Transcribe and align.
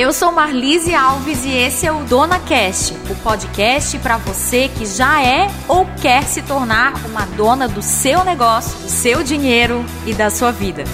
eu 0.00 0.14
sou 0.14 0.32
Marlise 0.32 0.94
Alves 0.94 1.44
e 1.44 1.54
esse 1.54 1.86
é 1.86 1.92
o 1.92 2.02
Dona 2.04 2.40
Cast, 2.40 2.94
o 3.10 3.14
podcast 3.16 3.98
para 3.98 4.16
você 4.16 4.66
que 4.66 4.86
já 4.86 5.22
é 5.22 5.46
ou 5.68 5.84
quer 6.00 6.22
se 6.22 6.40
tornar 6.40 6.94
uma 7.04 7.26
dona 7.26 7.68
do 7.68 7.82
seu 7.82 8.24
negócio, 8.24 8.78
do 8.78 8.88
seu 8.88 9.22
dinheiro 9.22 9.84
e 10.06 10.14
da 10.14 10.30
sua 10.30 10.52
vida. 10.52 10.84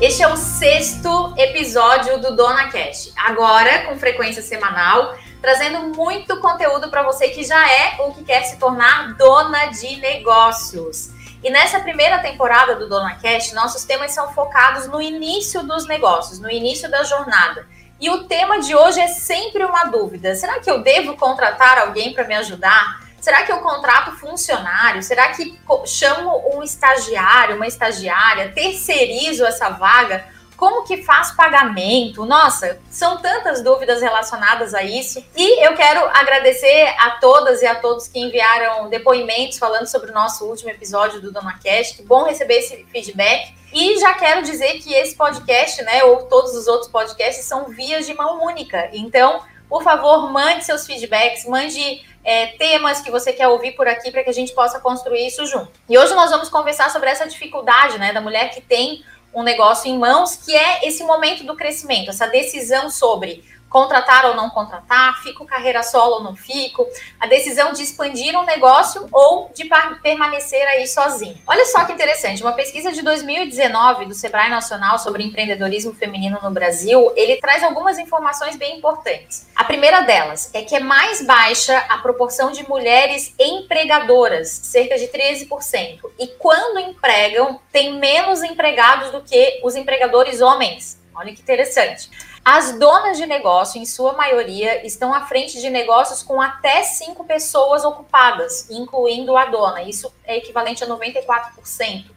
Este 0.00 0.22
é 0.22 0.28
o 0.28 0.36
sexto 0.36 1.34
episódio 1.36 2.20
do 2.20 2.36
Dona 2.36 2.68
Cast, 2.68 3.12
agora 3.16 3.86
com 3.86 3.98
frequência 3.98 4.42
semanal 4.42 5.16
trazendo 5.40 5.92
muito 5.96 6.38
conteúdo 6.38 6.88
para 6.88 7.02
você 7.02 7.30
que 7.30 7.42
já 7.42 7.68
é 7.68 7.96
ou 7.98 8.14
que 8.14 8.22
quer 8.22 8.44
se 8.44 8.58
tornar 8.58 9.14
dona 9.14 9.66
de 9.66 9.96
negócios. 9.96 11.10
E 11.42 11.50
nessa 11.50 11.80
primeira 11.80 12.20
temporada 12.20 12.76
do 12.76 12.88
Dona 12.88 13.16
Cash, 13.16 13.52
nossos 13.52 13.84
temas 13.84 14.12
são 14.12 14.32
focados 14.32 14.86
no 14.86 15.02
início 15.02 15.64
dos 15.64 15.86
negócios, 15.86 16.38
no 16.38 16.48
início 16.48 16.88
da 16.88 17.02
jornada. 17.02 17.66
E 17.98 18.08
o 18.10 18.24
tema 18.24 18.60
de 18.60 18.74
hoje 18.74 19.00
é 19.00 19.08
sempre 19.08 19.64
uma 19.64 19.84
dúvida: 19.84 20.36
será 20.36 20.60
que 20.60 20.70
eu 20.70 20.82
devo 20.82 21.16
contratar 21.16 21.78
alguém 21.78 22.12
para 22.12 22.24
me 22.24 22.34
ajudar? 22.36 23.00
Será 23.20 23.42
que 23.42 23.52
eu 23.52 23.58
contrato 23.58 24.12
funcionário? 24.12 25.02
Será 25.02 25.28
que 25.32 25.58
chamo 25.86 26.42
um 26.54 26.62
estagiário, 26.62 27.56
uma 27.56 27.66
estagiária, 27.66 28.52
terceirizo 28.52 29.44
essa 29.44 29.68
vaga? 29.68 30.24
Como 30.56 30.84
que 30.84 31.02
faz 31.02 31.32
pagamento? 31.32 32.24
Nossa, 32.24 32.78
são 32.90 33.18
tantas 33.18 33.62
dúvidas 33.62 34.00
relacionadas 34.00 34.74
a 34.74 34.82
isso. 34.82 35.24
E 35.36 35.66
eu 35.66 35.74
quero 35.74 36.04
agradecer 36.08 36.94
a 36.98 37.12
todas 37.12 37.62
e 37.62 37.66
a 37.66 37.74
todos 37.74 38.08
que 38.08 38.20
enviaram 38.20 38.88
depoimentos 38.88 39.58
falando 39.58 39.86
sobre 39.86 40.10
o 40.10 40.14
nosso 40.14 40.44
último 40.44 40.70
episódio 40.70 41.20
do 41.20 41.32
Dona 41.32 41.58
Cash. 41.62 41.92
Que 41.92 42.02
bom 42.02 42.24
receber 42.24 42.58
esse 42.58 42.84
feedback. 42.92 43.54
E 43.72 43.98
já 43.98 44.14
quero 44.14 44.42
dizer 44.42 44.80
que 44.80 44.92
esse 44.92 45.16
podcast, 45.16 45.82
né, 45.82 46.04
ou 46.04 46.24
todos 46.26 46.54
os 46.54 46.66
outros 46.68 46.90
podcasts, 46.90 47.46
são 47.46 47.68
vias 47.68 48.06
de 48.06 48.12
mão 48.14 48.44
única. 48.44 48.90
Então, 48.92 49.42
por 49.68 49.82
favor, 49.82 50.30
mande 50.30 50.64
seus 50.64 50.86
feedbacks, 50.86 51.46
mande 51.46 52.04
é, 52.22 52.48
temas 52.58 53.00
que 53.00 53.10
você 53.10 53.32
quer 53.32 53.48
ouvir 53.48 53.72
por 53.72 53.88
aqui 53.88 54.10
para 54.10 54.22
que 54.22 54.28
a 54.28 54.34
gente 54.34 54.52
possa 54.52 54.78
construir 54.78 55.26
isso 55.26 55.46
junto. 55.46 55.72
E 55.88 55.96
hoje 55.96 56.14
nós 56.14 56.30
vamos 56.30 56.50
conversar 56.50 56.90
sobre 56.90 57.08
essa 57.08 57.26
dificuldade, 57.26 57.98
né, 57.98 58.12
da 58.12 58.20
mulher 58.20 58.50
que 58.50 58.60
tem 58.60 59.02
um 59.34 59.42
negócio 59.42 59.90
em 59.90 59.98
mãos, 59.98 60.36
que 60.36 60.54
é 60.54 60.86
esse 60.86 61.02
momento 61.04 61.44
do 61.44 61.56
crescimento, 61.56 62.10
essa 62.10 62.26
decisão 62.26 62.90
sobre 62.90 63.44
contratar 63.72 64.26
ou 64.26 64.36
não 64.36 64.50
contratar, 64.50 65.20
fico 65.22 65.46
carreira 65.46 65.82
solo 65.82 66.16
ou 66.16 66.22
não 66.22 66.36
fico, 66.36 66.86
a 67.18 67.26
decisão 67.26 67.72
de 67.72 67.82
expandir 67.82 68.38
um 68.38 68.44
negócio 68.44 69.08
ou 69.10 69.50
de 69.54 69.68
permanecer 70.02 70.62
aí 70.68 70.86
sozinho. 70.86 71.38
Olha 71.46 71.64
só 71.64 71.84
que 71.84 71.92
interessante, 71.92 72.42
uma 72.42 72.52
pesquisa 72.52 72.92
de 72.92 73.02
2019 73.02 74.04
do 74.04 74.14
Sebrae 74.14 74.50
Nacional 74.50 74.98
sobre 74.98 75.24
empreendedorismo 75.24 75.94
feminino 75.94 76.38
no 76.42 76.50
Brasil, 76.50 77.12
ele 77.16 77.38
traz 77.38 77.64
algumas 77.64 77.98
informações 77.98 78.56
bem 78.56 78.76
importantes. 78.76 79.48
A 79.56 79.64
primeira 79.64 80.02
delas 80.02 80.50
é 80.52 80.62
que 80.62 80.76
é 80.76 80.80
mais 80.80 81.24
baixa 81.24 81.78
a 81.88 81.98
proporção 81.98 82.52
de 82.52 82.68
mulheres 82.68 83.34
empregadoras, 83.38 84.48
cerca 84.48 84.98
de 84.98 85.08
13%, 85.08 86.00
e 86.18 86.28
quando 86.38 86.78
empregam, 86.78 87.58
tem 87.72 87.98
menos 87.98 88.42
empregados 88.42 89.10
do 89.10 89.22
que 89.22 89.60
os 89.64 89.74
empregadores 89.74 90.40
homens. 90.42 91.01
Olha 91.14 91.34
que 91.34 91.42
interessante. 91.42 92.10
As 92.44 92.78
donas 92.78 93.16
de 93.16 93.26
negócio, 93.26 93.80
em 93.80 93.84
sua 93.86 94.14
maioria, 94.14 94.84
estão 94.86 95.12
à 95.12 95.26
frente 95.26 95.60
de 95.60 95.70
negócios 95.70 96.22
com 96.22 96.40
até 96.40 96.82
cinco 96.82 97.24
pessoas 97.24 97.84
ocupadas, 97.84 98.68
incluindo 98.70 99.36
a 99.36 99.44
dona. 99.44 99.82
Isso 99.82 100.12
é 100.24 100.36
equivalente 100.38 100.82
a 100.82 100.86
94% 100.86 102.10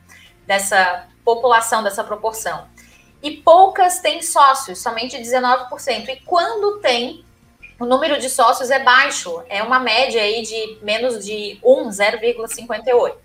dessa 0.47 1.07
população, 1.23 1.83
dessa 1.83 2.03
proporção. 2.03 2.67
E 3.21 3.37
poucas 3.37 3.99
têm 3.99 4.21
sócios, 4.21 4.81
somente 4.81 5.17
19%. 5.17 6.09
E 6.09 6.21
quando 6.21 6.79
tem, 6.79 7.25
o 7.79 7.85
número 7.85 8.19
de 8.19 8.29
sócios 8.29 8.69
é 8.69 8.79
baixo, 8.79 9.43
é 9.49 9.61
uma 9.61 9.79
média 9.79 10.21
aí 10.21 10.41
de 10.41 10.79
menos 10.81 11.25
de 11.25 11.59
1, 11.63 11.89
0,58. 11.89 13.24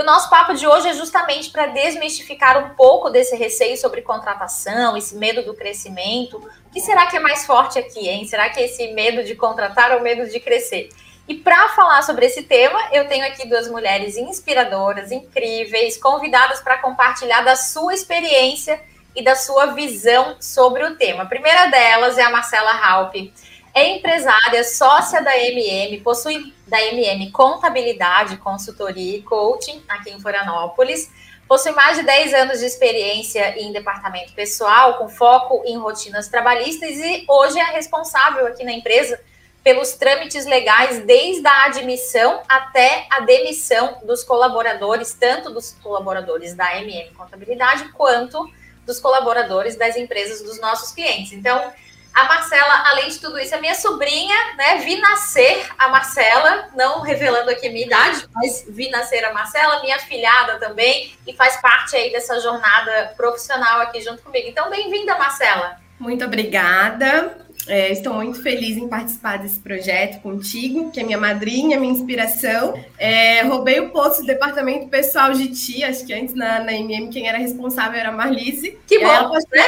E 0.00 0.02
o 0.02 0.06
nosso 0.06 0.30
papo 0.30 0.54
de 0.54 0.66
hoje 0.66 0.88
é 0.88 0.94
justamente 0.94 1.50
para 1.50 1.66
desmistificar 1.66 2.56
um 2.56 2.74
pouco 2.74 3.10
desse 3.10 3.36
receio 3.36 3.76
sobre 3.76 4.00
contratação, 4.00 4.96
esse 4.96 5.14
medo 5.14 5.44
do 5.44 5.52
crescimento. 5.52 6.38
O 6.38 6.70
que 6.72 6.80
será 6.80 7.06
que 7.06 7.18
é 7.18 7.20
mais 7.20 7.44
forte 7.44 7.78
aqui, 7.78 8.08
hein? 8.08 8.26
Será 8.26 8.48
que 8.48 8.58
é 8.58 8.64
esse 8.64 8.94
medo 8.94 9.22
de 9.22 9.34
contratar 9.34 9.92
ou 9.92 10.00
medo 10.00 10.26
de 10.26 10.40
crescer? 10.40 10.88
E 11.28 11.34
para 11.34 11.68
falar 11.68 12.00
sobre 12.00 12.24
esse 12.24 12.44
tema, 12.44 12.80
eu 12.92 13.08
tenho 13.08 13.26
aqui 13.26 13.46
duas 13.46 13.70
mulheres 13.70 14.16
inspiradoras, 14.16 15.12
incríveis, 15.12 15.98
convidadas 15.98 16.62
para 16.62 16.78
compartilhar 16.78 17.42
da 17.42 17.54
sua 17.54 17.92
experiência 17.92 18.80
e 19.14 19.22
da 19.22 19.34
sua 19.34 19.66
visão 19.74 20.34
sobre 20.40 20.82
o 20.82 20.96
tema. 20.96 21.24
A 21.24 21.26
primeira 21.26 21.66
delas 21.66 22.16
é 22.16 22.22
a 22.22 22.30
Marcela 22.30 22.72
Halpe. 22.72 23.34
É 23.72 23.96
empresária, 23.96 24.64
sócia 24.64 25.22
da 25.22 25.36
MM, 25.36 26.00
possui 26.00 26.52
da 26.66 26.80
MM 26.86 27.30
Contabilidade, 27.30 28.36
Consultoria 28.38 29.18
e 29.18 29.22
Coaching, 29.22 29.82
aqui 29.88 30.10
em 30.10 30.20
Florianópolis. 30.20 31.10
Possui 31.46 31.72
mais 31.72 31.96
de 31.96 32.04
10 32.04 32.34
anos 32.34 32.60
de 32.60 32.66
experiência 32.66 33.60
em 33.60 33.72
departamento 33.72 34.32
pessoal, 34.32 34.98
com 34.98 35.08
foco 35.08 35.62
em 35.64 35.76
rotinas 35.78 36.28
trabalhistas, 36.28 36.90
e 36.90 37.24
hoje 37.28 37.58
é 37.58 37.64
responsável 37.72 38.46
aqui 38.46 38.64
na 38.64 38.72
empresa 38.72 39.20
pelos 39.62 39.92
trâmites 39.92 40.46
legais, 40.46 41.04
desde 41.04 41.46
a 41.46 41.66
admissão 41.66 42.42
até 42.48 43.06
a 43.10 43.20
demissão 43.20 43.98
dos 44.04 44.24
colaboradores, 44.24 45.12
tanto 45.12 45.50
dos 45.50 45.76
colaboradores 45.82 46.54
da 46.54 46.80
MM 46.80 47.10
Contabilidade, 47.10 47.88
quanto 47.92 48.50
dos 48.86 48.98
colaboradores 48.98 49.76
das 49.76 49.96
empresas 49.96 50.42
dos 50.42 50.60
nossos 50.60 50.92
clientes. 50.92 51.32
Então, 51.32 51.72
a 52.14 52.24
Marcela, 52.24 52.88
além 52.88 53.08
de 53.08 53.18
tudo 53.18 53.38
isso, 53.38 53.54
é 53.54 53.60
minha 53.60 53.74
sobrinha, 53.74 54.36
né? 54.56 54.78
Vi 54.78 54.96
nascer 55.00 55.66
a 55.78 55.88
Marcela, 55.88 56.68
não 56.74 57.00
revelando 57.00 57.50
aqui 57.50 57.68
a 57.68 57.70
minha 57.70 57.86
idade, 57.86 58.26
mas 58.34 58.64
vi 58.68 58.90
nascer 58.90 59.24
a 59.24 59.32
Marcela, 59.32 59.80
minha 59.80 59.98
filhada 59.98 60.58
também, 60.58 61.16
e 61.26 61.34
faz 61.34 61.60
parte 61.60 61.96
aí 61.96 62.10
dessa 62.10 62.40
jornada 62.40 63.12
profissional 63.16 63.80
aqui 63.80 64.00
junto 64.00 64.22
comigo. 64.22 64.48
Então, 64.48 64.68
bem-vinda, 64.68 65.16
Marcela. 65.16 65.76
Muito 65.98 66.24
obrigada. 66.24 67.36
É, 67.70 67.92
estou 67.92 68.14
muito 68.14 68.42
feliz 68.42 68.76
em 68.76 68.88
participar 68.88 69.38
desse 69.38 69.60
projeto 69.60 70.20
contigo, 70.20 70.90
que 70.90 70.98
é 70.98 71.04
minha 71.04 71.16
madrinha, 71.16 71.78
minha 71.78 71.92
inspiração. 71.92 72.74
É, 72.98 73.42
roubei 73.42 73.78
o 73.78 73.90
posto 73.90 74.22
do 74.22 74.26
departamento 74.26 74.88
pessoal 74.88 75.32
de 75.32 75.46
ti, 75.50 75.84
acho 75.84 76.04
que 76.04 76.12
antes 76.12 76.34
na, 76.34 76.64
na 76.64 76.72
MM 76.72 77.08
quem 77.10 77.28
era 77.28 77.38
responsável 77.38 78.00
era 78.00 78.08
a 78.08 78.12
Marlise. 78.12 78.76
Que 78.88 78.98
bom, 78.98 79.06
ela, 79.06 79.38
né? 79.52 79.64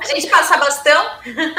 A 0.00 0.06
gente 0.14 0.28
passa 0.28 0.56
bastão. 0.56 1.04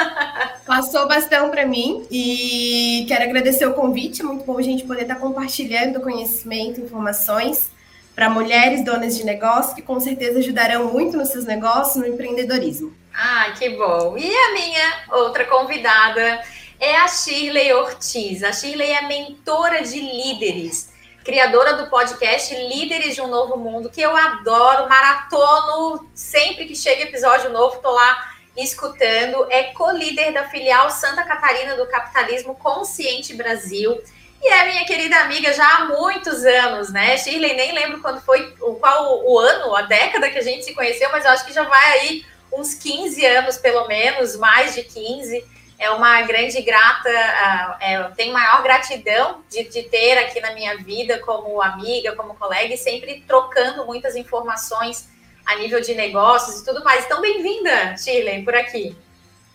Passou 0.66 1.08
bastão 1.08 1.52
para 1.52 1.64
mim 1.64 2.08
e 2.10 3.06
quero 3.08 3.26
agradecer 3.26 3.68
o 3.68 3.74
convite. 3.76 4.24
É 4.24 4.26
muito 4.26 4.46
bom 4.46 4.58
a 4.58 4.64
gente 4.64 4.84
poder 4.84 5.04
estar 5.04 5.18
compartilhando 5.18 6.02
conhecimento, 6.02 6.82
informações 6.82 7.70
para 8.16 8.32
mulheres 8.32 8.84
donas 8.84 9.16
de 9.16 9.24
negócio 9.24 9.76
que 9.76 9.84
com 9.84 10.00
certeza 10.00 10.40
ajudarão 10.40 10.92
muito 10.92 11.16
nos 11.16 11.30
seus 11.30 11.46
negócios, 11.46 11.98
no 11.98 12.08
empreendedorismo. 12.08 12.92
Ah, 13.18 13.54
que 13.58 13.70
bom. 13.70 14.18
E 14.18 14.36
a 14.36 14.52
minha 14.52 15.04
outra 15.12 15.46
convidada 15.46 16.44
é 16.78 16.98
a 16.98 17.08
Shirley 17.08 17.74
Ortiz. 17.74 18.44
A 18.44 18.52
Shirley 18.52 18.92
é 18.92 19.04
mentora 19.04 19.82
de 19.82 20.02
líderes, 20.02 20.94
criadora 21.24 21.76
do 21.76 21.90
podcast 21.90 22.54
Líderes 22.54 23.16
de 23.16 23.22
um 23.22 23.28
Novo 23.28 23.58
Mundo, 23.58 23.90
que 23.90 24.02
eu 24.02 24.14
adoro, 24.14 24.90
maratono, 24.90 26.10
sempre 26.14 26.66
que 26.66 26.76
chega 26.76 27.04
episódio 27.04 27.50
novo, 27.52 27.80
tô 27.80 27.90
lá 27.90 28.34
escutando. 28.58 29.48
É 29.50 29.64
co-líder 29.64 30.34
da 30.34 30.50
filial 30.50 30.92
Santa 30.92 31.24
Catarina 31.24 31.78
do 31.78 31.88
Capitalismo 31.88 32.54
Consciente 32.56 33.34
Brasil. 33.34 33.98
E 34.42 34.48
é 34.48 34.66
minha 34.66 34.86
querida 34.86 35.22
amiga 35.22 35.54
já 35.54 35.78
há 35.78 35.86
muitos 35.86 36.44
anos, 36.44 36.92
né? 36.92 37.18
Shirley, 37.18 37.56
nem 37.56 37.72
lembro 37.72 38.02
quando 38.02 38.20
foi, 38.20 38.52
qual 38.82 39.26
o 39.26 39.40
ano, 39.40 39.74
a 39.74 39.84
década 39.84 40.30
que 40.30 40.38
a 40.38 40.44
gente 40.44 40.66
se 40.66 40.74
conheceu, 40.74 41.10
mas 41.14 41.24
eu 41.24 41.32
acho 41.32 41.46
que 41.46 41.54
já 41.54 41.64
vai 41.64 42.00
aí 42.00 42.35
uns 42.58 42.74
15 42.74 43.26
anos, 43.26 43.58
pelo 43.58 43.88
menos, 43.88 44.36
mais 44.36 44.74
de 44.74 44.84
15. 44.84 45.44
É 45.78 45.90
uma 45.92 46.22
grande 46.22 46.62
grata, 46.62 47.10
é, 47.82 47.98
eu 47.98 48.12
tenho 48.16 48.34
maior 48.34 48.64
gratidão 48.64 49.44
de, 49.50 49.64
de 49.66 49.84
ter 49.84 50.18
aqui 50.18 50.40
na 50.40 50.54
minha 50.54 50.78
vida 50.78 51.20
como 51.20 51.62
amiga, 51.62 52.16
como 52.16 52.34
colega, 52.36 52.74
e 52.74 52.78
sempre 52.78 53.24
trocando 53.28 53.86
muitas 53.86 54.16
informações 54.16 55.10
a 55.46 55.56
nível 55.58 55.82
de 55.82 55.94
negócios 55.94 56.62
e 56.62 56.66
tudo 56.66 56.84
mais. 56.84 57.06
Então, 57.06 57.22
bem-vinda, 57.22 57.98
Shirley, 57.98 58.44
por 58.44 58.56
aqui. 58.56 58.96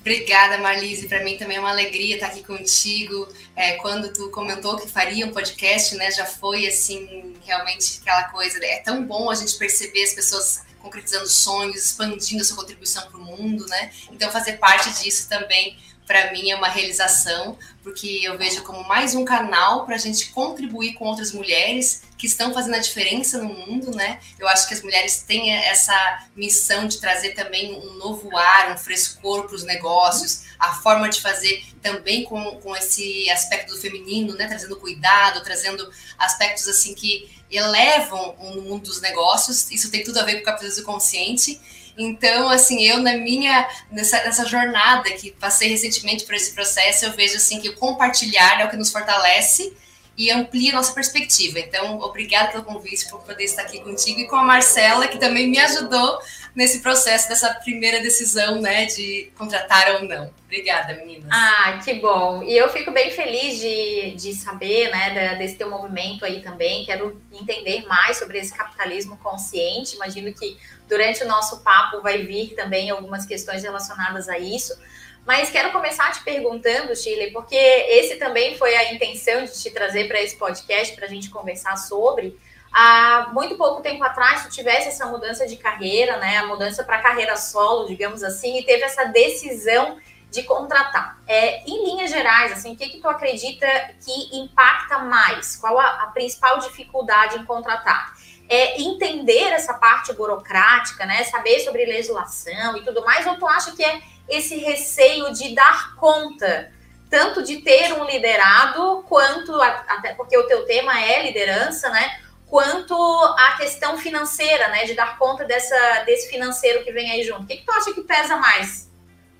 Obrigada, 0.00 0.56
Marlise. 0.58 1.08
Para 1.08 1.22
mim 1.22 1.36
também 1.36 1.58
é 1.58 1.60
uma 1.60 1.70
alegria 1.70 2.14
estar 2.14 2.28
aqui 2.28 2.42
contigo. 2.42 3.28
É, 3.54 3.72
quando 3.72 4.12
tu 4.12 4.30
comentou 4.30 4.78
que 4.78 4.88
faria 4.88 5.26
um 5.26 5.30
podcast, 5.30 5.94
né, 5.94 6.10
já 6.10 6.24
foi 6.24 6.66
assim 6.66 7.34
realmente 7.44 8.00
aquela 8.00 8.24
coisa. 8.24 8.58
É 8.64 8.78
tão 8.78 9.04
bom 9.04 9.30
a 9.30 9.34
gente 9.34 9.58
perceber 9.58 10.02
as 10.02 10.14
pessoas 10.14 10.62
concretizando 10.80 11.28
sonhos, 11.28 11.84
expandindo 11.84 12.42
a 12.42 12.44
sua 12.44 12.56
contribuição 12.56 13.06
para 13.10 13.18
o 13.18 13.24
mundo, 13.24 13.66
né? 13.66 13.90
Então, 14.10 14.30
fazer 14.30 14.54
parte 14.54 14.90
disso 15.02 15.28
também 15.28 15.78
para 16.10 16.32
mim 16.32 16.50
é 16.50 16.56
uma 16.56 16.66
realização, 16.66 17.56
porque 17.84 18.20
eu 18.24 18.36
vejo 18.36 18.64
como 18.64 18.82
mais 18.88 19.14
um 19.14 19.24
canal 19.24 19.86
para 19.86 19.94
a 19.94 19.98
gente 19.98 20.30
contribuir 20.30 20.94
com 20.94 21.04
outras 21.04 21.30
mulheres 21.30 22.02
que 22.18 22.26
estão 22.26 22.52
fazendo 22.52 22.74
a 22.74 22.80
diferença 22.80 23.38
no 23.38 23.48
mundo, 23.48 23.92
né? 23.92 24.18
Eu 24.36 24.48
acho 24.48 24.66
que 24.66 24.74
as 24.74 24.82
mulheres 24.82 25.22
têm 25.22 25.52
essa 25.52 26.26
missão 26.34 26.88
de 26.88 26.98
trazer 26.98 27.30
também 27.34 27.76
um 27.76 27.92
novo 27.92 28.36
ar, 28.36 28.72
um 28.72 28.76
frescor 28.76 29.46
para 29.46 29.54
os 29.54 29.62
negócios, 29.62 30.46
a 30.58 30.74
forma 30.74 31.08
de 31.08 31.20
fazer 31.20 31.64
também 31.80 32.24
com, 32.24 32.56
com 32.56 32.74
esse 32.74 33.30
aspecto 33.30 33.72
do 33.72 33.80
feminino, 33.80 34.34
né? 34.34 34.48
Trazendo 34.48 34.74
cuidado, 34.80 35.44
trazendo 35.44 35.88
aspectos 36.18 36.66
assim 36.66 36.92
que 36.92 37.30
elevam 37.50 38.36
o 38.38 38.60
mundo 38.60 38.84
dos 38.84 39.00
negócios. 39.00 39.70
Isso 39.70 39.90
tem 39.90 40.04
tudo 40.04 40.18
a 40.20 40.24
ver 40.24 40.36
com 40.36 40.42
o 40.42 40.44
capitalismo 40.44 40.84
consciente. 40.84 41.60
Então, 41.98 42.48
assim, 42.48 42.82
eu 42.82 42.98
na 42.98 43.16
minha 43.16 43.68
nessa, 43.90 44.22
nessa 44.24 44.46
jornada 44.46 45.10
que 45.12 45.32
passei 45.32 45.68
recentemente 45.68 46.24
por 46.24 46.34
esse 46.34 46.52
processo, 46.52 47.04
eu 47.04 47.12
vejo 47.12 47.36
assim 47.36 47.60
que 47.60 47.68
o 47.68 47.76
compartilhar 47.76 48.60
é 48.60 48.64
o 48.64 48.70
que 48.70 48.76
nos 48.76 48.90
fortalece 48.90 49.72
e 50.16 50.30
amplia 50.30 50.72
nossa 50.72 50.92
perspectiva. 50.92 51.58
Então, 51.58 51.98
obrigada 52.00 52.52
pelo 52.52 52.64
convite 52.64 53.08
por 53.08 53.20
poder 53.20 53.44
estar 53.44 53.62
aqui 53.62 53.80
contigo 53.80 54.20
e 54.20 54.26
com 54.26 54.36
a 54.36 54.42
Marcela, 54.42 55.08
que 55.08 55.18
também 55.18 55.48
me 55.48 55.58
ajudou 55.58 56.18
nesse 56.54 56.80
processo 56.80 57.28
dessa 57.28 57.54
primeira 57.54 58.00
decisão, 58.00 58.60
né, 58.60 58.86
de 58.86 59.30
contratar 59.36 59.96
ou 59.96 60.04
não. 60.04 60.32
Obrigada, 60.44 60.94
meninas. 60.94 61.28
Ah, 61.30 61.80
que 61.84 61.94
bom. 61.94 62.42
E 62.42 62.56
eu 62.56 62.68
fico 62.70 62.90
bem 62.90 63.10
feliz 63.12 63.60
de, 63.60 64.12
de 64.16 64.34
saber, 64.34 64.90
né, 64.90 65.36
desse 65.36 65.54
teu 65.54 65.70
movimento 65.70 66.24
aí 66.24 66.42
também. 66.42 66.84
Quero 66.84 67.20
entender 67.32 67.86
mais 67.86 68.18
sobre 68.18 68.38
esse 68.38 68.52
capitalismo 68.52 69.16
consciente. 69.18 69.94
Imagino 69.94 70.32
que 70.34 70.58
durante 70.88 71.22
o 71.22 71.28
nosso 71.28 71.60
papo 71.60 72.02
vai 72.02 72.22
vir 72.24 72.54
também 72.54 72.90
algumas 72.90 73.24
questões 73.24 73.62
relacionadas 73.62 74.28
a 74.28 74.38
isso. 74.38 74.76
Mas 75.24 75.50
quero 75.50 75.70
começar 75.70 76.10
te 76.12 76.24
perguntando, 76.24 76.96
Shirley, 76.96 77.30
porque 77.30 77.54
esse 77.54 78.16
também 78.16 78.56
foi 78.56 78.74
a 78.74 78.92
intenção 78.92 79.44
de 79.44 79.52
te 79.52 79.70
trazer 79.70 80.08
para 80.08 80.20
esse 80.20 80.36
podcast 80.36 80.96
para 80.96 81.06
a 81.06 81.08
gente 81.08 81.30
conversar 81.30 81.76
sobre. 81.76 82.36
Há 82.72 83.30
muito 83.32 83.56
pouco 83.56 83.82
tempo 83.82 84.02
atrás, 84.04 84.44
tu 84.44 84.50
tivesse 84.50 84.88
essa 84.88 85.06
mudança 85.06 85.46
de 85.46 85.56
carreira, 85.56 86.18
né? 86.18 86.38
A 86.38 86.46
mudança 86.46 86.84
para 86.84 87.02
carreira 87.02 87.36
solo, 87.36 87.86
digamos 87.86 88.22
assim, 88.22 88.58
e 88.58 88.64
teve 88.64 88.84
essa 88.84 89.04
decisão 89.06 89.98
de 90.30 90.44
contratar. 90.44 91.18
É, 91.26 91.62
em 91.68 91.84
linhas 91.84 92.10
gerais, 92.10 92.52
assim, 92.52 92.72
o 92.72 92.76
que, 92.76 92.88
que 92.88 93.00
tu 93.00 93.08
acredita 93.08 93.66
que 94.04 94.38
impacta 94.38 94.98
mais? 94.98 95.56
Qual 95.56 95.78
a, 95.78 96.04
a 96.04 96.06
principal 96.08 96.58
dificuldade 96.60 97.38
em 97.38 97.44
contratar? 97.44 98.14
É 98.48 98.80
entender 98.80 99.52
essa 99.52 99.74
parte 99.74 100.12
burocrática, 100.12 101.04
né? 101.04 101.24
Saber 101.24 101.60
sobre 101.60 101.84
legislação 101.84 102.76
e 102.76 102.84
tudo 102.84 103.04
mais, 103.04 103.26
ou 103.26 103.36
tu 103.36 103.46
acha 103.46 103.72
que 103.72 103.84
é 103.84 104.00
esse 104.28 104.56
receio 104.58 105.32
de 105.32 105.54
dar 105.54 105.96
conta, 105.96 106.72
tanto 107.08 107.42
de 107.42 107.62
ter 107.62 107.92
um 107.94 108.04
liderado, 108.04 109.04
quanto, 109.08 109.60
até 109.60 110.14
porque 110.14 110.38
o 110.38 110.46
teu 110.46 110.64
tema 110.64 111.00
é 111.00 111.24
liderança, 111.24 111.90
né? 111.90 112.20
Quanto 112.50 112.94
a 113.38 113.56
questão 113.56 113.96
financeira, 113.96 114.68
né? 114.68 114.84
De 114.84 114.94
dar 114.94 115.16
conta 115.16 115.44
dessa, 115.44 116.02
desse 116.04 116.28
financeiro 116.28 116.84
que 116.84 116.90
vem 116.90 117.08
aí 117.10 117.22
junto. 117.22 117.44
O 117.44 117.46
que, 117.46 117.58
que 117.58 117.64
tu 117.64 117.70
acha 117.70 117.94
que 117.94 118.00
pesa 118.02 118.36
mais 118.36 118.90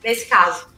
nesse 0.03 0.27
caso? 0.27 0.71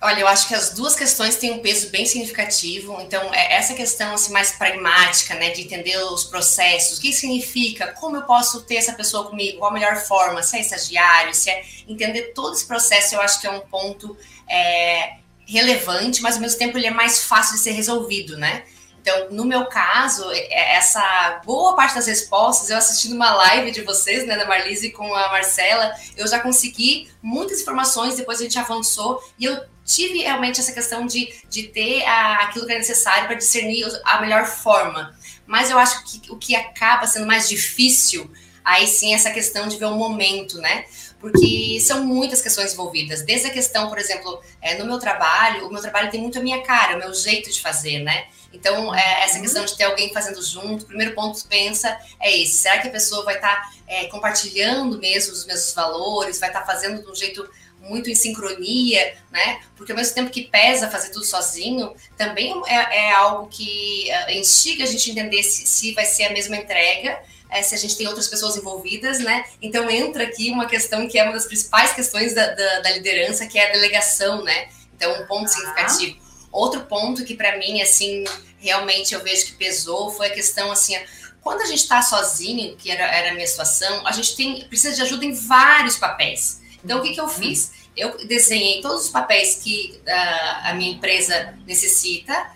Olha, 0.00 0.20
eu 0.20 0.28
acho 0.28 0.48
que 0.48 0.54
as 0.54 0.70
duas 0.70 0.94
questões 0.94 1.36
têm 1.36 1.52
um 1.52 1.60
peso 1.60 1.90
bem 1.90 2.04
significativo. 2.04 3.00
Então, 3.00 3.32
é 3.32 3.54
essa 3.54 3.74
questão 3.74 4.14
assim, 4.14 4.32
mais 4.32 4.52
pragmática, 4.52 5.34
né, 5.34 5.50
de 5.50 5.62
entender 5.62 5.96
os 5.96 6.24
processos, 6.24 6.98
o 6.98 7.00
que 7.00 7.12
significa, 7.12 7.92
como 7.92 8.16
eu 8.16 8.22
posso 8.22 8.62
ter 8.62 8.76
essa 8.76 8.92
pessoa 8.92 9.28
comigo, 9.28 9.58
qual 9.58 9.70
a 9.70 9.74
melhor 9.74 9.96
forma, 9.96 10.42
se 10.42 10.58
é 10.58 10.60
estagiário, 10.60 11.34
se 11.34 11.48
é 11.48 11.64
entender 11.88 12.32
todo 12.34 12.54
esse 12.54 12.66
processo, 12.66 13.14
eu 13.14 13.20
acho 13.22 13.40
que 13.40 13.46
é 13.46 13.50
um 13.50 13.60
ponto 13.60 14.14
é, 14.46 15.16
relevante, 15.46 16.20
mas 16.20 16.34
ao 16.34 16.40
mesmo 16.42 16.58
tempo 16.58 16.76
ele 16.76 16.86
é 16.86 16.90
mais 16.90 17.24
fácil 17.24 17.54
de 17.56 17.60
ser 17.60 17.72
resolvido, 17.72 18.36
né? 18.36 18.64
Então, 19.04 19.28
no 19.30 19.44
meu 19.44 19.66
caso, 19.66 20.24
é, 20.32 20.76
essa 20.76 21.42
boa 21.44 21.76
parte 21.76 21.94
das 21.94 22.06
respostas, 22.06 22.70
eu 22.70 22.78
assistindo 22.78 23.14
uma 23.14 23.34
live 23.34 23.70
de 23.70 23.82
vocês, 23.82 24.26
né, 24.26 24.34
da 24.34 24.46
Marlise 24.46 24.92
com 24.92 25.14
a 25.14 25.28
Marcela, 25.28 25.94
eu 26.16 26.26
já 26.26 26.40
consegui 26.40 27.10
muitas 27.22 27.60
informações, 27.60 28.16
depois 28.16 28.40
a 28.40 28.44
gente 28.44 28.58
avançou, 28.58 29.22
e 29.38 29.44
eu 29.44 29.62
tive 29.84 30.20
realmente 30.20 30.58
essa 30.58 30.72
questão 30.72 31.06
de, 31.06 31.34
de 31.50 31.64
ter 31.64 32.02
a, 32.06 32.44
aquilo 32.44 32.64
que 32.64 32.72
é 32.72 32.78
necessário 32.78 33.26
para 33.26 33.36
discernir 33.36 33.84
a 34.06 34.22
melhor 34.22 34.46
forma. 34.46 35.14
Mas 35.46 35.68
eu 35.68 35.78
acho 35.78 36.02
que 36.04 36.32
o 36.32 36.38
que 36.38 36.56
acaba 36.56 37.06
sendo 37.06 37.26
mais 37.26 37.46
difícil, 37.46 38.30
aí 38.64 38.86
sim, 38.86 39.12
é 39.12 39.16
essa 39.16 39.30
questão 39.30 39.68
de 39.68 39.76
ver 39.76 39.84
o 39.84 39.96
momento, 39.96 40.56
né? 40.56 40.86
Porque 41.20 41.78
são 41.80 42.02
muitas 42.04 42.40
questões 42.40 42.72
envolvidas. 42.72 43.20
Desde 43.20 43.48
a 43.48 43.50
questão, 43.50 43.90
por 43.90 43.98
exemplo, 43.98 44.40
é, 44.62 44.78
no 44.78 44.86
meu 44.86 44.98
trabalho, 44.98 45.68
o 45.68 45.70
meu 45.70 45.82
trabalho 45.82 46.10
tem 46.10 46.22
muito 46.22 46.38
a 46.38 46.42
minha 46.42 46.62
cara, 46.62 46.96
o 46.96 46.98
meu 46.98 47.12
jeito 47.12 47.52
de 47.52 47.60
fazer, 47.60 47.98
né? 47.98 48.28
Então, 48.54 48.94
é, 48.94 49.24
essa 49.24 49.40
questão 49.40 49.64
de 49.64 49.76
ter 49.76 49.84
alguém 49.84 50.12
fazendo 50.12 50.40
junto, 50.42 50.84
o 50.84 50.86
primeiro 50.86 51.14
ponto 51.14 51.42
que 51.42 51.48
pensa 51.48 51.98
é 52.20 52.34
esse: 52.38 52.54
será 52.58 52.78
que 52.78 52.88
a 52.88 52.90
pessoa 52.90 53.24
vai 53.24 53.34
estar 53.34 53.54
tá, 53.54 53.72
é, 53.86 54.04
compartilhando 54.04 54.98
mesmo 54.98 55.32
os 55.32 55.44
mesmos 55.44 55.74
valores, 55.74 56.38
vai 56.38 56.48
estar 56.48 56.60
tá 56.60 56.66
fazendo 56.66 57.02
de 57.02 57.10
um 57.10 57.14
jeito 57.14 57.46
muito 57.80 58.08
em 58.08 58.14
sincronia, 58.14 59.16
né? 59.30 59.60
Porque 59.76 59.92
ao 59.92 59.98
mesmo 59.98 60.14
tempo 60.14 60.30
que 60.30 60.44
pesa 60.44 60.88
fazer 60.88 61.10
tudo 61.10 61.24
sozinho, 61.26 61.94
também 62.16 62.54
é, 62.66 63.08
é 63.08 63.12
algo 63.12 63.48
que 63.48 64.10
é, 64.10 64.38
instiga 64.38 64.84
a 64.84 64.86
gente 64.86 65.10
a 65.10 65.12
entender 65.12 65.42
se, 65.42 65.66
se 65.66 65.92
vai 65.92 66.06
ser 66.06 66.24
a 66.24 66.32
mesma 66.32 66.56
entrega, 66.56 67.20
é, 67.50 67.62
se 67.62 67.74
a 67.74 67.78
gente 67.78 67.96
tem 67.96 68.06
outras 68.06 68.28
pessoas 68.28 68.56
envolvidas, 68.56 69.18
né? 69.18 69.44
Então 69.60 69.90
entra 69.90 70.24
aqui 70.24 70.50
uma 70.50 70.66
questão 70.66 71.06
que 71.08 71.18
é 71.18 71.24
uma 71.24 71.32
das 71.32 71.44
principais 71.44 71.92
questões 71.92 72.34
da, 72.34 72.54
da, 72.54 72.80
da 72.80 72.90
liderança, 72.92 73.46
que 73.46 73.58
é 73.58 73.68
a 73.68 73.72
delegação, 73.72 74.42
né? 74.42 74.68
Então, 74.96 75.12
um 75.20 75.26
ponto 75.26 75.44
ah. 75.44 75.48
significativo. 75.48 76.24
Outro 76.54 76.82
ponto 76.82 77.24
que 77.24 77.34
para 77.34 77.58
mim, 77.58 77.82
assim, 77.82 78.22
realmente 78.58 79.12
eu 79.12 79.20
vejo 79.24 79.46
que 79.46 79.52
pesou 79.54 80.08
foi 80.12 80.28
a 80.28 80.30
questão, 80.30 80.70
assim, 80.70 80.96
quando 81.42 81.62
a 81.62 81.66
gente 81.66 81.80
está 81.80 82.00
sozinho, 82.00 82.76
que 82.76 82.92
era, 82.92 83.02
era 83.12 83.30
a 83.32 83.34
minha 83.34 83.46
situação, 83.46 84.06
a 84.06 84.12
gente 84.12 84.36
tem, 84.36 84.64
precisa 84.68 84.94
de 84.94 85.02
ajuda 85.02 85.24
em 85.24 85.32
vários 85.32 85.98
papéis. 85.98 86.62
Então, 86.84 87.00
o 87.00 87.02
que, 87.02 87.12
que 87.12 87.20
eu 87.20 87.26
fiz? 87.26 87.72
Eu 87.96 88.16
desenhei 88.28 88.80
todos 88.80 89.06
os 89.06 89.10
papéis 89.10 89.56
que 89.56 90.00
uh, 90.06 90.68
a 90.68 90.74
minha 90.74 90.92
empresa 90.92 91.58
necessita, 91.66 92.52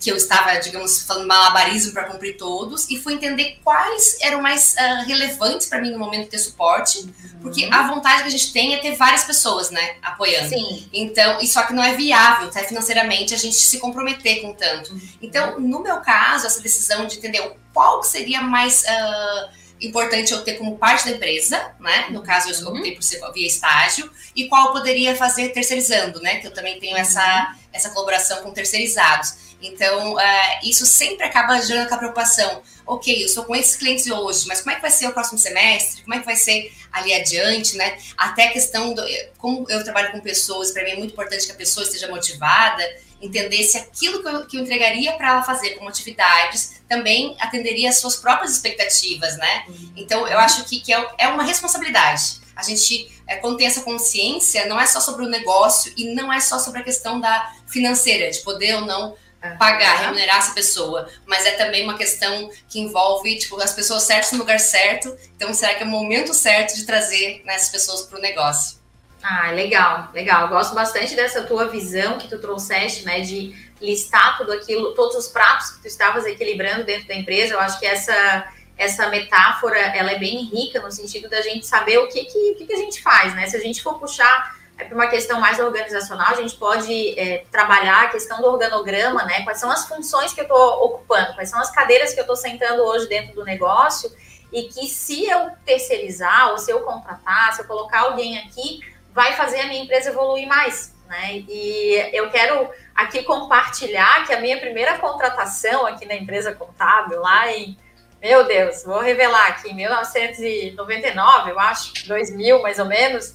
que 0.00 0.10
eu 0.10 0.16
estava, 0.16 0.56
digamos, 0.58 1.02
falando 1.02 1.26
malabarismo 1.26 1.92
para 1.92 2.04
cumprir 2.04 2.36
todos, 2.36 2.88
e 2.88 2.98
fui 2.98 3.14
entender 3.14 3.58
quais 3.64 4.16
eram 4.20 4.40
mais 4.40 4.74
uh, 4.74 5.06
relevantes 5.06 5.66
para 5.66 5.80
mim 5.80 5.90
no 5.90 5.98
momento 5.98 6.24
de 6.24 6.30
ter 6.30 6.38
suporte, 6.38 6.98
uhum. 7.00 7.12
porque 7.42 7.68
a 7.70 7.88
vontade 7.88 8.22
que 8.22 8.28
a 8.28 8.30
gente 8.30 8.52
tem 8.52 8.74
é 8.74 8.78
ter 8.78 8.94
várias 8.94 9.24
pessoas, 9.24 9.70
né, 9.70 9.96
apoiando. 10.02 10.50
Sim. 10.50 10.88
Então, 10.92 11.40
e 11.40 11.46
só 11.46 11.62
que 11.62 11.72
não 11.72 11.82
é 11.82 11.94
viável, 11.94 12.50
tá, 12.50 12.60
financeiramente, 12.60 13.34
a 13.34 13.38
gente 13.38 13.56
se 13.56 13.78
comprometer 13.78 14.40
com 14.42 14.52
tanto. 14.54 14.92
Uhum. 14.92 15.00
Então, 15.20 15.58
no 15.58 15.80
meu 15.80 16.00
caso, 16.00 16.46
essa 16.46 16.60
decisão 16.60 17.06
de 17.06 17.18
entender 17.18 17.56
qual 17.72 18.02
seria 18.02 18.40
mais. 18.40 18.82
Uh, 18.82 19.58
importante 19.80 20.32
eu 20.32 20.42
ter 20.42 20.54
como 20.54 20.76
parte 20.76 21.04
da 21.04 21.12
empresa, 21.12 21.72
né? 21.78 22.08
No 22.10 22.22
caso, 22.22 22.50
eu 22.50 22.68
optei 22.68 22.94
por 22.94 23.02
ser 23.02 23.20
via 23.32 23.46
estágio, 23.46 24.10
e 24.34 24.48
qual 24.48 24.66
eu 24.66 24.72
poderia 24.72 25.14
fazer 25.14 25.50
terceirizando, 25.50 26.20
né? 26.20 26.36
Que 26.36 26.46
eu 26.46 26.52
também 26.52 26.78
tenho 26.80 26.96
essa, 26.96 27.54
essa 27.72 27.90
colaboração 27.90 28.42
com 28.42 28.50
terceirizados. 28.50 29.47
Então, 29.60 30.14
uh, 30.14 30.20
isso 30.62 30.86
sempre 30.86 31.26
acaba 31.26 31.60
gerando 31.60 31.86
aquela 31.86 31.98
preocupação. 31.98 32.62
Ok, 32.86 33.22
eu 33.22 33.26
estou 33.26 33.44
com 33.44 33.54
esses 33.54 33.76
clientes 33.76 34.06
hoje, 34.06 34.46
mas 34.46 34.60
como 34.60 34.72
é 34.72 34.76
que 34.76 34.82
vai 34.82 34.90
ser 34.90 35.08
o 35.08 35.12
próximo 35.12 35.38
semestre? 35.38 36.02
Como 36.02 36.14
é 36.14 36.20
que 36.20 36.24
vai 36.24 36.36
ser 36.36 36.72
ali 36.92 37.12
adiante, 37.12 37.76
né? 37.76 37.98
Até 38.16 38.48
a 38.48 38.52
questão 38.52 38.94
do. 38.94 39.02
Como 39.36 39.66
eu 39.68 39.82
trabalho 39.84 40.12
com 40.12 40.20
pessoas, 40.20 40.70
para 40.70 40.84
mim 40.84 40.90
é 40.90 40.96
muito 40.96 41.12
importante 41.12 41.46
que 41.46 41.52
a 41.52 41.56
pessoa 41.56 41.84
esteja 41.84 42.08
motivada 42.08 42.82
entender 43.20 43.62
se 43.64 43.76
aquilo 43.76 44.22
que 44.22 44.28
eu, 44.28 44.46
que 44.46 44.56
eu 44.56 44.62
entregaria 44.62 45.12
para 45.14 45.28
ela 45.28 45.42
fazer 45.42 45.70
como 45.70 45.88
atividades 45.88 46.80
também 46.88 47.36
atenderia 47.40 47.90
às 47.90 47.98
suas 47.98 48.16
próprias 48.16 48.52
expectativas, 48.52 49.36
né? 49.36 49.64
Uhum. 49.68 49.92
Então, 49.96 50.26
eu 50.26 50.38
acho 50.38 50.64
que, 50.64 50.80
que 50.80 50.92
é, 50.92 51.08
é 51.18 51.28
uma 51.28 51.42
responsabilidade. 51.42 52.40
A 52.54 52.62
gente, 52.62 53.12
é, 53.26 53.36
quando 53.36 53.56
tem 53.56 53.66
essa 53.66 53.82
consciência, 53.82 54.66
não 54.66 54.80
é 54.80 54.86
só 54.86 55.00
sobre 55.00 55.24
o 55.24 55.28
negócio 55.28 55.92
e 55.96 56.14
não 56.14 56.32
é 56.32 56.40
só 56.40 56.58
sobre 56.58 56.80
a 56.80 56.84
questão 56.84 57.20
da 57.20 57.52
financeira, 57.66 58.30
de 58.30 58.40
poder 58.40 58.76
ou 58.76 58.80
não 58.82 59.16
pagar, 59.58 60.00
remunerar 60.00 60.38
essa 60.38 60.52
pessoa, 60.52 61.08
mas 61.24 61.46
é 61.46 61.52
também 61.52 61.84
uma 61.84 61.96
questão 61.96 62.50
que 62.68 62.80
envolve 62.80 63.38
tipo, 63.38 63.60
as 63.60 63.72
pessoas 63.72 64.02
certas 64.02 64.32
no 64.32 64.38
lugar 64.38 64.58
certo. 64.58 65.16
Então, 65.36 65.54
será 65.54 65.74
que 65.74 65.82
é 65.82 65.86
o 65.86 65.88
momento 65.88 66.34
certo 66.34 66.74
de 66.74 66.84
trazer 66.84 67.42
né, 67.44 67.54
essas 67.54 67.70
pessoas 67.70 68.02
para 68.02 68.18
o 68.18 68.22
negócio? 68.22 68.78
Ah, 69.22 69.50
legal, 69.50 70.10
legal. 70.12 70.48
Gosto 70.48 70.74
bastante 70.74 71.14
dessa 71.14 71.42
tua 71.42 71.68
visão 71.68 72.18
que 72.18 72.28
tu 72.28 72.38
trouxeste, 72.38 73.04
né, 73.04 73.20
de 73.20 73.54
listar 73.80 74.36
tudo 74.38 74.52
aquilo, 74.52 74.94
todos 74.94 75.16
os 75.16 75.28
pratos 75.28 75.70
que 75.70 75.82
tu 75.82 75.86
estavas 75.86 76.24
equilibrando 76.24 76.84
dentro 76.84 77.06
da 77.06 77.14
empresa. 77.14 77.54
Eu 77.54 77.60
acho 77.60 77.78
que 77.78 77.86
essa 77.86 78.52
essa 78.76 79.08
metáfora, 79.08 79.76
ela 79.76 80.12
é 80.12 80.18
bem 80.20 80.44
rica 80.44 80.80
no 80.80 80.92
sentido 80.92 81.28
da 81.28 81.42
gente 81.42 81.66
saber 81.66 81.98
o 81.98 82.06
que 82.06 82.24
que, 82.24 82.54
que, 82.54 82.64
que 82.64 82.72
a 82.72 82.76
gente 82.76 83.02
faz, 83.02 83.34
né? 83.34 83.44
Se 83.48 83.56
a 83.56 83.60
gente 83.60 83.82
for 83.82 83.98
puxar 83.98 84.56
é 84.78 84.84
para 84.84 84.94
uma 84.94 85.08
questão 85.08 85.40
mais 85.40 85.58
organizacional, 85.58 86.28
a 86.30 86.36
gente 86.36 86.54
pode 86.54 87.18
é, 87.18 87.44
trabalhar 87.50 88.04
a 88.04 88.08
questão 88.08 88.40
do 88.40 88.46
organograma, 88.46 89.24
né? 89.24 89.42
Quais 89.42 89.58
são 89.58 89.70
as 89.70 89.88
funções 89.88 90.32
que 90.32 90.40
eu 90.40 90.44
estou 90.44 90.84
ocupando, 90.84 91.34
quais 91.34 91.50
são 91.50 91.58
as 91.58 91.70
cadeiras 91.70 92.14
que 92.14 92.20
eu 92.20 92.22
estou 92.22 92.36
sentando 92.36 92.84
hoje 92.84 93.08
dentro 93.08 93.34
do 93.34 93.44
negócio, 93.44 94.08
e 94.52 94.68
que 94.68 94.86
se 94.86 95.26
eu 95.26 95.50
terceirizar 95.66 96.52
ou 96.52 96.58
se 96.58 96.70
eu 96.70 96.80
contratar, 96.80 97.52
se 97.52 97.62
eu 97.62 97.66
colocar 97.66 98.02
alguém 98.02 98.38
aqui, 98.38 98.80
vai 99.12 99.32
fazer 99.32 99.60
a 99.60 99.66
minha 99.66 99.82
empresa 99.82 100.10
evoluir 100.10 100.46
mais. 100.46 100.94
né? 101.08 101.42
E 101.48 102.10
eu 102.12 102.30
quero 102.30 102.70
aqui 102.94 103.24
compartilhar 103.24 104.24
que 104.26 104.32
a 104.32 104.40
minha 104.40 104.60
primeira 104.60 104.96
contratação 104.98 105.84
aqui 105.86 106.06
na 106.06 106.14
empresa 106.14 106.54
contábil, 106.54 107.20
lá 107.20 107.50
em, 107.50 107.76
meu 108.22 108.44
Deus, 108.44 108.84
vou 108.84 109.00
revelar 109.00 109.48
aqui, 109.48 109.70
em 109.70 109.74
1999, 109.74 111.50
eu 111.50 111.58
acho, 111.58 112.06
2000 112.06 112.62
mais 112.62 112.78
ou 112.78 112.86
menos, 112.86 113.34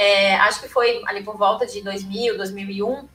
é, 0.00 0.34
acho 0.36 0.62
que 0.62 0.68
foi 0.68 1.02
ali 1.06 1.22
por 1.22 1.36
volta 1.36 1.66
de 1.66 1.82
2000, 1.82 2.38
2001, 2.38 3.06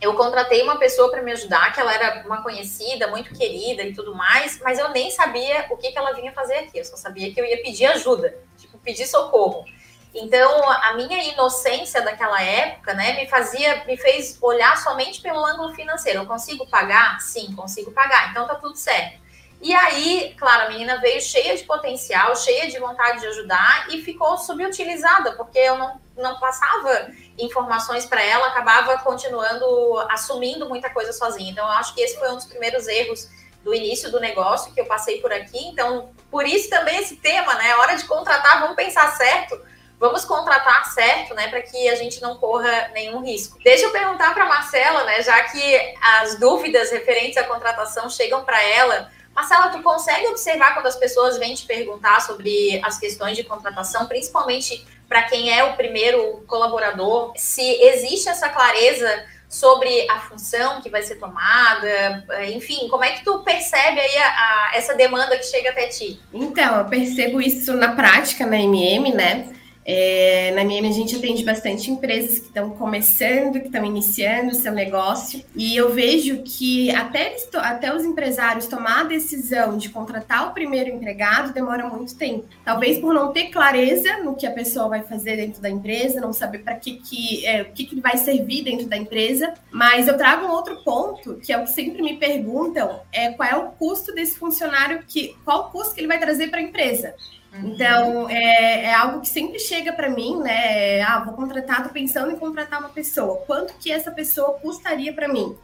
eu 0.00 0.12
contratei 0.14 0.60
uma 0.60 0.76
pessoa 0.76 1.08
para 1.08 1.22
me 1.22 1.30
ajudar, 1.30 1.72
que 1.72 1.78
ela 1.78 1.94
era 1.94 2.26
uma 2.26 2.42
conhecida, 2.42 3.06
muito 3.06 3.32
querida 3.32 3.84
e 3.84 3.94
tudo 3.94 4.12
mais, 4.12 4.60
mas 4.60 4.76
eu 4.76 4.88
nem 4.88 5.08
sabia 5.12 5.66
o 5.70 5.76
que, 5.76 5.92
que 5.92 5.96
ela 5.96 6.12
vinha 6.14 6.32
fazer 6.32 6.54
aqui, 6.54 6.78
eu 6.78 6.84
só 6.84 6.96
sabia 6.96 7.32
que 7.32 7.40
eu 7.40 7.44
ia 7.44 7.62
pedir 7.62 7.86
ajuda, 7.86 8.36
tipo, 8.58 8.76
pedir 8.78 9.06
socorro. 9.06 9.64
Então, 10.12 10.68
a 10.68 10.94
minha 10.94 11.22
inocência 11.32 12.02
daquela 12.02 12.42
época, 12.42 12.92
né, 12.92 13.12
me 13.12 13.28
fazia, 13.28 13.84
me 13.84 13.96
fez 13.96 14.36
olhar 14.42 14.76
somente 14.78 15.20
pelo 15.20 15.44
ângulo 15.46 15.74
financeiro. 15.74 16.20
Eu 16.20 16.26
consigo 16.26 16.66
pagar? 16.66 17.20
Sim, 17.20 17.54
consigo 17.54 17.92
pagar. 17.92 18.30
Então 18.30 18.48
tá 18.48 18.54
tudo 18.56 18.74
certo. 18.76 19.20
E 19.60 19.74
aí, 19.74 20.34
claro, 20.38 20.66
a 20.66 20.68
menina 20.68 21.00
veio 21.00 21.20
cheia 21.20 21.56
de 21.56 21.64
potencial, 21.64 22.36
cheia 22.36 22.70
de 22.70 22.78
vontade 22.78 23.20
de 23.20 23.26
ajudar 23.26 23.88
e 23.90 24.02
ficou 24.02 24.36
subutilizada, 24.36 25.32
porque 25.32 25.58
eu 25.58 25.78
não, 25.78 26.00
não 26.16 26.38
passava 26.38 27.10
informações 27.38 28.04
para 28.04 28.22
ela, 28.22 28.48
acabava 28.48 28.98
continuando 28.98 29.98
assumindo 30.10 30.68
muita 30.68 30.90
coisa 30.90 31.12
sozinha. 31.12 31.50
Então, 31.50 31.64
eu 31.64 31.72
acho 31.72 31.94
que 31.94 32.00
esse 32.00 32.18
foi 32.18 32.30
um 32.30 32.36
dos 32.36 32.46
primeiros 32.46 32.86
erros 32.86 33.28
do 33.64 33.74
início 33.74 34.10
do 34.10 34.20
negócio 34.20 34.72
que 34.72 34.80
eu 34.80 34.86
passei 34.86 35.20
por 35.20 35.32
aqui. 35.32 35.66
Então, 35.68 36.10
por 36.30 36.46
isso 36.46 36.70
também 36.70 36.98
esse 36.98 37.16
tema, 37.16 37.54
né? 37.54 37.74
Hora 37.76 37.96
de 37.96 38.04
contratar, 38.04 38.60
vamos 38.60 38.76
pensar 38.76 39.16
certo 39.16 39.60
vamos 39.98 40.24
contratar 40.24 40.84
certo, 40.92 41.34
né, 41.34 41.48
para 41.48 41.62
que 41.62 41.88
a 41.88 41.94
gente 41.94 42.20
não 42.20 42.36
corra 42.36 42.90
nenhum 42.92 43.22
risco. 43.22 43.58
Deixa 43.64 43.86
eu 43.86 43.92
perguntar 43.92 44.34
para 44.34 44.44
Marcela, 44.44 45.04
né, 45.04 45.22
já 45.22 45.42
que 45.44 45.94
as 46.20 46.38
dúvidas 46.38 46.90
referentes 46.90 47.36
à 47.38 47.44
contratação 47.44 48.08
chegam 48.08 48.44
para 48.44 48.62
ela. 48.62 49.10
Marcela, 49.36 49.68
tu 49.68 49.82
consegue 49.82 50.26
observar 50.28 50.72
quando 50.72 50.86
as 50.86 50.96
pessoas 50.96 51.36
vêm 51.36 51.54
te 51.54 51.66
perguntar 51.66 52.22
sobre 52.22 52.80
as 52.82 52.98
questões 52.98 53.36
de 53.36 53.44
contratação, 53.44 54.06
principalmente 54.06 54.82
para 55.06 55.24
quem 55.24 55.52
é 55.52 55.62
o 55.62 55.76
primeiro 55.76 56.42
colaborador, 56.46 57.32
se 57.36 57.62
existe 57.62 58.30
essa 58.30 58.48
clareza 58.48 59.26
sobre 59.48 60.10
a 60.10 60.20
função 60.20 60.80
que 60.80 60.88
vai 60.88 61.02
ser 61.02 61.16
tomada, 61.16 62.24
enfim, 62.48 62.88
como 62.88 63.04
é 63.04 63.12
que 63.12 63.24
tu 63.24 63.40
percebe 63.40 64.00
aí 64.00 64.16
a, 64.16 64.26
a, 64.26 64.70
essa 64.74 64.94
demanda 64.94 65.36
que 65.36 65.44
chega 65.44 65.70
até 65.70 65.86
ti? 65.86 66.18
Então, 66.32 66.78
eu 66.78 66.84
percebo 66.86 67.40
isso 67.40 67.74
na 67.74 67.94
prática 67.94 68.46
na 68.46 68.58
MM, 68.58 69.12
né? 69.12 69.52
É, 69.88 70.50
na 70.56 70.64
minha 70.64 70.86
a 70.86 70.92
gente 70.92 71.14
atende 71.14 71.44
bastante 71.44 71.92
empresas 71.92 72.40
que 72.40 72.46
estão 72.46 72.70
começando, 72.70 73.60
que 73.60 73.66
estão 73.66 73.84
iniciando 73.84 74.50
o 74.50 74.54
seu 74.54 74.72
negócio, 74.72 75.44
e 75.54 75.76
eu 75.76 75.92
vejo 75.92 76.42
que 76.42 76.90
até, 76.90 77.36
até 77.54 77.94
os 77.94 78.04
empresários 78.04 78.66
tomar 78.66 79.02
a 79.02 79.04
decisão 79.04 79.78
de 79.78 79.88
contratar 79.88 80.48
o 80.48 80.52
primeiro 80.52 80.90
empregado 80.90 81.52
demora 81.52 81.88
muito 81.88 82.16
tempo. 82.16 82.46
Talvez 82.64 82.98
por 82.98 83.14
não 83.14 83.32
ter 83.32 83.50
clareza 83.50 84.18
no 84.24 84.34
que 84.34 84.46
a 84.46 84.50
pessoa 84.50 84.88
vai 84.88 85.02
fazer 85.02 85.36
dentro 85.36 85.62
da 85.62 85.70
empresa, 85.70 86.20
não 86.20 86.32
saber 86.32 86.58
para 86.58 86.74
que, 86.74 86.94
que, 86.96 87.46
é, 87.46 87.62
que, 87.64 87.84
que 87.84 88.00
vai 88.00 88.16
servir 88.16 88.64
dentro 88.64 88.86
da 88.86 88.96
empresa. 88.96 89.54
Mas 89.70 90.08
eu 90.08 90.16
trago 90.16 90.46
um 90.46 90.50
outro 90.50 90.82
ponto, 90.82 91.36
que 91.36 91.52
é 91.52 91.58
o 91.58 91.64
que 91.64 91.70
sempre 91.70 92.02
me 92.02 92.16
perguntam, 92.16 93.00
é 93.12 93.30
qual 93.30 93.48
é 93.48 93.54
o 93.54 93.70
custo 93.70 94.12
desse 94.12 94.36
funcionário, 94.36 95.04
que, 95.06 95.36
qual 95.44 95.68
o 95.68 95.70
custo 95.70 95.94
que 95.94 96.00
ele 96.00 96.08
vai 96.08 96.18
trazer 96.18 96.48
para 96.48 96.58
a 96.58 96.62
empresa. 96.62 97.14
Então, 97.62 98.28
é, 98.28 98.84
é, 98.84 98.94
algo 98.94 99.20
que 99.20 99.28
sempre 99.28 99.58
chega 99.58 99.92
para 99.92 100.10
mim, 100.10 100.38
né? 100.38 101.00
Ah, 101.02 101.22
vou 101.24 101.34
contratar, 101.34 101.82
tô 101.84 101.90
pensando 101.90 102.32
em 102.32 102.36
contratar 102.36 102.80
uma 102.80 102.88
pessoa. 102.88 103.42
Quanto 103.46 103.74
que 103.74 103.90
essa 103.90 104.10
pessoa 104.10 104.58
custaria 104.58 105.12
para 105.12 105.28
mim? 105.28 105.56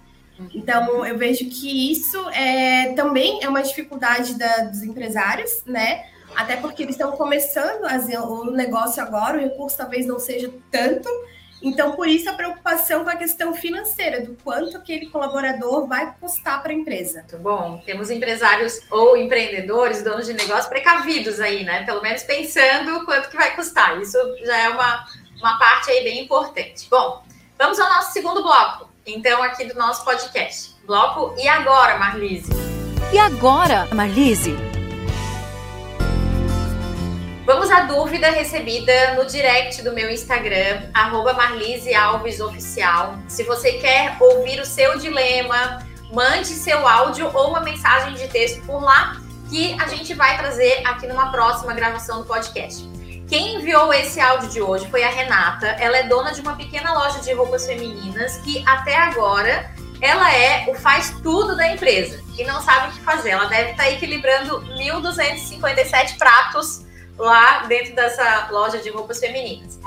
Então, 0.54 1.04
eu 1.06 1.16
vejo 1.18 1.48
que 1.50 1.92
isso 1.92 2.18
é, 2.30 2.94
também 2.94 3.42
é 3.42 3.48
uma 3.48 3.62
dificuldade 3.62 4.34
da, 4.34 4.64
dos 4.64 4.82
empresários, 4.82 5.62
né? 5.66 6.04
Até 6.34 6.56
porque 6.56 6.82
eles 6.82 6.94
estão 6.94 7.12
começando 7.12 7.84
a, 7.84 8.24
o 8.24 8.50
negócio 8.50 9.02
agora, 9.02 9.36
o 9.36 9.40
recurso 9.40 9.76
talvez 9.76 10.06
não 10.06 10.18
seja 10.18 10.52
tanto, 10.70 11.08
então, 11.62 11.92
por 11.92 12.08
isso 12.08 12.28
a 12.28 12.32
preocupação 12.32 13.04
com 13.04 13.10
a 13.10 13.16
questão 13.16 13.54
financeira, 13.54 14.20
do 14.20 14.36
quanto 14.42 14.76
aquele 14.76 15.06
colaborador 15.06 15.86
vai 15.86 16.14
custar 16.20 16.62
para 16.62 16.72
a 16.72 16.74
empresa. 16.74 17.20
Muito 17.20 17.38
bom. 17.38 17.80
Temos 17.86 18.10
empresários 18.10 18.80
ou 18.90 19.16
empreendedores, 19.16 20.02
donos 20.02 20.26
de 20.26 20.34
negócio 20.34 20.68
precavidos 20.68 21.40
aí, 21.40 21.64
né? 21.64 21.84
Pelo 21.84 22.02
menos 22.02 22.22
pensando 22.24 23.04
quanto 23.04 23.30
que 23.30 23.36
vai 23.36 23.54
custar. 23.54 24.00
Isso 24.00 24.18
já 24.44 24.56
é 24.56 24.68
uma, 24.70 25.06
uma 25.38 25.58
parte 25.58 25.90
aí 25.90 26.02
bem 26.02 26.24
importante. 26.24 26.88
Bom, 26.90 27.22
vamos 27.58 27.78
ao 27.78 27.88
nosso 27.88 28.12
segundo 28.12 28.42
bloco, 28.42 28.90
então, 29.06 29.42
aqui 29.42 29.64
do 29.64 29.74
nosso 29.74 30.04
podcast. 30.04 30.74
Bloco 30.84 31.34
E 31.38 31.46
Agora, 31.46 31.96
Marlise? 31.98 32.50
E 33.12 33.18
agora, 33.18 33.86
Marlise? 33.92 34.71
Vamos 37.44 37.72
à 37.72 37.80
dúvida 37.80 38.30
recebida 38.30 39.14
no 39.14 39.26
direct 39.26 39.82
do 39.82 39.92
meu 39.92 40.08
Instagram, 40.08 40.88
arroba. 40.94 41.36
Se 43.26 43.42
você 43.42 43.72
quer 43.72 44.16
ouvir 44.20 44.60
o 44.60 44.64
seu 44.64 44.96
dilema, 44.96 45.84
mande 46.12 46.46
seu 46.46 46.86
áudio 46.86 47.28
ou 47.34 47.50
uma 47.50 47.60
mensagem 47.60 48.14
de 48.14 48.28
texto 48.28 48.64
por 48.64 48.80
lá, 48.80 49.16
que 49.50 49.76
a 49.80 49.88
gente 49.88 50.14
vai 50.14 50.38
trazer 50.38 50.86
aqui 50.86 51.08
numa 51.08 51.32
próxima 51.32 51.74
gravação 51.74 52.20
do 52.20 52.26
podcast. 52.26 52.88
Quem 53.28 53.56
enviou 53.56 53.92
esse 53.92 54.20
áudio 54.20 54.48
de 54.48 54.62
hoje 54.62 54.88
foi 54.88 55.02
a 55.02 55.08
Renata. 55.08 55.66
Ela 55.80 55.98
é 55.98 56.02
dona 56.04 56.30
de 56.32 56.40
uma 56.40 56.54
pequena 56.54 56.92
loja 56.92 57.18
de 57.18 57.32
roupas 57.32 57.66
femininas 57.66 58.36
que 58.38 58.62
até 58.68 58.96
agora 58.96 59.68
ela 60.00 60.32
é 60.32 60.64
o 60.68 60.74
faz 60.74 61.10
tudo 61.22 61.56
da 61.56 61.72
empresa 61.72 62.22
e 62.38 62.44
não 62.44 62.62
sabe 62.62 62.88
o 62.88 62.92
que 62.92 63.00
fazer. 63.00 63.30
Ela 63.30 63.46
deve 63.46 63.72
estar 63.72 63.90
equilibrando 63.90 64.60
1.257 64.76 66.16
pratos 66.18 66.81
lá 67.18 67.66
dentro 67.66 67.94
dessa 67.94 68.48
loja 68.50 68.78
de 68.78 68.90
roupas 68.90 69.18
femininas. 69.18 69.80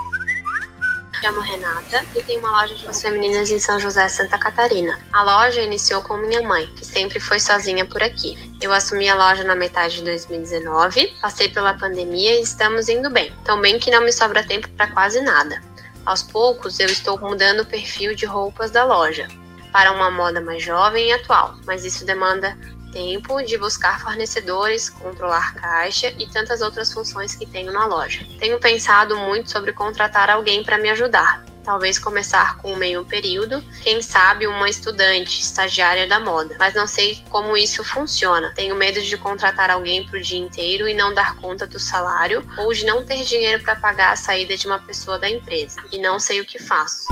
Chamo 1.21 1.39
Renata 1.39 2.05
e 2.15 2.21
tenho 2.21 2.39
uma 2.39 2.61
loja 2.61 2.75
de 2.75 2.81
roupas 2.81 3.01
femininas 3.01 3.49
em 3.49 3.57
São 3.57 3.79
José, 3.79 4.07
Santa 4.09 4.37
Catarina. 4.37 4.99
A 5.11 5.23
loja 5.23 5.61
iniciou 5.61 6.01
com 6.01 6.17
minha 6.17 6.41
mãe, 6.41 6.67
que 6.75 6.85
sempre 6.85 7.19
foi 7.19 7.39
sozinha 7.39 7.85
por 7.85 8.03
aqui. 8.03 8.37
Eu 8.61 8.71
assumi 8.71 9.09
a 9.09 9.15
loja 9.15 9.43
na 9.43 9.55
metade 9.55 9.97
de 9.97 10.03
2019, 10.03 11.15
passei 11.21 11.49
pela 11.49 11.73
pandemia 11.73 12.37
e 12.37 12.43
estamos 12.43 12.89
indo 12.89 13.09
bem. 13.09 13.33
Tão 13.43 13.59
bem 13.59 13.79
que 13.79 13.89
não 13.89 14.01
me 14.03 14.11
sobra 14.11 14.43
tempo 14.43 14.69
para 14.71 14.91
quase 14.91 15.21
nada. 15.21 15.61
Aos 16.05 16.21
poucos, 16.21 16.79
eu 16.79 16.87
estou 16.87 17.17
mudando 17.19 17.61
o 17.61 17.65
perfil 17.65 18.13
de 18.13 18.25
roupas 18.25 18.69
da 18.69 18.83
loja 18.83 19.27
para 19.71 19.91
uma 19.91 20.11
moda 20.11 20.39
mais 20.39 20.63
jovem 20.63 21.09
e 21.09 21.11
atual, 21.11 21.55
mas 21.65 21.83
isso 21.83 22.05
demanda 22.05 22.57
tempo 22.95 23.43
de 23.43 23.57
buscar 23.57 23.99
fornecedores, 23.99 24.89
controlar 24.89 25.53
caixa 25.55 26.13
e 26.17 26.25
tantas 26.27 26.61
outras 26.61 26.93
funções 26.93 27.35
que 27.35 27.45
tenho 27.45 27.73
na 27.73 27.85
loja. 27.85 28.25
Tenho 28.39 28.57
pensado 28.57 29.17
muito 29.17 29.51
sobre 29.51 29.73
contratar 29.73 30.29
alguém 30.29 30.63
para 30.63 30.77
me 30.77 30.89
ajudar. 30.89 31.43
Talvez 31.65 31.99
começar 31.99 32.57
com 32.57 32.71
um 32.71 32.75
meio 32.77 33.03
período, 33.03 33.61
quem 33.83 34.01
sabe 34.01 34.47
uma 34.47 34.69
estudante, 34.69 35.41
estagiária 35.41 36.07
da 36.07 36.19
moda. 36.19 36.55
Mas 36.57 36.73
não 36.73 36.87
sei 36.87 37.21
como 37.29 37.57
isso 37.57 37.83
funciona. 37.83 38.53
Tenho 38.55 38.75
medo 38.75 39.01
de 39.01 39.17
contratar 39.17 39.69
alguém 39.69 40.05
para 40.05 40.17
o 40.17 40.21
dia 40.21 40.39
inteiro 40.39 40.87
e 40.87 40.93
não 40.93 41.13
dar 41.13 41.35
conta 41.37 41.67
do 41.67 41.79
salário, 41.79 42.47
ou 42.59 42.71
de 42.71 42.85
não 42.85 43.03
ter 43.03 43.23
dinheiro 43.25 43.61
para 43.61 43.75
pagar 43.75 44.13
a 44.13 44.15
saída 44.15 44.55
de 44.55 44.67
uma 44.67 44.79
pessoa 44.79 45.19
da 45.19 45.29
empresa. 45.29 45.83
E 45.91 45.97
não 45.97 46.17
sei 46.17 46.39
o 46.39 46.45
que 46.45 46.59
faço. 46.59 47.07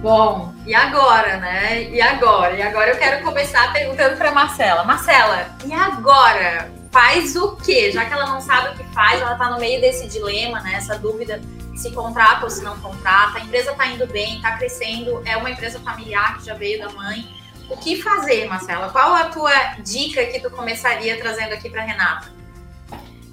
Bom, 0.00 0.54
e 0.64 0.72
agora, 0.72 1.38
né? 1.38 1.90
E 1.90 2.00
agora? 2.00 2.54
E 2.54 2.62
agora 2.62 2.90
eu 2.90 2.96
quero 2.96 3.24
começar 3.24 3.72
perguntando 3.72 4.16
para 4.16 4.30
Marcela. 4.30 4.84
Marcela, 4.84 5.56
e 5.66 5.72
agora? 5.72 6.70
Faz 6.92 7.34
o 7.34 7.56
quê? 7.56 7.90
Já 7.90 8.04
que 8.04 8.12
ela 8.12 8.26
não 8.26 8.40
sabe 8.40 8.68
o 8.68 8.78
que 8.78 8.84
faz, 8.94 9.20
ela 9.20 9.32
está 9.32 9.50
no 9.50 9.58
meio 9.58 9.80
desse 9.80 10.06
dilema, 10.06 10.60
né? 10.60 10.74
Essa 10.74 10.96
dúvida 10.96 11.40
se 11.74 11.90
contrata 11.90 12.44
ou 12.44 12.50
se 12.50 12.62
não 12.62 12.78
contrata. 12.78 13.38
A 13.38 13.40
empresa 13.40 13.72
está 13.72 13.86
indo 13.88 14.06
bem, 14.06 14.36
está 14.36 14.56
crescendo, 14.56 15.20
é 15.26 15.36
uma 15.36 15.50
empresa 15.50 15.80
familiar 15.80 16.38
que 16.38 16.46
já 16.46 16.54
veio 16.54 16.78
da 16.78 16.90
mãe. 16.90 17.26
O 17.68 17.76
que 17.76 18.00
fazer, 18.00 18.46
Marcela? 18.46 18.90
Qual 18.90 19.12
a 19.14 19.24
tua 19.24 19.52
dica 19.82 20.24
que 20.26 20.38
tu 20.38 20.48
começaria 20.48 21.18
trazendo 21.18 21.54
aqui 21.54 21.68
para 21.68 21.82
Renata? 21.82 22.28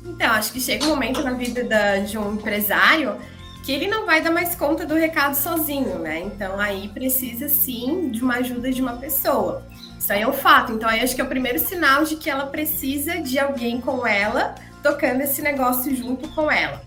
Então, 0.03 0.31
acho 0.31 0.51
que 0.51 0.59
chega 0.59 0.83
um 0.85 0.89
momento 0.89 1.21
na 1.21 1.31
vida 1.31 1.63
da, 1.63 1.97
de 1.97 2.17
um 2.17 2.33
empresário 2.33 3.17
que 3.65 3.71
ele 3.71 3.87
não 3.87 4.05
vai 4.05 4.21
dar 4.21 4.29
mais 4.29 4.53
conta 4.53 4.85
do 4.85 4.93
recado 4.93 5.33
sozinho, 5.33 5.97
né? 5.97 6.19
Então 6.19 6.59
aí 6.59 6.87
precisa 6.89 7.49
sim 7.49 8.11
de 8.11 8.21
uma 8.21 8.35
ajuda 8.35 8.71
de 8.71 8.79
uma 8.79 8.97
pessoa. 8.97 9.65
Isso 9.97 10.13
aí 10.13 10.21
é 10.21 10.27
um 10.27 10.33
fato. 10.33 10.71
Então 10.71 10.87
aí 10.87 11.01
acho 11.01 11.15
que 11.15 11.21
é 11.21 11.23
o 11.23 11.27
primeiro 11.27 11.57
sinal 11.57 12.03
de 12.03 12.15
que 12.15 12.29
ela 12.29 12.45
precisa 12.45 13.19
de 13.19 13.39
alguém 13.39 13.81
com 13.81 14.05
ela, 14.05 14.53
tocando 14.83 15.21
esse 15.21 15.41
negócio 15.41 15.95
junto 15.95 16.29
com 16.35 16.51
ela. 16.51 16.79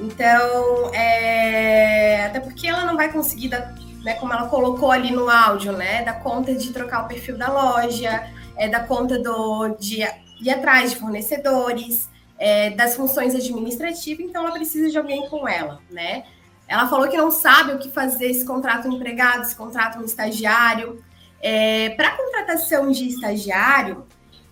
Então, 0.00 0.92
é... 0.92 2.26
até 2.26 2.40
porque 2.40 2.66
ela 2.66 2.84
não 2.84 2.96
vai 2.96 3.12
conseguir 3.12 3.50
dar, 3.50 3.72
né, 4.02 4.14
como 4.14 4.32
ela 4.32 4.48
colocou 4.48 4.90
ali 4.90 5.12
no 5.12 5.30
áudio, 5.30 5.72
né, 5.72 6.02
dar 6.02 6.20
conta 6.20 6.52
de 6.52 6.72
trocar 6.72 7.04
o 7.04 7.08
perfil 7.08 7.38
da 7.38 7.48
loja, 7.48 8.28
é, 8.56 8.68
dar 8.68 8.88
conta 8.88 9.20
do, 9.20 9.76
de 9.78 10.04
ir 10.40 10.50
atrás 10.50 10.90
de 10.90 10.96
fornecedores, 10.96 12.08
é, 12.38 12.70
das 12.70 12.94
funções 12.94 13.34
administrativas, 13.34 14.24
então 14.24 14.44
ela 14.44 14.52
precisa 14.52 14.90
de 14.90 14.96
alguém 14.96 15.28
com 15.28 15.46
ela, 15.48 15.80
né? 15.90 16.24
Ela 16.68 16.86
falou 16.86 17.08
que 17.08 17.16
não 17.16 17.30
sabe 17.30 17.72
o 17.72 17.78
que 17.78 17.90
fazer 17.90 18.32
se 18.34 18.44
contrata 18.44 18.86
um 18.86 18.92
empregado, 18.92 19.44
se 19.44 19.56
contrata 19.56 19.98
um 19.98 20.04
estagiário. 20.04 21.02
É, 21.40 21.90
Para 21.90 22.10
contratação 22.10 22.90
de 22.92 23.08
estagiário, 23.08 24.06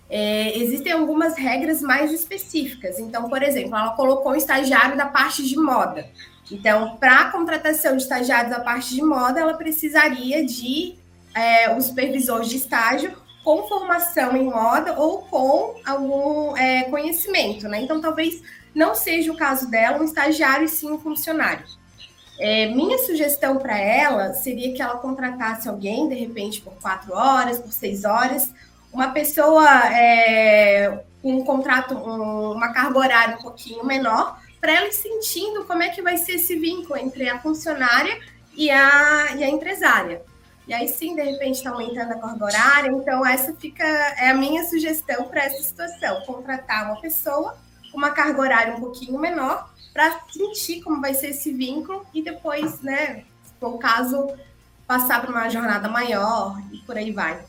é, 0.09 0.59
existem 0.59 0.93
algumas 0.93 1.37
regras 1.37 1.83
mais 1.83 2.11
específicas. 2.13 2.99
Então, 2.99 3.29
por 3.29 3.43
exemplo, 3.43 3.77
ela 3.77 3.91
colocou 3.91 4.33
um 4.33 4.37
estagiário 4.37 4.97
da 4.97 5.07
parte 5.07 5.47
de 5.47 5.57
moda. 5.57 6.09
Então, 6.51 6.97
para 6.97 7.21
a 7.21 7.31
contratação 7.31 7.97
de 7.97 8.03
estagiários 8.03 8.51
da 8.51 8.61
parte 8.61 8.95
de 8.95 9.03
moda, 9.03 9.41
ela 9.41 9.55
precisaria 9.55 10.45
de 10.45 10.95
é, 11.35 11.71
um 11.75 11.81
supervisor 11.81 12.41
de 12.43 12.57
estágio 12.57 13.15
com 13.47 13.63
formação 13.69 14.37
em 14.37 14.43
moda 14.43 14.99
ou 14.99 15.23
com 15.23 15.77
algum 15.87 16.57
é, 16.57 16.83
conhecimento, 16.91 17.69
né? 17.69 17.81
Então, 17.81 18.01
talvez 18.01 18.43
não 18.75 18.93
seja 18.93 19.31
o 19.31 19.37
caso 19.37 19.71
dela 19.71 20.01
um 20.01 20.05
estagiário 20.05 20.65
e 20.65 20.69
sim 20.69 20.91
um 20.91 20.99
funcionário. 20.99 21.65
É, 22.41 22.67
minha 22.67 22.99
sugestão 22.99 23.59
para 23.59 23.79
ela 23.79 24.35
seria 24.35 24.75
que 24.75 24.83
ela 24.83 24.97
contratasse 24.97 25.69
alguém, 25.69 26.09
de 26.09 26.17
repente, 26.17 26.61
por 26.61 26.73
quatro 26.83 27.15
horas, 27.15 27.61
por 27.61 27.71
seis 27.71 28.05
horas, 28.05 28.53
uma 28.93 29.13
pessoa 29.13 29.95
é, 29.95 31.05
com 31.23 31.37
um 31.37 31.45
contrato, 31.45 31.95
um, 31.95 32.51
uma 32.51 32.73
carga 32.73 32.99
horária 32.99 33.37
um 33.37 33.43
pouquinho 33.43 33.87
menor, 33.87 34.41
para 34.61 34.73
ela 34.73 34.89
ir 34.89 34.93
sentindo 34.93 35.65
como 35.67 35.85
é 35.85 35.91
que 35.91 36.03
vai 36.03 36.17
ser 36.17 36.33
esse 36.33 36.57
vínculo 36.57 36.99
entre 36.99 37.29
a 37.29 37.39
funcionária 37.39 38.19
e 38.57 38.69
a, 38.73 39.37
e 39.37 39.45
a 39.45 39.49
empresária. 39.49 40.21
E 40.67 40.75
aí 40.75 40.89
sim, 40.89 41.15
de 41.15 41.23
repente, 41.23 41.59
está 41.59 41.71
aumentando 41.71 42.13
a 42.13 42.19
carga 42.19 42.45
horária. 42.45 42.91
Então, 42.91 43.25
essa 43.25 43.55
fica 43.55 43.85
é 43.85 44.31
a 44.31 44.35
minha 44.35 44.65
sugestão 44.65 45.29
para 45.29 45.45
essa 45.45 45.63
situação: 45.63 46.23
contratar 46.23 46.87
uma 46.87 47.01
pessoa 47.01 47.57
com 47.93 47.99
uma 47.99 48.11
carga 48.11 48.41
horária 48.41 48.75
um 48.75 48.81
pouquinho 48.81 49.19
menor 49.19 49.71
para 49.93 50.21
sentir 50.31 50.83
como 50.83 51.01
vai 51.01 51.15
ser 51.15 51.29
esse 51.29 51.53
vínculo 51.53 52.05
e 52.13 52.23
depois, 52.23 52.83
né, 52.83 53.25
se 53.45 53.55
for 53.59 53.75
o 53.75 53.79
caso, 53.79 54.29
passar 54.87 55.23
para 55.23 55.31
uma 55.31 55.49
jornada 55.49 55.89
maior 55.89 56.61
e 56.71 56.79
por 56.79 56.99
aí 56.99 57.11
vai. 57.13 57.43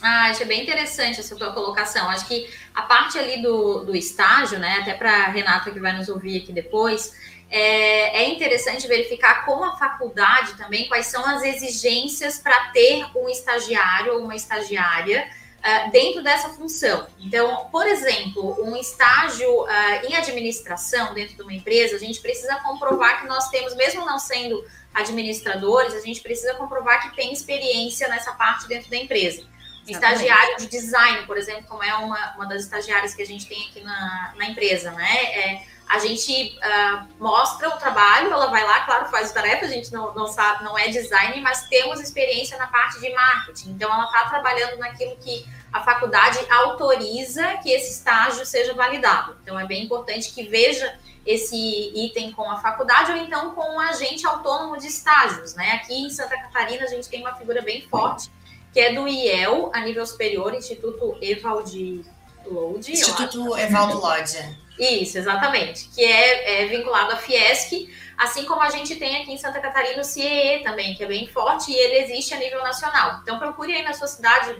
Ah, 0.00 0.30
achei 0.30 0.46
bem 0.46 0.62
interessante 0.62 1.20
essa 1.20 1.36
tua 1.36 1.52
colocação. 1.52 2.08
Acho 2.08 2.26
que 2.26 2.48
a 2.74 2.82
parte 2.82 3.18
ali 3.18 3.40
do, 3.42 3.84
do 3.84 3.94
estágio, 3.94 4.58
né, 4.58 4.78
até 4.80 4.94
para 4.94 5.28
Renata 5.28 5.70
que 5.70 5.78
vai 5.78 5.92
nos 5.92 6.08
ouvir 6.08 6.42
aqui 6.42 6.52
depois, 6.52 7.12
é, 7.54 8.22
é, 8.22 8.28
interessante 8.30 8.88
verificar 8.88 9.44
com 9.44 9.62
a 9.62 9.76
faculdade 9.76 10.56
também 10.56 10.88
quais 10.88 11.06
são 11.06 11.22
as 11.26 11.42
exigências 11.42 12.38
para 12.38 12.70
ter 12.70 13.04
um 13.14 13.28
estagiário 13.28 14.14
ou 14.14 14.24
uma 14.24 14.34
estagiária 14.34 15.28
uh, 15.58 15.90
dentro 15.90 16.22
dessa 16.22 16.48
função. 16.48 17.06
Então, 17.20 17.68
por 17.70 17.86
exemplo, 17.86 18.56
um 18.64 18.74
estágio 18.74 19.64
uh, 19.64 19.68
em 20.08 20.16
administração 20.16 21.12
dentro 21.12 21.36
de 21.36 21.42
uma 21.42 21.52
empresa, 21.52 21.96
a 21.96 21.98
gente 21.98 22.20
precisa 22.20 22.56
comprovar 22.60 23.20
que 23.20 23.28
nós 23.28 23.50
temos, 23.50 23.76
mesmo 23.76 24.06
não 24.06 24.18
sendo 24.18 24.64
administradores, 24.94 25.94
a 25.94 26.00
gente 26.00 26.22
precisa 26.22 26.54
comprovar 26.54 27.02
que 27.02 27.14
tem 27.14 27.34
experiência 27.34 28.08
nessa 28.08 28.32
parte 28.32 28.66
dentro 28.66 28.88
da 28.88 28.96
empresa. 28.96 29.44
Estagiário 29.86 30.56
de 30.58 30.68
design, 30.68 31.26
por 31.26 31.36
exemplo, 31.36 31.64
como 31.68 31.82
é 31.82 31.92
uma, 31.96 32.34
uma 32.36 32.46
das 32.46 32.62
estagiárias 32.62 33.14
que 33.14 33.20
a 33.20 33.26
gente 33.26 33.46
tem 33.46 33.66
aqui 33.68 33.80
na, 33.82 34.32
na 34.36 34.46
empresa, 34.46 34.92
né? 34.92 35.24
É, 35.24 35.71
a 35.88 35.98
gente 35.98 36.58
uh, 36.58 37.06
mostra 37.18 37.68
o 37.68 37.72
trabalho, 37.72 38.32
ela 38.32 38.46
vai 38.46 38.64
lá, 38.64 38.80
claro, 38.80 39.06
faz 39.10 39.30
a 39.30 39.34
tarefa, 39.34 39.66
a 39.66 39.68
gente 39.68 39.92
não, 39.92 40.14
não 40.14 40.26
sabe, 40.26 40.64
não 40.64 40.78
é 40.78 40.88
design, 40.88 41.40
mas 41.40 41.68
temos 41.68 42.00
experiência 42.00 42.56
na 42.56 42.66
parte 42.66 42.98
de 43.00 43.12
marketing. 43.12 43.70
Então, 43.70 43.92
ela 43.92 44.04
está 44.04 44.28
trabalhando 44.28 44.78
naquilo 44.78 45.16
que 45.16 45.46
a 45.72 45.80
faculdade 45.80 46.38
autoriza 46.50 47.58
que 47.58 47.70
esse 47.70 47.92
estágio 47.92 48.44
seja 48.46 48.74
validado. 48.74 49.36
Então, 49.42 49.58
é 49.58 49.66
bem 49.66 49.84
importante 49.84 50.32
que 50.32 50.44
veja 50.44 50.98
esse 51.26 51.92
item 51.94 52.32
com 52.32 52.50
a 52.50 52.58
faculdade 52.58 53.12
ou 53.12 53.16
então 53.16 53.54
com 53.54 53.76
um 53.76 53.80
agente 53.80 54.26
autônomo 54.26 54.76
de 54.78 54.88
estágios, 54.88 55.54
né? 55.54 55.72
Aqui 55.72 55.94
em 55.94 56.10
Santa 56.10 56.36
Catarina, 56.36 56.84
a 56.84 56.88
gente 56.88 57.08
tem 57.08 57.20
uma 57.20 57.34
figura 57.34 57.62
bem 57.62 57.82
forte 57.82 58.30
que 58.72 58.80
é 58.80 58.94
do 58.94 59.06
IEL, 59.06 59.70
a 59.74 59.80
nível 59.80 60.04
superior, 60.06 60.54
Instituto 60.54 61.16
Evaldi 61.20 62.02
Lode. 62.46 62.92
Instituto 62.92 63.56
Evaldo 63.58 63.98
Lode. 63.98 64.58
Isso, 64.78 65.18
exatamente. 65.18 65.88
Que 65.94 66.04
é, 66.04 66.62
é, 66.62 66.66
vinculado 66.66 67.12
à 67.12 67.16
Fiesc, 67.16 67.88
assim 68.16 68.44
como 68.44 68.62
a 68.62 68.70
gente 68.70 68.96
tem 68.96 69.22
aqui 69.22 69.32
em 69.32 69.38
Santa 69.38 69.60
Catarina 69.60 70.00
o 70.00 70.04
CIE 70.04 70.62
também, 70.62 70.94
que 70.94 71.04
é 71.04 71.06
bem 71.06 71.26
forte 71.26 71.70
e 71.70 71.74
ele 71.74 72.04
existe 72.04 72.34
a 72.34 72.38
nível 72.38 72.62
nacional. 72.62 73.20
Então 73.22 73.38
procure 73.38 73.74
aí 73.74 73.82
na 73.82 73.92
sua 73.92 74.06
cidade 74.06 74.56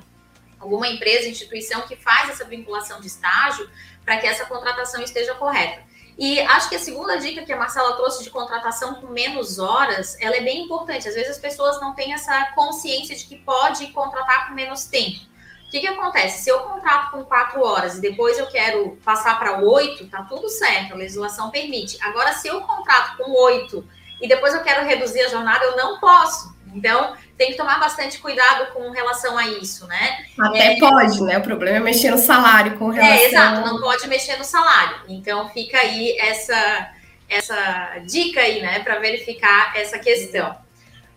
alguma 0.58 0.86
empresa, 0.86 1.28
instituição 1.28 1.82
que 1.82 1.96
faz 1.96 2.30
essa 2.30 2.44
vinculação 2.44 3.00
de 3.00 3.08
estágio 3.08 3.68
para 4.04 4.18
que 4.18 4.26
essa 4.26 4.44
contratação 4.44 5.02
esteja 5.02 5.34
correta. 5.34 5.82
E 6.18 6.40
acho 6.40 6.68
que 6.68 6.76
a 6.76 6.78
segunda 6.78 7.16
dica 7.16 7.44
que 7.44 7.52
a 7.52 7.56
Marcela 7.56 7.96
trouxe 7.96 8.22
de 8.22 8.30
contratação 8.30 8.94
com 8.96 9.06
menos 9.08 9.58
horas, 9.58 10.16
ela 10.20 10.36
é 10.36 10.40
bem 10.40 10.64
importante. 10.64 11.08
Às 11.08 11.14
vezes 11.14 11.30
as 11.30 11.38
pessoas 11.38 11.80
não 11.80 11.94
têm 11.94 12.12
essa 12.12 12.52
consciência 12.54 13.16
de 13.16 13.24
que 13.24 13.36
pode 13.36 13.86
contratar 13.88 14.48
com 14.48 14.54
menos 14.54 14.84
tempo. 14.84 15.20
O 15.72 15.74
que, 15.74 15.80
que 15.80 15.86
acontece? 15.86 16.44
Se 16.44 16.50
eu 16.50 16.58
contrato 16.58 17.12
com 17.12 17.24
quatro 17.24 17.64
horas 17.64 17.96
e 17.96 18.00
depois 18.02 18.38
eu 18.38 18.46
quero 18.46 18.98
passar 19.02 19.38
para 19.38 19.58
oito, 19.60 20.06
tá 20.06 20.22
tudo 20.22 20.46
certo, 20.50 20.92
a 20.92 20.96
legislação 20.96 21.50
permite. 21.50 21.96
Agora, 22.02 22.34
se 22.34 22.46
eu 22.46 22.60
contrato 22.60 23.16
com 23.16 23.32
oito 23.44 23.82
e 24.20 24.28
depois 24.28 24.52
eu 24.52 24.62
quero 24.62 24.86
reduzir 24.86 25.22
a 25.22 25.28
jornada, 25.30 25.64
eu 25.64 25.74
não 25.74 25.98
posso. 25.98 26.54
Então, 26.74 27.16
tem 27.38 27.52
que 27.52 27.56
tomar 27.56 27.80
bastante 27.80 28.18
cuidado 28.18 28.70
com 28.74 28.90
relação 28.90 29.38
a 29.38 29.48
isso, 29.48 29.86
né? 29.86 30.26
Até 30.38 30.74
é, 30.74 30.78
pode, 30.78 31.22
né? 31.22 31.38
O 31.38 31.42
problema 31.42 31.78
é 31.78 31.80
mexer 31.80 32.10
no 32.10 32.18
salário 32.18 32.76
com 32.78 32.90
relação... 32.90 33.16
É, 33.16 33.24
exato, 33.24 33.60
não 33.62 33.80
pode 33.80 34.06
mexer 34.08 34.36
no 34.36 34.44
salário. 34.44 34.96
Então, 35.08 35.48
fica 35.48 35.78
aí 35.78 36.18
essa, 36.18 36.90
essa 37.30 37.98
dica 38.04 38.40
aí, 38.40 38.60
né? 38.60 38.80
Para 38.80 38.98
verificar 38.98 39.72
essa 39.74 39.98
questão. 39.98 40.54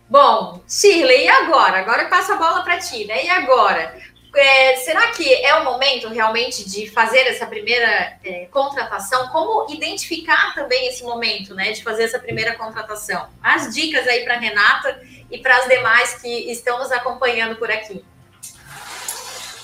Bom, 0.08 0.62
Shirley, 0.66 1.24
e 1.24 1.28
agora? 1.28 1.78
Agora 1.78 2.04
eu 2.04 2.08
passo 2.08 2.32
a 2.32 2.36
bola 2.36 2.62
para 2.62 2.78
ti, 2.78 3.04
né? 3.04 3.22
E 3.22 3.28
agora? 3.28 4.15
É, 4.36 4.76
será 4.76 5.12
que 5.12 5.34
é 5.34 5.54
o 5.56 5.64
momento 5.64 6.08
realmente 6.08 6.68
de 6.68 6.90
fazer 6.90 7.20
essa 7.20 7.46
primeira 7.46 8.18
é, 8.22 8.46
contratação? 8.50 9.28
Como 9.28 9.72
identificar 9.72 10.54
também 10.54 10.88
esse 10.88 11.02
momento, 11.02 11.54
né, 11.54 11.72
de 11.72 11.82
fazer 11.82 12.04
essa 12.04 12.18
primeira 12.18 12.54
contratação? 12.54 13.28
As 13.42 13.74
dicas 13.74 14.06
aí 14.06 14.24
para 14.24 14.38
Renata 14.38 15.00
e 15.30 15.38
para 15.38 15.56
as 15.56 15.68
demais 15.68 16.14
que 16.20 16.50
estão 16.50 16.78
nos 16.78 16.92
acompanhando 16.92 17.56
por 17.56 17.70
aqui. 17.70 18.04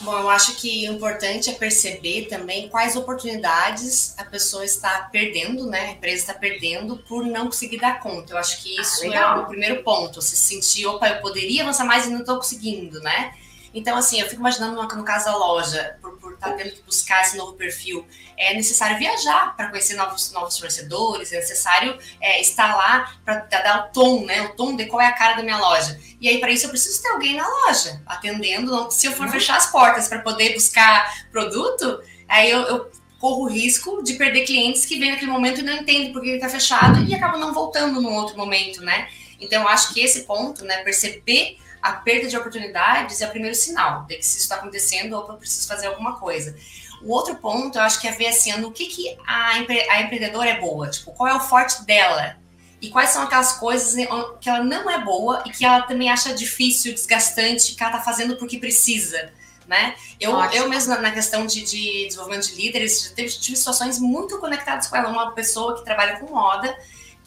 Bom, 0.03 0.19
eu 0.19 0.29
acho 0.31 0.57
que 0.57 0.89
o 0.89 0.95
importante 0.95 1.49
é 1.49 1.53
perceber 1.53 2.27
também 2.29 2.69
quais 2.69 2.97
oportunidades 2.97 4.19
a 4.19 4.25
pessoa 4.25 4.65
está 4.65 5.09
perdendo, 5.13 5.67
né? 5.67 5.81
A 5.81 5.91
empresa 5.93 6.17
está 6.17 6.35
perdendo 6.35 6.97
por 6.97 7.25
não 7.25 7.47
conseguir 7.47 7.79
dar 7.79 8.01
conta. 8.01 8.33
Eu 8.33 8.39
acho 8.39 8.61
que 8.61 8.81
isso 8.81 9.05
ah, 9.13 9.15
é 9.15 9.27
o 9.37 9.47
primeiro 9.47 9.85
ponto. 9.85 10.21
Se 10.21 10.35
sentir, 10.35 10.87
opa, 10.87 11.09
eu 11.09 11.21
poderia 11.21 11.63
avançar 11.63 11.85
mais 11.85 12.07
e 12.07 12.11
não 12.11 12.21
estou 12.21 12.37
conseguindo, 12.37 12.99
né? 13.01 13.33
Então, 13.75 13.97
assim, 13.97 14.21
eu 14.21 14.29
fico 14.29 14.41
imaginando 14.41 14.75
no, 14.75 14.83
no 14.83 15.05
caso 15.05 15.27
da 15.27 15.37
loja, 15.37 15.97
por, 16.03 16.13
por 16.19 16.35
estar 16.35 16.51
tá 16.51 16.57
tendo 16.57 16.73
que 16.73 16.83
buscar 16.83 17.23
esse 17.23 17.37
novo 17.37 17.55
perfil, 17.55 18.07
é 18.37 18.55
necessário 18.55 18.99
viajar 18.99 19.57
para 19.57 19.69
conhecer 19.69 19.95
novos, 19.95 20.33
novos 20.33 20.59
fornecedores, 20.59 21.33
é 21.33 21.37
necessário 21.37 21.97
é, 22.21 22.41
estar 22.41 22.77
lá 22.77 23.15
para 23.25 23.41
dar 23.47 23.87
o 23.87 23.93
tom, 23.93 24.25
né? 24.25 24.43
O 24.43 24.51
tom 24.51 24.77
de 24.77 24.87
qual 24.87 25.01
é 25.01 25.07
a 25.07 25.13
cara 25.13 25.37
da 25.37 25.43
minha 25.43 25.59
loja. 25.59 25.99
E 26.21 26.29
aí, 26.29 26.39
para 26.39 26.51
isso, 26.51 26.67
eu 26.67 26.71
preciso 26.71 27.03
ter 27.03 27.09
alguém 27.09 27.37
na 27.37 27.47
loja, 27.47 28.03
atendendo. 28.07 28.91
Se 28.91 29.07
eu 29.07 29.13
for 29.13 29.27
uhum. 29.27 29.33
fechar 29.33 29.57
as 29.57 29.71
portas 29.71 30.09
para 30.09 30.19
poder 30.21 30.55
buscar 30.55 31.29
produto, 31.31 32.01
aí 32.29 32.51
eu, 32.51 32.61
eu 32.63 32.91
corro 33.19 33.45
o 33.45 33.49
risco 33.49 34.03
de 34.03 34.15
perder 34.15 34.45
clientes 34.45 34.85
que 34.85 34.99
vêm 34.99 35.13
naquele 35.13 35.31
momento 35.31 35.61
e 35.61 35.63
não 35.63 35.75
entendem 35.75 36.13
porque 36.13 36.29
ele 36.29 36.37
está 36.37 36.49
fechado 36.49 37.05
e 37.05 37.15
acabam 37.15 37.41
não 37.41 37.55
voltando 37.55 38.01
num 38.01 38.15
outro 38.15 38.37
momento, 38.37 38.83
né? 38.83 39.09
Então, 39.41 39.63
eu 39.63 39.69
acho 39.69 39.95
que 39.95 40.01
esse 40.01 40.23
ponto, 40.23 40.65
né, 40.65 40.79
perceber 40.79 41.59
a 41.83 41.93
perda 41.93 42.29
de 42.29 42.37
oportunidades 42.37 43.21
é 43.21 43.27
o 43.27 43.31
primeiro 43.31 43.57
sinal 43.57 44.05
de 44.05 44.17
que 44.17 44.23
se 44.23 44.37
isso 44.37 44.45
está 44.45 44.57
acontecendo 44.57 45.15
ou 45.15 45.29
eu 45.29 45.35
preciso 45.35 45.67
fazer 45.67 45.89
alguma 45.89 46.19
coisa. 46.19 46.57
O 47.03 47.13
outro 47.13 47.35
ponto, 47.35 47.77
eu 47.77 47.83
acho 47.83 48.01
que 48.01 48.07
é 48.07 48.13
ver 48.13 48.29
assim, 48.29 48.57
no 48.59 48.71
que, 48.71 48.87
que 48.87 49.19
a, 49.27 49.59
empre 49.59 49.81
a 49.91 50.03
empreendedora 50.03 50.49
é 50.49 50.61
boa, 50.61 50.89
tipo, 50.89 51.11
qual 51.13 51.29
é 51.29 51.35
o 51.35 51.41
forte 51.41 51.85
dela 51.85 52.37
e 52.81 52.89
quais 52.89 53.11
são 53.11 53.23
aquelas 53.23 53.55
coisas 53.55 53.95
que 54.41 54.49
ela 54.49 54.63
não 54.63 54.89
é 54.89 55.03
boa 55.05 55.43
e 55.45 55.51
que 55.51 55.65
ela 55.65 55.83
também 55.83 56.09
acha 56.09 56.33
difícil, 56.33 56.95
desgastante, 56.95 57.75
que 57.75 57.83
ela 57.83 57.93
está 57.93 58.05
fazendo 58.05 58.37
porque 58.37 58.59
precisa. 58.59 59.33
Né? 59.67 59.95
Eu, 60.21 60.39
eu 60.53 60.69
mesmo, 60.69 60.95
na 60.97 61.13
questão 61.13 61.47
de, 61.47 61.63
de 61.63 62.07
desenvolvimento 62.07 62.49
de 62.49 62.57
líderes, 62.57 63.13
tive, 63.15 63.29
tive 63.31 63.57
situações 63.57 63.99
muito 63.99 64.39
conectadas 64.39 64.89
com 64.89 64.97
ela. 64.97 65.09
Uma 65.09 65.31
pessoa 65.31 65.77
que 65.77 65.85
trabalha 65.85 66.19
com 66.19 66.27
moda, 66.27 66.77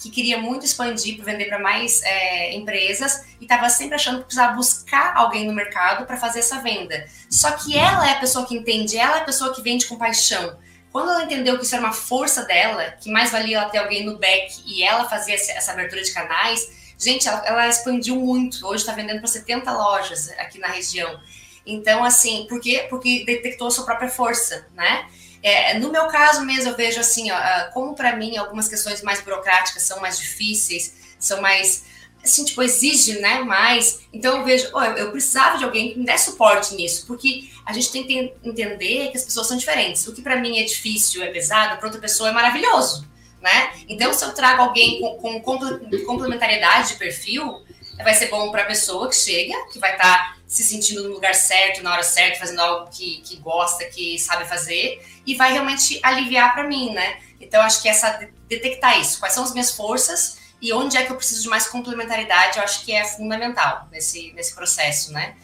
que 0.05 0.11
queria 0.11 0.37
muito 0.37 0.65
expandir 0.65 1.15
para 1.15 1.25
vender 1.25 1.45
para 1.45 1.57
mais 1.57 2.03
é, 2.03 2.53
empresas 2.53 3.25
e 3.41 3.45
estava 3.45 3.67
sempre 3.69 3.95
achando 3.95 4.19
que 4.19 4.25
precisava 4.25 4.53
buscar 4.53 5.15
alguém 5.15 5.47
no 5.47 5.53
mercado 5.53 6.05
para 6.05 6.15
fazer 6.15 6.39
essa 6.39 6.61
venda. 6.61 7.07
Só 7.27 7.51
que 7.51 7.75
ela 7.75 8.07
é 8.07 8.11
a 8.11 8.19
pessoa 8.19 8.45
que 8.45 8.55
entende, 8.55 8.97
ela 8.97 9.17
é 9.17 9.21
a 9.21 9.23
pessoa 9.23 9.53
que 9.53 9.63
vende 9.63 9.87
com 9.87 9.97
paixão. 9.97 10.57
Quando 10.91 11.09
ela 11.09 11.23
entendeu 11.23 11.57
que 11.57 11.65
isso 11.65 11.73
era 11.73 11.83
uma 11.83 11.91
força 11.91 12.43
dela, 12.43 12.91
que 13.01 13.09
mais 13.09 13.31
valia 13.31 13.57
ela 13.57 13.69
ter 13.69 13.79
alguém 13.79 14.05
no 14.05 14.19
back 14.19 14.61
e 14.65 14.83
ela 14.83 15.09
fazia 15.09 15.33
essa 15.33 15.71
abertura 15.71 16.03
de 16.03 16.13
canais, 16.13 16.93
gente, 16.99 17.27
ela, 17.27 17.43
ela 17.45 17.67
expandiu 17.67 18.15
muito. 18.15 18.65
Hoje 18.65 18.83
está 18.83 18.93
vendendo 18.93 19.17
para 19.17 19.27
70 19.27 19.71
lojas 19.71 20.29
aqui 20.37 20.59
na 20.59 20.67
região. 20.67 21.19
Então, 21.65 22.03
assim, 22.03 22.45
por 22.47 22.61
quê? 22.61 22.85
Porque 22.89 23.25
detectou 23.25 23.67
a 23.67 23.71
sua 23.71 23.85
própria 23.85 24.07
força, 24.07 24.67
né? 24.75 25.09
É, 25.45 25.77
no 25.77 25.91
meu 25.91 26.07
caso 26.07 26.43
mesmo, 26.43 26.71
eu 26.71 26.75
vejo 26.75 26.99
assim, 26.99 27.29
ó, 27.29 27.37
como 27.71 27.93
para 27.93 28.15
mim 28.15 28.35
algumas 28.35 28.67
questões 28.67 29.03
mais 29.03 29.21
burocráticas 29.21 29.83
são 29.83 30.01
mais 30.01 30.17
difíceis, 30.17 30.95
são 31.19 31.39
mais 31.39 31.83
assim, 32.23 32.43
tipo, 32.43 32.63
exige, 32.63 33.19
né, 33.19 33.41
mais. 33.41 33.99
Então 34.11 34.39
eu 34.39 34.43
vejo, 34.43 34.67
oh, 34.73 34.81
eu 34.81 35.11
precisava 35.11 35.59
de 35.59 35.63
alguém 35.63 35.93
que 35.93 35.99
me 35.99 36.03
desse 36.03 36.31
suporte 36.31 36.73
nisso, 36.73 37.05
porque 37.05 37.47
a 37.63 37.71
gente 37.73 37.91
tem 37.91 38.07
que 38.07 38.33
entender 38.43 39.11
que 39.11 39.17
as 39.17 39.23
pessoas 39.23 39.45
são 39.45 39.55
diferentes. 39.55 40.07
O 40.07 40.13
que 40.13 40.23
para 40.23 40.35
mim 40.35 40.57
é 40.57 40.63
difícil, 40.63 41.21
é 41.21 41.27
pesado, 41.27 41.77
para 41.77 41.85
outra 41.85 42.01
pessoa 42.01 42.29
é 42.29 42.31
maravilhoso, 42.31 43.07
né? 43.39 43.71
Então 43.87 44.11
se 44.15 44.25
eu 44.25 44.33
trago 44.33 44.63
alguém 44.63 44.99
com, 44.99 45.39
com 45.39 45.59
complementariedade 46.07 46.93
de 46.93 46.95
perfil, 46.95 47.63
vai 48.03 48.15
ser 48.15 48.29
bom 48.29 48.49
para 48.49 48.63
a 48.63 48.65
pessoa 48.65 49.07
que 49.07 49.15
chega, 49.15 49.53
que 49.71 49.77
vai 49.77 49.91
estar 49.91 50.33
tá 50.33 50.34
se 50.47 50.63
sentindo 50.63 51.03
no 51.03 51.09
lugar 51.09 51.33
certo, 51.33 51.81
na 51.81 51.91
hora 51.91 52.03
certa, 52.03 52.39
fazendo 52.39 52.59
algo 52.59 52.89
que, 52.91 53.21
que 53.21 53.37
gosta, 53.37 53.85
que 53.85 54.17
sabe 54.19 54.45
fazer, 54.45 55.05
e 55.25 55.35
vai 55.35 55.51
realmente 55.51 55.99
aliviar 56.03 56.53
para 56.53 56.63
mim, 56.63 56.93
né? 56.93 57.19
Então 57.41 57.61
acho 57.61 57.81
que 57.81 57.89
essa 57.89 58.27
detectar 58.47 58.99
isso, 58.99 59.19
quais 59.19 59.33
são 59.33 59.43
as 59.43 59.51
minhas 59.51 59.71
forças 59.71 60.37
e 60.61 60.71
onde 60.71 60.97
é 60.97 61.05
que 61.05 61.11
eu 61.11 61.17
preciso 61.17 61.43
de 61.43 61.49
mais 61.49 61.67
complementaridade, 61.67 62.57
eu 62.57 62.63
acho 62.63 62.85
que 62.85 62.91
é 62.91 63.03
fundamental 63.03 63.87
nesse, 63.91 64.31
nesse 64.33 64.53
processo, 64.53 65.11
né? 65.11 65.35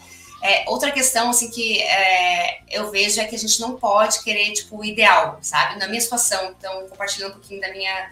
É, 0.42 0.64
outra 0.68 0.92
questão, 0.92 1.30
assim, 1.30 1.52
que 1.52 1.80
é, 1.80 2.62
eu 2.68 2.90
vejo 2.90 3.22
é 3.22 3.26
que 3.26 3.36
a 3.36 3.40
gente 3.40 3.62
não 3.62 3.78
pode 3.78 4.24
querer, 4.24 4.52
tipo, 4.54 4.80
o 4.80 4.84
ideal, 4.84 5.38
sabe? 5.42 5.78
Na 5.78 5.88
minha 5.88 6.02
situação, 6.02 6.56
então, 6.58 6.88
compartilhando 6.90 7.32
um 7.32 7.34
pouquinho 7.34 7.62
da 7.62 7.70
minha, 7.72 8.12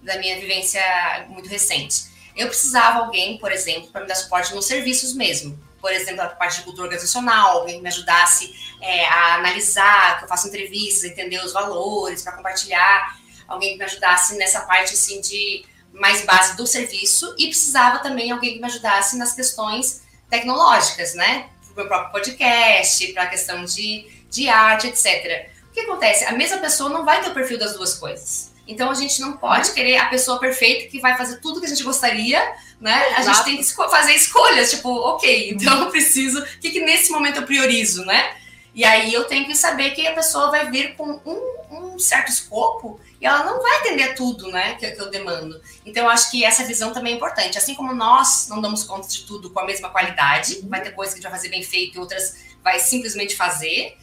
da 0.00 0.16
minha 0.18 0.40
vivência 0.40 0.80
muito 1.28 1.50
recente. 1.50 2.04
Eu 2.34 2.48
precisava 2.48 3.00
alguém, 3.00 3.36
por 3.36 3.52
exemplo, 3.52 3.90
para 3.90 4.00
me 4.00 4.06
dar 4.06 4.14
suporte 4.14 4.54
nos 4.54 4.64
serviços 4.64 5.12
mesmo. 5.12 5.58
Por 5.86 5.92
exemplo, 5.92 6.22
a 6.22 6.26
parte 6.26 6.56
de 6.56 6.62
cultura 6.64 6.86
organizacional, 6.86 7.58
alguém 7.58 7.76
que 7.76 7.82
me 7.82 7.88
ajudasse 7.88 8.52
é, 8.82 9.06
a 9.06 9.36
analisar, 9.36 10.18
que 10.18 10.24
eu 10.24 10.28
faça 10.28 10.48
entrevistas, 10.48 11.04
entender 11.04 11.38
os 11.44 11.52
valores, 11.52 12.22
para 12.22 12.32
compartilhar. 12.32 13.16
Alguém 13.46 13.74
que 13.74 13.78
me 13.78 13.84
ajudasse 13.84 14.36
nessa 14.36 14.62
parte, 14.62 14.94
assim, 14.94 15.20
de 15.20 15.64
mais 15.92 16.24
base 16.24 16.56
do 16.56 16.66
serviço 16.66 17.32
e 17.38 17.46
precisava 17.46 18.00
também 18.00 18.32
alguém 18.32 18.54
que 18.54 18.58
me 18.58 18.66
ajudasse 18.66 19.16
nas 19.16 19.32
questões 19.32 20.02
tecnológicas, 20.28 21.14
né? 21.14 21.50
Para 21.62 21.72
o 21.72 21.76
meu 21.76 21.86
próprio 21.86 22.10
podcast, 22.10 23.06
para 23.12 23.22
a 23.22 23.26
questão 23.28 23.64
de, 23.64 24.10
de 24.28 24.48
arte, 24.48 24.88
etc. 24.88 25.52
O 25.68 25.72
que 25.72 25.82
acontece? 25.82 26.24
A 26.24 26.32
mesma 26.32 26.58
pessoa 26.58 26.90
não 26.90 27.04
vai 27.04 27.20
ter 27.20 27.28
o 27.28 27.32
perfil 27.32 27.60
das 27.60 27.74
duas 27.74 27.94
coisas. 27.94 28.50
Então 28.66 28.90
a 28.90 28.94
gente 28.94 29.20
não 29.20 29.36
pode 29.36 29.72
querer 29.72 29.96
a 29.96 30.06
pessoa 30.06 30.40
perfeita 30.40 30.90
que 30.90 31.00
vai 31.00 31.16
fazer 31.16 31.40
tudo 31.40 31.60
que 31.60 31.66
a 31.66 31.68
gente 31.68 31.84
gostaria, 31.84 32.40
né? 32.80 33.14
A 33.16 33.22
gente 33.22 33.44
tem 33.44 33.56
que 33.56 33.64
fazer 33.64 34.12
escolhas, 34.12 34.70
tipo, 34.70 34.88
ok, 34.88 35.50
então 35.50 35.84
eu 35.84 35.90
preciso, 35.90 36.40
o 36.40 36.60
que, 36.60 36.70
que 36.70 36.80
nesse 36.80 37.12
momento 37.12 37.36
eu 37.36 37.44
priorizo, 37.44 38.04
né? 38.04 38.34
E 38.74 38.84
aí 38.84 39.14
eu 39.14 39.24
tenho 39.24 39.46
que 39.46 39.54
saber 39.54 39.92
que 39.92 40.06
a 40.06 40.12
pessoa 40.12 40.50
vai 40.50 40.70
vir 40.70 40.96
com 40.96 41.18
um, 41.24 41.94
um 41.94 41.98
certo 41.98 42.28
escopo 42.28 43.00
e 43.18 43.24
ela 43.24 43.42
não 43.42 43.62
vai 43.62 43.78
atender 43.78 44.14
tudo, 44.14 44.50
né, 44.52 44.74
que, 44.74 44.90
que 44.90 45.00
eu 45.00 45.10
demando. 45.10 45.58
Então 45.84 46.04
eu 46.04 46.10
acho 46.10 46.30
que 46.30 46.44
essa 46.44 46.62
visão 46.62 46.92
também 46.92 47.14
é 47.14 47.16
importante. 47.16 47.56
Assim 47.56 47.74
como 47.74 47.94
nós 47.94 48.48
não 48.48 48.60
damos 48.60 48.84
conta 48.84 49.08
de 49.08 49.22
tudo 49.22 49.48
com 49.48 49.60
a 49.60 49.64
mesma 49.64 49.88
qualidade, 49.88 50.60
vai 50.68 50.82
ter 50.82 50.90
coisas 50.90 51.14
que 51.14 51.20
a 51.20 51.22
gente 51.22 51.30
vai 51.30 51.38
fazer 51.38 51.48
bem 51.48 51.62
feito 51.62 51.96
e 51.96 51.98
outras 51.98 52.36
vai 52.62 52.78
simplesmente 52.78 53.34
fazer. 53.34 53.96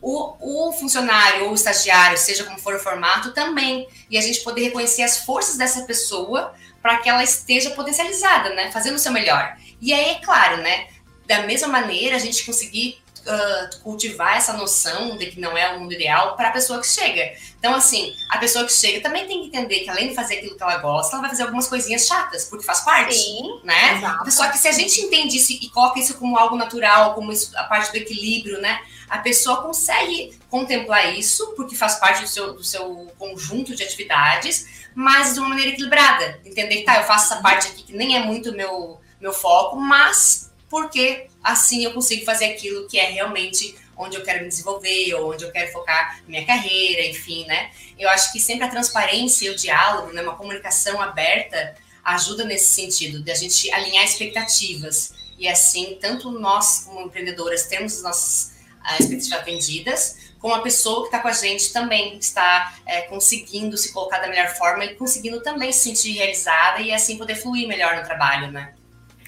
O, 0.00 0.68
o, 0.68 0.72
funcionário 0.72 1.46
ou 1.46 1.52
o 1.52 1.54
estagiário, 1.54 2.16
seja 2.16 2.44
como 2.44 2.58
for 2.58 2.74
o 2.74 2.78
formato, 2.78 3.32
também. 3.32 3.88
E 4.08 4.16
a 4.16 4.20
gente 4.20 4.40
poder 4.40 4.62
reconhecer 4.62 5.02
as 5.02 5.18
forças 5.18 5.56
dessa 5.56 5.82
pessoa 5.82 6.54
para 6.80 6.98
que 6.98 7.08
ela 7.08 7.22
esteja 7.24 7.70
potencializada, 7.70 8.54
né? 8.54 8.70
Fazendo 8.70 8.94
o 8.94 8.98
seu 8.98 9.12
melhor. 9.12 9.56
E 9.80 9.92
aí, 9.92 10.10
é 10.10 10.14
claro, 10.16 10.58
né? 10.58 10.86
Da 11.26 11.42
mesma 11.42 11.68
maneira, 11.68 12.16
a 12.16 12.18
gente 12.18 12.44
conseguir 12.46 13.02
uh, 13.28 13.82
cultivar 13.82 14.36
essa 14.36 14.52
noção 14.54 15.16
de 15.16 15.26
que 15.26 15.40
não 15.40 15.56
é 15.56 15.74
o 15.74 15.80
mundo 15.80 15.92
ideal 15.92 16.36
para 16.36 16.48
a 16.48 16.52
pessoa 16.52 16.80
que 16.80 16.86
chega. 16.86 17.32
Então, 17.58 17.74
assim, 17.74 18.14
a 18.30 18.38
pessoa 18.38 18.64
que 18.64 18.72
chega 18.72 19.00
também 19.00 19.26
tem 19.26 19.42
que 19.42 19.48
entender 19.48 19.80
que 19.80 19.90
além 19.90 20.08
de 20.08 20.14
fazer 20.14 20.38
aquilo 20.38 20.56
que 20.56 20.62
ela 20.62 20.78
gosta, 20.78 21.14
ela 21.14 21.22
vai 21.22 21.30
fazer 21.30 21.42
algumas 21.42 21.68
coisinhas 21.68 22.06
chatas, 22.06 22.44
porque 22.44 22.64
faz 22.64 22.80
parte, 22.80 23.14
Sim, 23.14 23.60
né? 23.64 23.98
Exato. 23.98 24.30
Só 24.30 24.48
que 24.48 24.58
se 24.58 24.68
a 24.68 24.72
gente 24.72 25.00
entende 25.00 25.36
isso 25.36 25.52
e 25.52 25.68
coloca 25.70 25.98
isso 25.98 26.14
como 26.14 26.38
algo 26.38 26.56
natural, 26.56 27.14
como 27.14 27.32
isso, 27.32 27.56
a 27.56 27.64
parte 27.64 27.90
do 27.90 27.96
equilíbrio, 27.96 28.60
né? 28.60 28.80
A 29.08 29.18
pessoa 29.18 29.62
consegue 29.62 30.38
contemplar 30.50 31.18
isso, 31.18 31.54
porque 31.56 31.74
faz 31.74 31.96
parte 31.96 32.22
do 32.22 32.28
seu, 32.28 32.52
do 32.52 32.64
seu 32.64 33.12
conjunto 33.18 33.74
de 33.74 33.82
atividades, 33.82 34.88
mas 34.94 35.34
de 35.34 35.40
uma 35.40 35.48
maneira 35.48 35.70
equilibrada. 35.70 36.40
Entender 36.44 36.76
que, 36.78 36.82
tá, 36.84 36.96
eu 36.96 37.04
faço 37.04 37.32
essa 37.32 37.42
parte 37.42 37.68
aqui 37.68 37.82
que 37.82 37.92
nem 37.92 38.16
é 38.16 38.20
muito 38.20 38.52
meu, 38.52 39.00
meu 39.20 39.32
foco, 39.32 39.76
mas 39.76 40.50
porque 40.68 41.28
assim 41.42 41.84
eu 41.84 41.92
consigo 41.92 42.24
fazer 42.24 42.46
aquilo 42.46 42.86
que 42.88 42.98
é 42.98 43.10
realmente 43.10 43.74
onde 43.96 44.16
eu 44.16 44.22
quero 44.22 44.42
me 44.42 44.48
desenvolver, 44.48 45.14
ou 45.14 45.32
onde 45.32 45.44
eu 45.44 45.50
quero 45.50 45.72
focar 45.72 46.20
minha 46.28 46.44
carreira, 46.46 47.04
enfim, 47.04 47.44
né? 47.46 47.70
Eu 47.98 48.08
acho 48.10 48.32
que 48.32 48.38
sempre 48.38 48.64
a 48.64 48.68
transparência 48.68 49.46
e 49.46 49.50
o 49.50 49.56
diálogo, 49.56 50.12
né, 50.12 50.22
uma 50.22 50.36
comunicação 50.36 51.02
aberta, 51.02 51.74
ajuda 52.04 52.44
nesse 52.44 52.68
sentido, 52.68 53.20
de 53.20 53.30
a 53.30 53.34
gente 53.34 53.70
alinhar 53.72 54.04
expectativas. 54.04 55.12
E 55.36 55.48
assim, 55.48 55.98
tanto 56.00 56.30
nós, 56.30 56.84
como 56.84 57.06
empreendedoras, 57.06 57.66
temos 57.66 57.96
as 57.96 58.02
nossas 58.02 58.57
uh, 58.90 59.02
expectativas 59.02 59.40
atendidas, 59.40 60.28
como 60.38 60.54
a 60.54 60.62
pessoa 60.62 61.00
que 61.00 61.06
está 61.06 61.18
com 61.20 61.28
a 61.28 61.32
gente 61.32 61.72
também 61.72 62.16
está 62.16 62.74
é, 62.86 63.02
conseguindo 63.02 63.76
se 63.76 63.92
colocar 63.92 64.18
da 64.18 64.28
melhor 64.28 64.48
forma 64.48 64.84
e 64.84 64.94
conseguindo 64.94 65.40
também 65.42 65.72
se 65.72 65.80
sentir 65.80 66.12
realizada 66.12 66.80
e 66.80 66.92
assim 66.92 67.18
poder 67.18 67.34
fluir 67.34 67.66
melhor 67.66 67.96
no 67.96 68.04
trabalho, 68.04 68.50
né? 68.52 68.74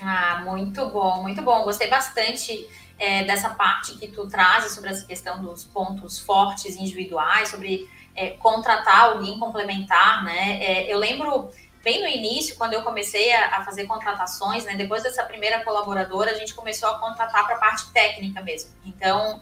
Ah, 0.01 0.43
muito 0.45 0.89
bom, 0.89 1.23
muito 1.23 1.43
bom. 1.43 1.65
Gostei 1.65 1.89
bastante 1.89 2.67
é, 2.99 3.25
dessa 3.25 3.51
parte 3.51 3.97
que 3.97 4.09
tu 4.09 4.29
trazes 4.29 4.73
sobre 4.73 4.91
essa 4.91 5.05
questão 5.05 5.43
dos 5.43 5.65
pontos 5.65 6.19
fortes 6.19 6.77
individuais, 6.77 7.49
sobre 7.49 7.89
é, 8.15 8.31
contratar 8.31 9.07
alguém 9.07 9.39
complementar, 9.39 10.25
né? 10.25 10.63
É, 10.63 10.93
eu 10.93 10.99
lembro 10.99 11.51
bem 11.83 12.01
no 12.01 12.07
início, 12.07 12.57
quando 12.57 12.75
eu 12.75 12.83
comecei 12.83 13.33
a, 13.33 13.59
a 13.59 13.65
fazer 13.65 13.87
contratações, 13.87 14.65
né? 14.65 14.75
Depois 14.75 15.03
dessa 15.03 15.23
primeira 15.25 15.65
colaboradora, 15.65 16.31
a 16.31 16.35
gente 16.35 16.55
começou 16.55 16.89
a 16.89 16.99
contratar 16.99 17.47
para 17.47 17.57
a 17.57 17.59
parte 17.59 17.91
técnica 17.93 18.41
mesmo. 18.41 18.71
Então, 18.85 19.41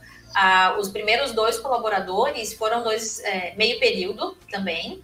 os 0.79 0.89
primeiros 0.89 1.33
dois 1.33 1.59
colaboradores 1.59 2.55
foram 2.55 2.83
dois 2.83 3.19
é, 3.21 3.55
meio 3.57 3.81
período 3.81 4.37
também 4.51 5.03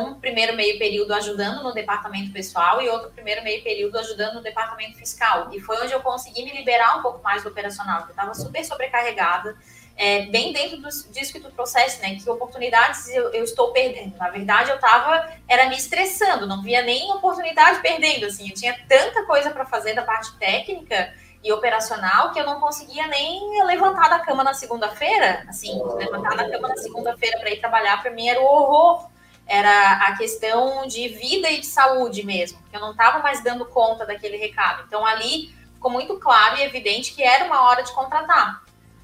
um 0.00 0.14
primeiro 0.14 0.56
meio 0.56 0.78
período 0.78 1.12
ajudando 1.14 1.62
no 1.62 1.72
departamento 1.72 2.32
pessoal 2.32 2.80
e 2.80 2.88
outro 2.88 3.10
primeiro 3.10 3.42
meio 3.42 3.62
período 3.62 3.98
ajudando 3.98 4.34
no 4.34 4.42
departamento 4.42 4.98
fiscal. 4.98 5.50
E 5.52 5.60
foi 5.60 5.76
onde 5.82 5.92
eu 5.92 6.00
consegui 6.00 6.44
me 6.44 6.52
liberar 6.52 6.98
um 6.98 7.02
pouco 7.02 7.22
mais 7.22 7.42
do 7.42 7.48
operacional, 7.48 7.98
porque 7.98 8.12
eu 8.12 8.14
estava 8.14 8.34
super 8.34 8.64
sobrecarregada, 8.64 9.56
é, 9.96 10.26
bem 10.26 10.52
dentro 10.52 10.78
do, 10.78 10.88
disso 10.88 11.32
que 11.32 11.40
tu 11.40 11.50
trouxeste, 11.50 12.00
né? 12.00 12.16
Que 12.16 12.28
oportunidades 12.28 13.08
eu, 13.08 13.32
eu 13.32 13.44
estou 13.44 13.72
perdendo. 13.72 14.16
Na 14.16 14.30
verdade, 14.30 14.70
eu 14.70 14.76
estava, 14.76 15.30
era 15.48 15.68
me 15.68 15.76
estressando, 15.76 16.46
não 16.46 16.62
via 16.62 16.82
nem 16.82 17.10
oportunidade 17.12 17.80
perdendo, 17.80 18.26
assim. 18.26 18.48
Eu 18.48 18.54
tinha 18.54 18.76
tanta 18.88 19.24
coisa 19.24 19.50
para 19.50 19.64
fazer 19.66 19.94
da 19.94 20.02
parte 20.02 20.36
técnica 20.38 21.12
e 21.44 21.52
operacional 21.52 22.32
que 22.32 22.40
eu 22.40 22.46
não 22.46 22.60
conseguia 22.60 23.06
nem 23.08 23.64
levantar 23.64 24.08
da 24.08 24.20
cama 24.20 24.44
na 24.44 24.54
segunda-feira. 24.54 25.44
Assim, 25.48 25.80
levantar 25.96 26.36
da 26.36 26.48
cama 26.50 26.68
na 26.68 26.76
segunda-feira 26.76 27.38
para 27.38 27.50
ir 27.50 27.60
trabalhar, 27.60 28.00
para 28.00 28.10
mim 28.10 28.28
era 28.28 28.40
o 28.40 28.44
horror 28.44 29.12
era 29.46 30.06
a 30.06 30.16
questão 30.16 30.86
de 30.86 31.08
vida 31.08 31.50
e 31.50 31.60
de 31.60 31.66
saúde 31.66 32.24
mesmo, 32.24 32.58
que 32.70 32.76
eu 32.76 32.80
não 32.80 32.92
estava 32.92 33.18
mais 33.18 33.42
dando 33.42 33.64
conta 33.66 34.06
daquele 34.06 34.36
recado. 34.36 34.84
Então 34.86 35.04
ali 35.04 35.54
ficou 35.74 35.90
muito 35.90 36.18
claro 36.18 36.58
e 36.58 36.62
evidente 36.62 37.12
que 37.12 37.22
era 37.22 37.44
uma 37.44 37.68
hora 37.68 37.82
de 37.82 37.92
contratar. 37.92 38.61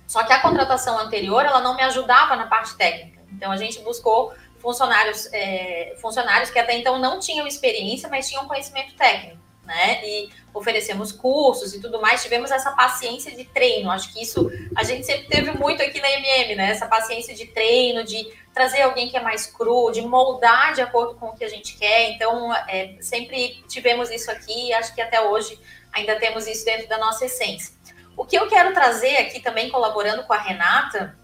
Só 0.08 0.24
que 0.24 0.32
a 0.32 0.40
contratação 0.40 0.98
anterior 0.98 1.44
ela 1.44 1.60
não 1.60 1.76
me 1.76 1.82
ajudava 1.82 2.34
na 2.34 2.48
parte 2.48 2.74
técnica. 2.76 3.20
Então 3.30 3.52
a 3.52 3.56
gente 3.56 3.78
buscou 3.80 4.32
funcionários, 4.58 5.32
é, 5.32 5.94
funcionários 6.00 6.50
que 6.50 6.58
até 6.58 6.76
então 6.76 6.98
não 6.98 7.20
tinham 7.20 7.46
experiência, 7.46 8.08
mas 8.08 8.28
tinham 8.28 8.48
conhecimento 8.48 8.96
técnico 8.96 9.38
né? 9.68 10.02
E 10.02 10.30
oferecemos 10.54 11.12
cursos 11.12 11.74
e 11.74 11.80
tudo 11.80 12.00
mais, 12.00 12.22
tivemos 12.22 12.50
essa 12.50 12.72
paciência 12.72 13.36
de 13.36 13.44
treino. 13.44 13.90
Acho 13.90 14.10
que 14.12 14.22
isso 14.22 14.50
a 14.74 14.82
gente 14.82 15.04
sempre 15.04 15.28
teve 15.28 15.52
muito 15.52 15.82
aqui 15.82 16.00
na 16.00 16.10
MM, 16.10 16.56
né? 16.56 16.70
Essa 16.70 16.86
paciência 16.86 17.34
de 17.34 17.46
treino, 17.48 18.02
de 18.02 18.26
trazer 18.54 18.80
alguém 18.80 19.10
que 19.10 19.16
é 19.16 19.20
mais 19.20 19.46
cru, 19.46 19.92
de 19.92 20.00
moldar 20.00 20.72
de 20.72 20.80
acordo 20.80 21.16
com 21.16 21.26
o 21.26 21.36
que 21.36 21.44
a 21.44 21.48
gente 21.48 21.76
quer. 21.76 22.10
Então, 22.12 22.52
é, 22.66 22.96
sempre 23.00 23.62
tivemos 23.68 24.10
isso 24.10 24.30
aqui 24.30 24.68
e 24.68 24.72
acho 24.72 24.94
que 24.94 25.02
até 25.02 25.20
hoje 25.20 25.60
ainda 25.92 26.16
temos 26.16 26.46
isso 26.46 26.64
dentro 26.64 26.88
da 26.88 26.96
nossa 26.96 27.26
essência. 27.26 27.74
O 28.18 28.26
que 28.26 28.36
eu 28.36 28.48
quero 28.48 28.74
trazer 28.74 29.16
aqui 29.18 29.38
também, 29.38 29.70
colaborando 29.70 30.24
com 30.24 30.32
a 30.32 30.38
Renata, 30.38 31.16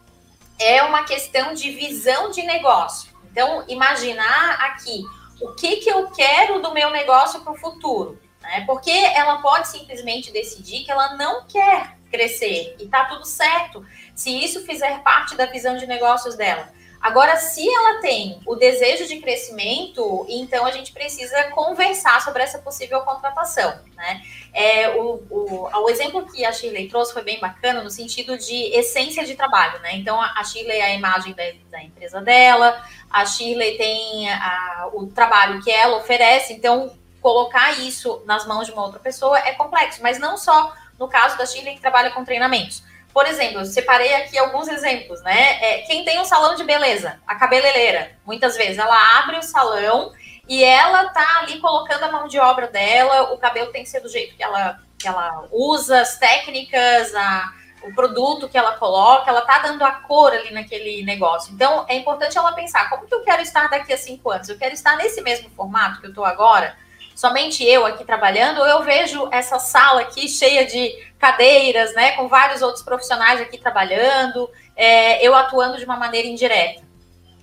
é 0.60 0.80
uma 0.84 1.02
questão 1.02 1.52
de 1.52 1.72
visão 1.72 2.30
de 2.30 2.44
negócio. 2.44 3.10
Então, 3.32 3.64
imaginar 3.66 4.60
aqui 4.60 5.02
o 5.40 5.52
que, 5.54 5.78
que 5.78 5.90
eu 5.90 6.08
quero 6.12 6.62
do 6.62 6.72
meu 6.72 6.90
negócio 6.90 7.40
para 7.40 7.52
o 7.52 7.56
futuro. 7.56 8.22
Né? 8.40 8.62
Porque 8.64 8.92
ela 8.92 9.42
pode 9.42 9.66
simplesmente 9.66 10.30
decidir 10.30 10.84
que 10.84 10.90
ela 10.92 11.16
não 11.16 11.44
quer 11.48 11.98
crescer 12.08 12.76
e 12.78 12.86
tá 12.86 13.06
tudo 13.06 13.24
certo 13.24 13.84
se 14.14 14.30
isso 14.30 14.64
fizer 14.64 15.02
parte 15.02 15.34
da 15.34 15.46
visão 15.46 15.76
de 15.76 15.88
negócios 15.88 16.36
dela. 16.36 16.72
Agora, 17.00 17.36
se 17.36 17.68
ela 17.68 18.00
tem 18.00 18.40
o 18.46 18.54
desejo 18.54 19.06
de 19.06 19.18
crescimento, 19.18 20.26
então 20.28 20.64
a 20.64 20.70
gente 20.70 20.92
precisa 20.92 21.44
conversar 21.50 22.22
sobre 22.22 22.42
essa 22.42 22.58
possível 22.58 23.00
contratação. 23.02 23.78
Né? 23.94 24.22
É, 24.52 24.90
o, 24.90 25.22
o, 25.30 25.68
o 25.70 25.90
exemplo 25.90 26.26
que 26.30 26.44
a 26.44 26.52
Shirley 26.52 26.88
trouxe 26.88 27.12
foi 27.12 27.22
bem 27.22 27.38
bacana 27.38 27.82
no 27.82 27.90
sentido 27.90 28.38
de 28.38 28.74
essência 28.74 29.24
de 29.24 29.34
trabalho. 29.34 29.78
Né? 29.80 29.96
Então, 29.96 30.20
a, 30.20 30.42
Shirley 30.42 30.78
é 30.78 30.84
a 30.84 30.94
imagem 30.94 31.34
da, 31.34 31.44
da 31.70 31.82
empresa 31.82 32.20
dela, 32.20 32.82
a 33.10 33.26
Shirley 33.26 33.76
tem 33.76 34.30
a, 34.30 34.88
o 34.92 35.06
trabalho 35.06 35.62
que 35.62 35.70
ela 35.70 35.98
oferece, 35.98 36.54
então 36.54 36.96
colocar 37.20 37.78
isso 37.80 38.22
nas 38.26 38.46
mãos 38.46 38.66
de 38.66 38.72
uma 38.72 38.82
outra 38.82 39.00
pessoa 39.00 39.38
é 39.38 39.52
complexo, 39.52 40.02
mas 40.02 40.18
não 40.18 40.36
só 40.36 40.74
no 40.98 41.08
caso 41.08 41.36
da 41.36 41.46
Chile 41.46 41.74
que 41.74 41.80
trabalha 41.80 42.10
com 42.10 42.24
treinamentos. 42.24 42.82
Por 43.14 43.26
exemplo, 43.28 43.60
eu 43.60 43.64
separei 43.64 44.12
aqui 44.12 44.36
alguns 44.36 44.66
exemplos, 44.66 45.22
né? 45.22 45.58
É, 45.62 45.78
quem 45.82 46.04
tem 46.04 46.18
um 46.20 46.24
salão 46.24 46.56
de 46.56 46.64
beleza, 46.64 47.20
a 47.24 47.36
cabeleireira, 47.36 48.18
muitas 48.26 48.56
vezes 48.56 48.76
ela 48.76 49.20
abre 49.20 49.38
o 49.38 49.42
salão 49.42 50.12
e 50.48 50.64
ela 50.64 51.08
tá 51.10 51.38
ali 51.38 51.60
colocando 51.60 52.02
a 52.02 52.10
mão 52.10 52.26
de 52.26 52.40
obra 52.40 52.66
dela, 52.66 53.32
o 53.32 53.38
cabelo 53.38 53.70
tem 53.70 53.84
que 53.84 53.88
ser 53.88 54.00
do 54.00 54.08
jeito 54.08 54.34
que 54.34 54.42
ela, 54.42 54.80
que 54.98 55.06
ela 55.06 55.46
usa, 55.52 56.00
as 56.00 56.18
técnicas, 56.18 57.14
a, 57.14 57.52
o 57.84 57.94
produto 57.94 58.48
que 58.48 58.58
ela 58.58 58.72
coloca, 58.72 59.30
ela 59.30 59.42
tá 59.42 59.60
dando 59.60 59.84
a 59.84 59.92
cor 59.92 60.32
ali 60.32 60.52
naquele 60.52 61.04
negócio. 61.04 61.54
Então, 61.54 61.86
é 61.88 61.94
importante 61.94 62.36
ela 62.36 62.52
pensar, 62.52 62.90
como 62.90 63.06
que 63.06 63.14
eu 63.14 63.22
quero 63.22 63.42
estar 63.42 63.70
daqui 63.70 63.92
a 63.92 63.96
cinco 63.96 64.28
anos? 64.28 64.48
Eu 64.48 64.58
quero 64.58 64.74
estar 64.74 64.96
nesse 64.96 65.22
mesmo 65.22 65.48
formato 65.50 66.00
que 66.00 66.08
eu 66.08 66.12
tô 66.12 66.24
agora? 66.24 66.76
Somente 67.14 67.64
eu 67.64 67.86
aqui 67.86 68.04
trabalhando, 68.04 68.60
ou 68.60 68.66
eu 68.66 68.82
vejo 68.82 69.28
essa 69.30 69.58
sala 69.58 70.02
aqui 70.02 70.28
cheia 70.28 70.66
de 70.66 70.92
cadeiras, 71.18 71.94
né, 71.94 72.12
com 72.12 72.28
vários 72.28 72.60
outros 72.60 72.82
profissionais 72.82 73.40
aqui 73.40 73.56
trabalhando, 73.56 74.50
é, 74.76 75.26
eu 75.26 75.34
atuando 75.34 75.78
de 75.78 75.84
uma 75.84 75.96
maneira 75.96 76.28
indireta. 76.28 76.82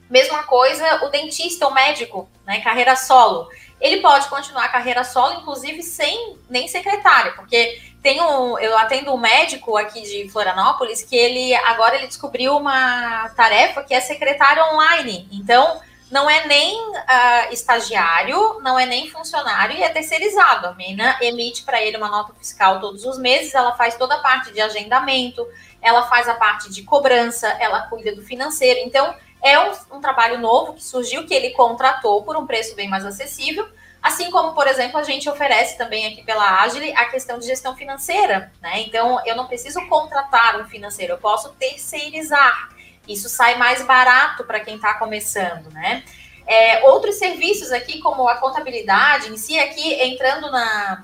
Mesma 0.10 0.44
coisa, 0.44 1.06
o 1.06 1.10
dentista, 1.10 1.68
o 1.68 1.74
médico, 1.74 2.30
né, 2.46 2.62
carreira 2.62 2.96
solo. 2.96 3.48
Ele 3.80 4.02
pode 4.02 4.28
continuar 4.28 4.66
a 4.66 4.70
carreira 4.70 5.04
solo, 5.04 5.40
inclusive 5.40 5.82
sem 5.82 6.38
nem 6.50 6.68
secretário, 6.68 7.34
porque 7.36 7.82
tem 8.04 8.22
um, 8.22 8.58
eu 8.60 8.78
atendo 8.78 9.14
um 9.14 9.18
médico 9.18 9.78
aqui 9.78 10.02
de 10.02 10.30
Florianópolis 10.30 11.04
que 11.04 11.16
ele 11.16 11.54
agora 11.56 11.96
ele 11.96 12.08
descobriu 12.08 12.58
uma 12.58 13.30
tarefa 13.30 13.84
que 13.84 13.94
é 13.94 14.00
secretário 14.02 14.64
online. 14.74 15.28
Então, 15.32 15.80
não 16.12 16.30
é 16.30 16.46
nem 16.46 16.78
uh, 16.90 17.54
estagiário, 17.54 18.60
não 18.62 18.78
é 18.78 18.86
nem 18.86 19.10
funcionário 19.10 19.78
e 19.78 19.82
é 19.82 19.88
terceirizado. 19.88 20.68
A 20.68 20.74
mina 20.74 21.18
emite 21.22 21.64
para 21.64 21.82
ele 21.82 21.96
uma 21.96 22.10
nota 22.10 22.34
fiscal 22.34 22.82
todos 22.82 23.06
os 23.06 23.18
meses, 23.18 23.56
ela 23.56 23.78
faz 23.78 23.96
toda 23.96 24.16
a 24.16 24.20
parte 24.20 24.52
de 24.52 24.60
agendamento, 24.60 25.48
ela 25.82 26.04
faz 26.08 26.28
a 26.28 26.34
parte 26.34 26.70
de 26.70 26.84
cobrança, 26.84 27.48
ela 27.60 27.84
cuida 27.84 28.14
do 28.14 28.22
financeiro. 28.22 28.82
Então, 28.84 29.16
é 29.42 29.58
um, 29.58 29.72
um 29.94 30.02
trabalho 30.02 30.38
novo 30.38 30.74
que 30.74 30.84
surgiu, 30.84 31.26
que 31.26 31.34
ele 31.34 31.52
contratou 31.52 32.24
por 32.24 32.36
um 32.36 32.46
preço 32.46 32.76
bem 32.76 32.90
mais 32.90 33.06
acessível. 33.06 33.66
Assim 34.04 34.30
como, 34.32 34.54
por 34.54 34.68
exemplo, 34.68 34.98
a 34.98 35.04
gente 35.04 35.30
oferece 35.30 35.78
também 35.78 36.08
aqui 36.08 36.24
pela 36.24 36.62
Agile 36.62 36.92
a 36.94 37.06
questão 37.06 37.40
de 37.40 37.46
gestão 37.46 37.76
financeira, 37.76 38.52
né? 38.60 38.82
Então, 38.82 39.22
eu 39.26 39.36
não 39.36 39.48
preciso 39.48 39.80
contratar 39.88 40.60
um 40.60 40.66
financeiro, 40.66 41.14
eu 41.14 41.18
posso 41.20 41.50
terceirizar. 41.54 42.70
Isso 43.08 43.30
sai 43.30 43.56
mais 43.56 43.84
barato 43.86 44.44
para 44.44 44.60
quem 44.60 44.76
está 44.76 44.94
começando, 44.94 45.72
né? 45.72 46.04
É, 46.48 46.84
outros 46.90 47.16
serviços 47.16 47.72
aqui, 47.72 48.00
como 48.00 48.28
a 48.28 48.36
contabilidade 48.36 49.30
em 49.30 49.38
si, 49.38 49.58
aqui 49.60 49.94
entrando 49.94 50.52
na, 50.52 51.04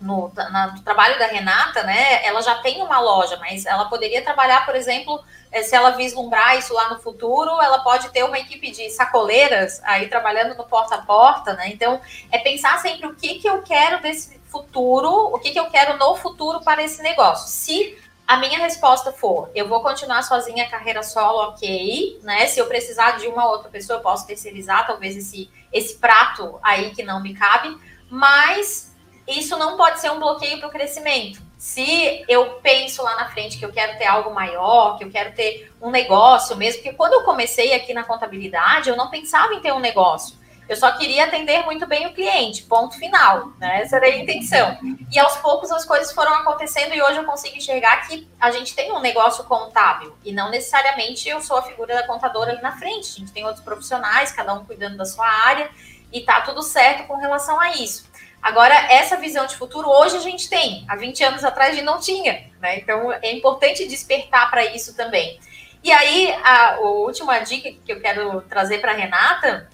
no, 0.00 0.32
na, 0.34 0.66
no, 0.68 0.82
trabalho 0.82 1.18
da 1.18 1.26
Renata, 1.26 1.82
né? 1.84 2.24
Ela 2.26 2.42
já 2.42 2.56
tem 2.56 2.82
uma 2.82 2.98
loja, 2.98 3.36
mas 3.36 3.64
ela 3.64 3.84
poderia 3.86 4.22
trabalhar, 4.22 4.66
por 4.66 4.74
exemplo, 4.74 5.22
é, 5.50 5.62
se 5.62 5.74
ela 5.74 5.90
vislumbrar 5.90 6.58
isso 6.58 6.74
lá 6.74 6.90
no 6.90 7.00
futuro, 7.00 7.50
ela 7.62 7.78
pode 7.80 8.10
ter 8.10 8.24
uma 8.24 8.38
equipe 8.38 8.70
de 8.70 8.90
sacoleiras 8.90 9.80
aí 9.84 10.08
trabalhando 10.08 10.56
no 10.56 10.64
porta 10.64 10.96
a 10.96 11.02
porta, 11.02 11.54
né? 11.54 11.68
Então, 11.68 12.00
é 12.30 12.38
pensar 12.38 12.78
sempre 12.80 13.06
o 13.06 13.14
que, 13.14 13.38
que 13.38 13.48
eu 13.48 13.62
quero 13.62 14.02
desse 14.02 14.40
futuro, 14.50 15.08
o 15.08 15.38
que, 15.38 15.50
que 15.50 15.60
eu 15.60 15.70
quero 15.70 15.96
no 15.96 16.16
futuro 16.16 16.60
para 16.60 16.82
esse 16.82 17.02
negócio. 17.02 17.48
Se 17.48 17.96
a 18.26 18.36
minha 18.36 18.58
resposta 18.58 19.12
for: 19.12 19.50
eu 19.54 19.68
vou 19.68 19.82
continuar 19.82 20.22
sozinha, 20.22 20.68
carreira 20.68 21.02
solo, 21.02 21.50
ok, 21.50 22.20
né? 22.22 22.46
Se 22.46 22.60
eu 22.60 22.66
precisar 22.66 23.18
de 23.18 23.26
uma 23.26 23.46
outra 23.46 23.68
pessoa, 23.68 23.98
eu 23.98 24.02
posso 24.02 24.26
terceirizar, 24.26 24.86
talvez 24.86 25.16
esse, 25.16 25.50
esse 25.72 25.98
prato 25.98 26.58
aí 26.62 26.90
que 26.90 27.02
não 27.02 27.22
me 27.22 27.34
cabe, 27.34 27.76
mas 28.08 28.94
isso 29.26 29.56
não 29.56 29.76
pode 29.76 30.00
ser 30.00 30.10
um 30.10 30.18
bloqueio 30.18 30.58
para 30.58 30.68
o 30.68 30.72
crescimento. 30.72 31.40
Se 31.56 32.24
eu 32.28 32.54
penso 32.54 33.02
lá 33.04 33.14
na 33.14 33.28
frente 33.28 33.56
que 33.56 33.64
eu 33.64 33.72
quero 33.72 33.96
ter 33.96 34.06
algo 34.06 34.34
maior, 34.34 34.98
que 34.98 35.04
eu 35.04 35.10
quero 35.10 35.32
ter 35.32 35.72
um 35.80 35.90
negócio 35.90 36.56
mesmo, 36.56 36.82
porque 36.82 36.96
quando 36.96 37.12
eu 37.12 37.22
comecei 37.22 37.72
aqui 37.72 37.94
na 37.94 38.02
contabilidade, 38.02 38.88
eu 38.88 38.96
não 38.96 39.10
pensava 39.10 39.54
em 39.54 39.60
ter 39.60 39.72
um 39.72 39.78
negócio. 39.78 40.36
Eu 40.72 40.76
só 40.76 40.90
queria 40.92 41.24
atender 41.24 41.66
muito 41.66 41.86
bem 41.86 42.06
o 42.06 42.14
cliente, 42.14 42.62
ponto 42.62 42.96
final. 42.96 43.52
Né? 43.58 43.82
Essa 43.82 43.96
era 43.96 44.06
a 44.06 44.16
intenção. 44.16 44.78
E 45.10 45.18
aos 45.18 45.36
poucos 45.36 45.70
as 45.70 45.84
coisas 45.84 46.14
foram 46.14 46.32
acontecendo 46.32 46.94
e 46.94 47.02
hoje 47.02 47.18
eu 47.18 47.24
consigo 47.24 47.54
enxergar 47.54 48.08
que 48.08 48.26
a 48.40 48.50
gente 48.50 48.74
tem 48.74 48.90
um 48.90 48.98
negócio 48.98 49.44
contábil 49.44 50.16
e 50.24 50.32
não 50.32 50.50
necessariamente 50.50 51.28
eu 51.28 51.42
sou 51.42 51.58
a 51.58 51.62
figura 51.62 51.94
da 51.94 52.06
contadora 52.06 52.52
ali 52.52 52.62
na 52.62 52.74
frente. 52.74 53.16
A 53.16 53.18
gente 53.18 53.32
tem 53.32 53.44
outros 53.44 53.62
profissionais, 53.62 54.32
cada 54.32 54.54
um 54.54 54.64
cuidando 54.64 54.96
da 54.96 55.04
sua 55.04 55.26
área 55.26 55.70
e 56.10 56.22
tá 56.22 56.40
tudo 56.40 56.62
certo 56.62 57.06
com 57.06 57.16
relação 57.16 57.60
a 57.60 57.72
isso. 57.72 58.10
Agora, 58.40 58.74
essa 58.90 59.18
visão 59.18 59.44
de 59.44 59.56
futuro 59.56 59.90
hoje 59.90 60.16
a 60.16 60.20
gente 60.20 60.48
tem, 60.48 60.86
há 60.88 60.96
20 60.96 61.22
anos 61.22 61.44
atrás 61.44 61.72
a 61.72 61.74
gente 61.74 61.84
não 61.84 62.00
tinha, 62.00 62.50
né? 62.58 62.78
Então 62.78 63.12
é 63.12 63.30
importante 63.30 63.86
despertar 63.86 64.50
para 64.50 64.64
isso 64.64 64.96
também. 64.96 65.38
E 65.84 65.92
aí, 65.92 66.32
a, 66.44 66.76
a 66.76 66.80
última 66.80 67.40
dica 67.40 67.70
que 67.84 67.92
eu 67.92 68.00
quero 68.00 68.40
trazer 68.42 68.78
para 68.78 68.92
Renata 68.92 69.68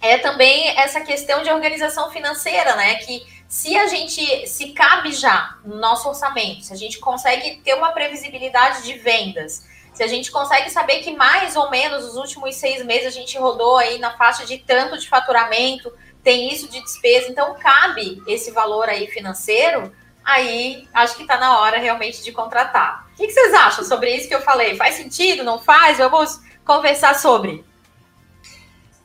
é 0.00 0.18
também 0.18 0.68
essa 0.78 1.00
questão 1.00 1.42
de 1.42 1.50
organização 1.50 2.10
financeira, 2.10 2.74
né? 2.76 2.96
Que 2.96 3.26
se 3.48 3.76
a 3.76 3.86
gente 3.86 4.46
se 4.46 4.70
cabe 4.72 5.12
já 5.12 5.56
no 5.64 5.76
nosso 5.76 6.08
orçamento, 6.08 6.64
se 6.64 6.72
a 6.72 6.76
gente 6.76 6.98
consegue 6.98 7.60
ter 7.64 7.74
uma 7.74 7.92
previsibilidade 7.92 8.82
de 8.82 8.94
vendas, 8.94 9.66
se 9.92 10.02
a 10.02 10.06
gente 10.06 10.30
consegue 10.30 10.70
saber 10.70 11.00
que 11.00 11.14
mais 11.16 11.56
ou 11.56 11.68
menos 11.68 12.04
os 12.04 12.16
últimos 12.16 12.54
seis 12.54 12.84
meses 12.84 13.08
a 13.08 13.10
gente 13.10 13.36
rodou 13.36 13.76
aí 13.76 13.98
na 13.98 14.16
faixa 14.16 14.46
de 14.46 14.58
tanto 14.58 14.96
de 14.96 15.08
faturamento, 15.08 15.92
tem 16.22 16.52
isso 16.52 16.68
de 16.68 16.80
despesa, 16.80 17.28
então 17.28 17.54
cabe 17.54 18.22
esse 18.26 18.50
valor 18.50 18.88
aí 18.88 19.06
financeiro, 19.08 19.92
aí 20.24 20.88
acho 20.94 21.16
que 21.16 21.22
está 21.22 21.36
na 21.36 21.60
hora 21.60 21.78
realmente 21.78 22.22
de 22.22 22.30
contratar. 22.30 23.08
O 23.12 23.16
que 23.16 23.30
vocês 23.30 23.52
acham 23.52 23.84
sobre 23.84 24.14
isso 24.14 24.28
que 24.28 24.34
eu 24.34 24.42
falei? 24.42 24.76
Faz 24.76 24.94
sentido? 24.94 25.42
Não 25.42 25.58
faz? 25.58 25.98
Vamos 25.98 26.40
conversar 26.64 27.18
sobre. 27.18 27.64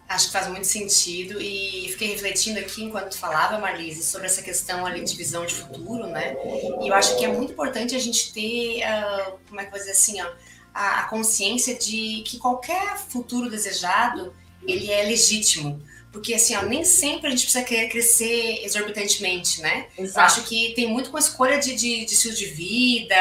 Acho 0.08 0.28
que 0.28 0.34
faz 0.34 0.48
muito 0.48 0.68
sentido 0.68 1.42
e 1.42 1.90
fiquei 1.90 2.10
refletindo 2.10 2.60
aqui 2.60 2.84
enquanto 2.84 3.18
falava, 3.18 3.58
Marlise, 3.58 4.04
sobre 4.04 4.28
essa 4.28 4.42
questão 4.42 4.86
ali 4.86 5.04
de 5.04 5.16
visão 5.16 5.46
de 5.46 5.56
futuro, 5.56 6.06
né? 6.06 6.36
E 6.80 6.88
eu 6.88 6.94
acho 6.94 7.18
que 7.18 7.26
é 7.26 7.28
muito 7.28 7.54
importante 7.54 7.96
a 7.96 8.00
gente 8.00 8.32
ter, 8.32 8.84
uh, 8.84 9.40
como 9.50 9.60
é 9.60 9.64
que 9.64 9.70
eu 9.70 9.72
vou 9.72 9.80
dizer 9.80 9.92
assim, 9.92 10.22
ó, 10.22 10.32
a, 10.72 11.00
a, 11.00 11.04
consciência 11.06 11.74
de 11.76 12.22
que 12.24 12.38
qualquer 12.38 12.98
futuro 12.98 13.50
desejado, 13.50 14.32
ele 14.68 14.92
é 14.92 15.04
legítimo. 15.04 15.82
Porque, 16.12 16.36
assim, 16.36 16.56
ó, 16.56 16.62
nem 16.62 16.86
sempre 16.86 17.28
a 17.28 17.30
gente 17.32 17.42
precisa 17.42 17.64
querer 17.64 17.90
crescer 17.90 18.64
exorbitantemente, 18.64 19.62
né? 19.62 19.88
Exato. 19.98 20.20
Eu 20.20 20.24
acho 20.24 20.44
que 20.44 20.74
tem 20.76 20.88
muito 20.88 21.10
com 21.10 21.18
a 21.18 21.20
escolha 21.20 21.60
de, 21.60 21.74
de, 21.74 22.06
de 22.06 22.14
estilo 22.14 22.36
de 22.36 22.46
vida, 22.46 23.16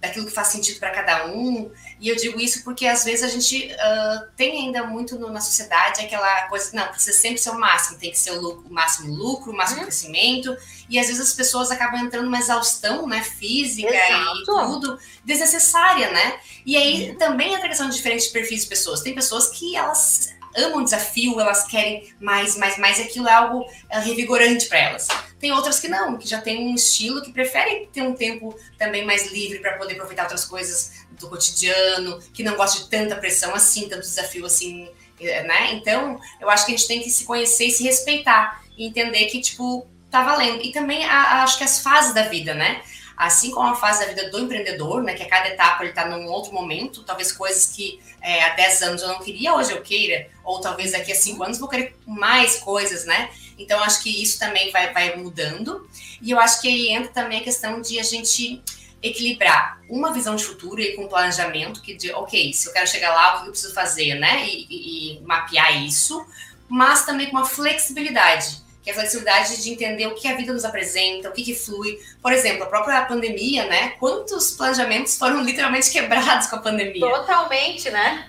daquilo 0.00 0.26
que 0.26 0.32
faz 0.32 0.48
sentido 0.48 0.80
para 0.80 0.90
cada 0.90 1.26
um. 1.26 1.70
E 2.00 2.08
eu 2.08 2.16
digo 2.16 2.40
isso 2.40 2.64
porque 2.64 2.86
às 2.86 3.04
vezes 3.04 3.22
a 3.22 3.28
gente 3.28 3.70
uh, 3.70 4.26
tem 4.34 4.66
ainda 4.66 4.84
muito 4.84 5.18
no, 5.18 5.30
na 5.30 5.40
sociedade 5.40 6.00
aquela 6.00 6.48
coisa, 6.48 6.70
não, 6.72 6.88
precisa 6.88 7.16
sempre 7.16 7.38
ser 7.38 7.50
o 7.50 7.58
máximo, 7.58 7.98
tem 7.98 8.10
que 8.10 8.18
ser 8.18 8.30
o, 8.32 8.40
lucro, 8.40 8.66
o 8.68 8.72
máximo 8.72 9.14
lucro, 9.14 9.52
o 9.52 9.56
máximo 9.56 9.80
uhum. 9.80 9.84
crescimento. 9.84 10.56
E 10.88 10.98
às 10.98 11.06
vezes 11.06 11.20
as 11.20 11.34
pessoas 11.34 11.70
acabam 11.70 12.00
entrando 12.00 12.24
numa 12.24 12.38
exaustão, 12.38 13.06
né, 13.06 13.22
física 13.22 13.94
Exato. 13.94 14.38
e 14.38 14.44
tudo, 14.44 14.98
desnecessária, 15.24 16.10
né? 16.10 16.40
E 16.64 16.76
aí 16.76 17.10
uhum. 17.10 17.18
também 17.18 17.52
entra 17.52 17.66
a 17.66 17.68
questão 17.68 17.88
de 17.88 17.94
diferentes 17.94 18.28
perfis 18.28 18.62
de 18.62 18.68
pessoas. 18.68 19.02
Tem 19.02 19.14
pessoas 19.14 19.48
que 19.48 19.76
elas 19.76 20.34
amam 20.56 20.84
desafio, 20.84 21.40
elas 21.40 21.66
querem 21.66 22.12
mais, 22.20 22.56
mais, 22.56 22.78
mais, 22.78 23.00
aquilo 23.00 23.28
é 23.28 23.32
algo 23.32 23.66
é, 23.88 23.98
revigorante 23.98 24.66
para 24.66 24.78
elas. 24.78 25.08
Tem 25.38 25.52
outras 25.52 25.80
que 25.80 25.88
não, 25.88 26.18
que 26.18 26.28
já 26.28 26.40
têm 26.40 26.68
um 26.68 26.74
estilo 26.74 27.22
que 27.22 27.32
preferem 27.32 27.86
ter 27.86 28.02
um 28.02 28.14
tempo 28.14 28.54
também 28.78 29.04
mais 29.04 29.32
livre 29.32 29.58
para 29.60 29.78
poder 29.78 29.94
aproveitar 29.94 30.24
outras 30.24 30.44
coisas 30.44 31.06
do 31.12 31.28
cotidiano, 31.28 32.18
que 32.32 32.42
não 32.42 32.56
gosta 32.56 32.82
de 32.82 32.90
tanta 32.90 33.16
pressão 33.16 33.54
assim, 33.54 33.88
tanto 33.88 34.02
desafio 34.02 34.46
assim, 34.46 34.88
né? 35.20 35.72
Então, 35.74 36.18
eu 36.40 36.48
acho 36.48 36.66
que 36.66 36.72
a 36.72 36.76
gente 36.76 36.88
tem 36.88 37.02
que 37.02 37.10
se 37.10 37.24
conhecer 37.24 37.66
e 37.66 37.70
se 37.70 37.82
respeitar 37.82 38.62
e 38.76 38.86
entender 38.86 39.26
que, 39.26 39.40
tipo, 39.40 39.86
tá 40.10 40.22
valendo. 40.22 40.62
E 40.62 40.72
também 40.72 41.04
a, 41.04 41.22
a, 41.22 41.42
acho 41.42 41.58
que 41.58 41.64
as 41.64 41.82
fases 41.82 42.14
da 42.14 42.22
vida, 42.22 42.54
né? 42.54 42.82
Assim 43.20 43.50
como 43.50 43.68
a 43.68 43.76
fase 43.76 44.00
da 44.00 44.06
vida 44.06 44.30
do 44.30 44.38
empreendedor, 44.38 45.02
né? 45.02 45.12
Que 45.12 45.24
a 45.24 45.28
cada 45.28 45.48
etapa 45.48 45.84
ele 45.84 45.92
tá 45.92 46.06
num 46.06 46.26
outro 46.26 46.54
momento, 46.54 47.02
talvez 47.02 47.30
coisas 47.30 47.66
que 47.66 48.00
é, 48.22 48.42
há 48.44 48.54
10 48.54 48.82
anos 48.82 49.02
eu 49.02 49.08
não 49.08 49.18
queria, 49.18 49.54
hoje 49.54 49.72
eu 49.72 49.82
queira, 49.82 50.26
ou 50.42 50.58
talvez 50.58 50.92
daqui 50.92 51.12
a 51.12 51.14
5 51.14 51.44
anos 51.44 51.58
vou 51.58 51.68
querer 51.68 51.94
mais 52.06 52.56
coisas, 52.60 53.04
né? 53.04 53.28
Então, 53.58 53.78
acho 53.82 54.02
que 54.02 54.22
isso 54.22 54.38
também 54.38 54.72
vai, 54.72 54.90
vai 54.94 55.16
mudando. 55.16 55.86
E 56.22 56.30
eu 56.30 56.40
acho 56.40 56.62
que 56.62 56.68
aí 56.68 56.88
entra 56.88 57.12
também 57.12 57.40
a 57.40 57.44
questão 57.44 57.82
de 57.82 58.00
a 58.00 58.02
gente 58.02 58.62
equilibrar 59.02 59.82
uma 59.86 60.14
visão 60.14 60.34
de 60.34 60.42
futuro 60.42 60.80
e 60.80 60.96
com 60.96 61.06
planejamento 61.06 61.82
que 61.82 61.94
de, 61.94 62.10
ok, 62.12 62.54
se 62.54 62.68
eu 62.68 62.72
quero 62.72 62.86
chegar 62.86 63.14
lá, 63.14 63.34
o 63.34 63.42
que 63.42 63.48
eu 63.48 63.52
preciso 63.52 63.74
fazer, 63.74 64.14
né? 64.14 64.46
E, 64.46 64.66
e, 64.70 65.18
e 65.18 65.20
mapear 65.20 65.84
isso, 65.84 66.24
mas 66.66 67.04
também 67.04 67.28
com 67.28 67.36
uma 67.36 67.44
flexibilidade, 67.44 68.62
é 68.90 68.92
a 68.92 68.94
flexibilidade 68.94 69.62
de 69.62 69.70
entender 69.70 70.06
o 70.06 70.14
que 70.14 70.28
a 70.28 70.36
vida 70.36 70.52
nos 70.52 70.64
apresenta, 70.64 71.28
o 71.28 71.32
que, 71.32 71.42
que 71.42 71.54
flui. 71.54 71.98
Por 72.20 72.32
exemplo, 72.32 72.64
a 72.64 72.66
própria 72.66 73.02
pandemia, 73.02 73.66
né? 73.66 73.94
Quantos 73.98 74.52
planejamentos 74.52 75.16
foram 75.16 75.42
literalmente 75.42 75.90
quebrados 75.90 76.48
com 76.48 76.56
a 76.56 76.58
pandemia? 76.60 77.00
Totalmente, 77.00 77.90
né? 77.90 78.28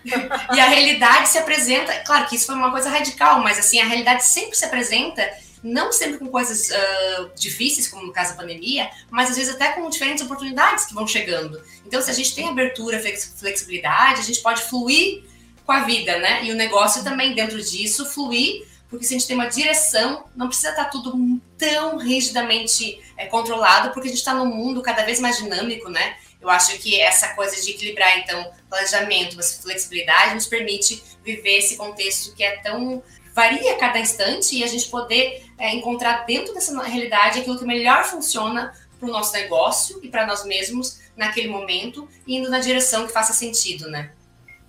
e 0.53 0.59
a 0.59 0.65
realidade 0.65 1.29
se 1.29 1.37
apresenta, 1.37 1.93
claro 2.05 2.27
que 2.27 2.35
isso 2.35 2.45
foi 2.45 2.55
uma 2.55 2.71
coisa 2.71 2.89
radical, 2.89 3.41
mas 3.41 3.59
assim, 3.59 3.79
a 3.79 3.85
realidade 3.85 4.25
sempre 4.25 4.55
se 4.55 4.65
apresenta 4.65 5.29
não 5.63 5.91
sempre 5.91 6.17
com 6.17 6.27
coisas 6.27 6.69
uh, 6.69 7.29
difíceis, 7.35 7.87
como 7.87 8.07
no 8.07 8.11
caso 8.11 8.31
da 8.31 8.37
pandemia, 8.37 8.89
mas 9.09 9.29
às 9.29 9.37
vezes 9.37 9.53
até 9.53 9.73
com 9.73 9.87
diferentes 9.89 10.23
oportunidades 10.23 10.85
que 10.85 10.93
vão 10.93 11.05
chegando. 11.05 11.61
Então, 11.85 12.01
se 12.01 12.09
a 12.09 12.13
gente 12.13 12.33
tem 12.33 12.49
abertura, 12.49 12.99
flexibilidade, 12.99 14.21
a 14.21 14.23
gente 14.23 14.41
pode 14.41 14.63
fluir 14.63 15.23
com 15.65 15.71
a 15.71 15.81
vida, 15.81 16.17
né? 16.17 16.43
E 16.43 16.51
o 16.51 16.55
negócio 16.55 17.03
também 17.03 17.35
dentro 17.35 17.61
disso 17.61 18.05
fluir, 18.05 18.65
porque 18.91 19.05
se 19.05 19.15
a 19.15 19.17
gente 19.17 19.27
tem 19.27 19.37
uma 19.37 19.47
direção, 19.47 20.25
não 20.35 20.47
precisa 20.47 20.71
estar 20.71 20.85
tudo 20.85 21.41
tão 21.57 21.97
rigidamente 21.97 23.01
é, 23.15 23.25
controlado, 23.25 23.91
porque 23.93 24.09
a 24.09 24.11
gente 24.11 24.19
está 24.19 24.33
num 24.33 24.45
mundo 24.45 24.81
cada 24.81 25.05
vez 25.05 25.21
mais 25.21 25.37
dinâmico, 25.37 25.89
né? 25.89 26.17
Eu 26.41 26.49
acho 26.49 26.77
que 26.77 26.99
essa 26.99 27.29
coisa 27.29 27.55
de 27.55 27.71
equilibrar, 27.71 28.19
então, 28.19 28.51
planejamento, 28.69 29.41
flexibilidade, 29.61 30.35
nos 30.35 30.45
permite 30.45 31.01
viver 31.23 31.59
esse 31.59 31.77
contexto 31.77 32.35
que 32.35 32.43
é 32.43 32.57
tão 32.57 33.01
varia 33.33 33.75
a 33.75 33.77
cada 33.77 33.97
instante 33.97 34.57
e 34.57 34.63
a 34.63 34.67
gente 34.67 34.89
poder 34.89 35.45
é, 35.57 35.73
encontrar 35.73 36.25
dentro 36.25 36.53
dessa 36.53 36.77
realidade 36.83 37.39
aquilo 37.39 37.57
que 37.57 37.63
melhor 37.63 38.03
funciona 38.03 38.73
para 38.99 39.07
o 39.07 39.11
nosso 39.11 39.31
negócio 39.31 40.01
e 40.03 40.09
para 40.09 40.27
nós 40.27 40.43
mesmos 40.43 40.99
naquele 41.15 41.47
momento, 41.47 42.09
indo 42.27 42.49
na 42.49 42.59
direção 42.59 43.07
que 43.07 43.13
faça 43.13 43.31
sentido, 43.31 43.89
né? 43.89 44.11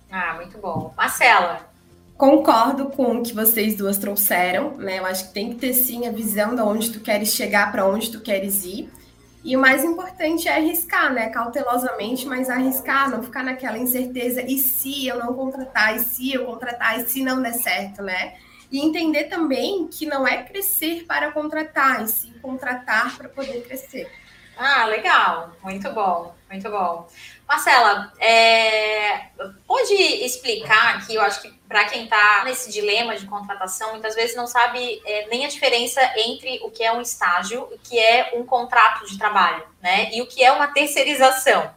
Ah, 0.09 0.35
muito 0.35 0.57
bom. 0.59 0.93
Marcela. 0.95 1.72
Concordo 2.17 2.87
com 2.87 3.17
o 3.17 3.23
que 3.23 3.33
vocês 3.33 3.75
duas 3.75 3.97
trouxeram, 3.97 4.77
né? 4.77 4.99
Eu 4.99 5.05
acho 5.05 5.27
que 5.27 5.33
tem 5.33 5.49
que 5.49 5.55
ter 5.55 5.73
sim 5.73 6.07
a 6.07 6.11
visão 6.11 6.55
de 6.55 6.61
onde 6.61 6.91
tu 6.91 6.99
queres 6.99 7.33
chegar, 7.33 7.71
para 7.71 7.85
onde 7.85 8.11
tu 8.11 8.21
queres 8.21 8.63
ir. 8.63 8.89
E 9.43 9.57
o 9.57 9.59
mais 9.59 9.83
importante 9.83 10.47
é 10.47 10.55
arriscar, 10.55 11.11
né? 11.11 11.29
Cautelosamente, 11.29 12.25
mas 12.25 12.49
arriscar, 12.49 13.09
não 13.09 13.21
ficar 13.21 13.43
naquela 13.43 13.77
incerteza. 13.77 14.41
E 14.41 14.57
se 14.57 15.05
eu 15.05 15.19
não 15.19 15.33
contratar? 15.33 15.95
E 15.97 15.99
se 15.99 16.33
eu 16.33 16.45
contratar? 16.45 16.99
E 16.99 17.09
se 17.09 17.23
não 17.23 17.41
der 17.41 17.53
certo, 17.53 18.01
né? 18.01 18.35
E 18.71 18.79
entender 18.79 19.25
também 19.25 19.87
que 19.87 20.05
não 20.05 20.25
é 20.25 20.43
crescer 20.43 21.05
para 21.05 21.31
contratar, 21.31 22.03
e 22.03 22.07
sim 22.07 22.33
contratar 22.41 23.17
para 23.17 23.27
poder 23.27 23.63
crescer. 23.63 24.09
Ah, 24.57 24.85
legal. 24.85 25.51
Muito 25.61 25.91
bom, 25.91 26.33
muito 26.49 26.69
bom. 26.69 27.07
Marcela, 27.53 28.11
é, 28.19 29.27
pode 29.67 29.93
explicar 29.93 30.95
aqui, 30.95 31.13
eu 31.13 31.21
acho 31.21 31.39
que 31.39 31.53
para 31.67 31.85
quem 31.85 32.05
está 32.05 32.43
nesse 32.45 32.71
dilema 32.71 33.15
de 33.15 33.27
contratação, 33.27 33.91
muitas 33.91 34.15
vezes 34.15 34.35
não 34.35 34.47
sabe 34.47 34.99
é, 35.05 35.27
nem 35.27 35.45
a 35.45 35.49
diferença 35.49 36.01
entre 36.17 36.59
o 36.63 36.71
que 36.71 36.83
é 36.83 36.91
um 36.91 36.99
estágio, 36.99 37.61
o 37.71 37.77
que 37.77 37.99
é 37.99 38.31
um 38.35 38.43
contrato 38.43 39.05
de 39.05 39.19
trabalho, 39.19 39.63
né? 39.79 40.09
E 40.11 40.21
o 40.23 40.25
que 40.25 40.43
é 40.43 40.51
uma 40.51 40.67
terceirização. 40.67 41.69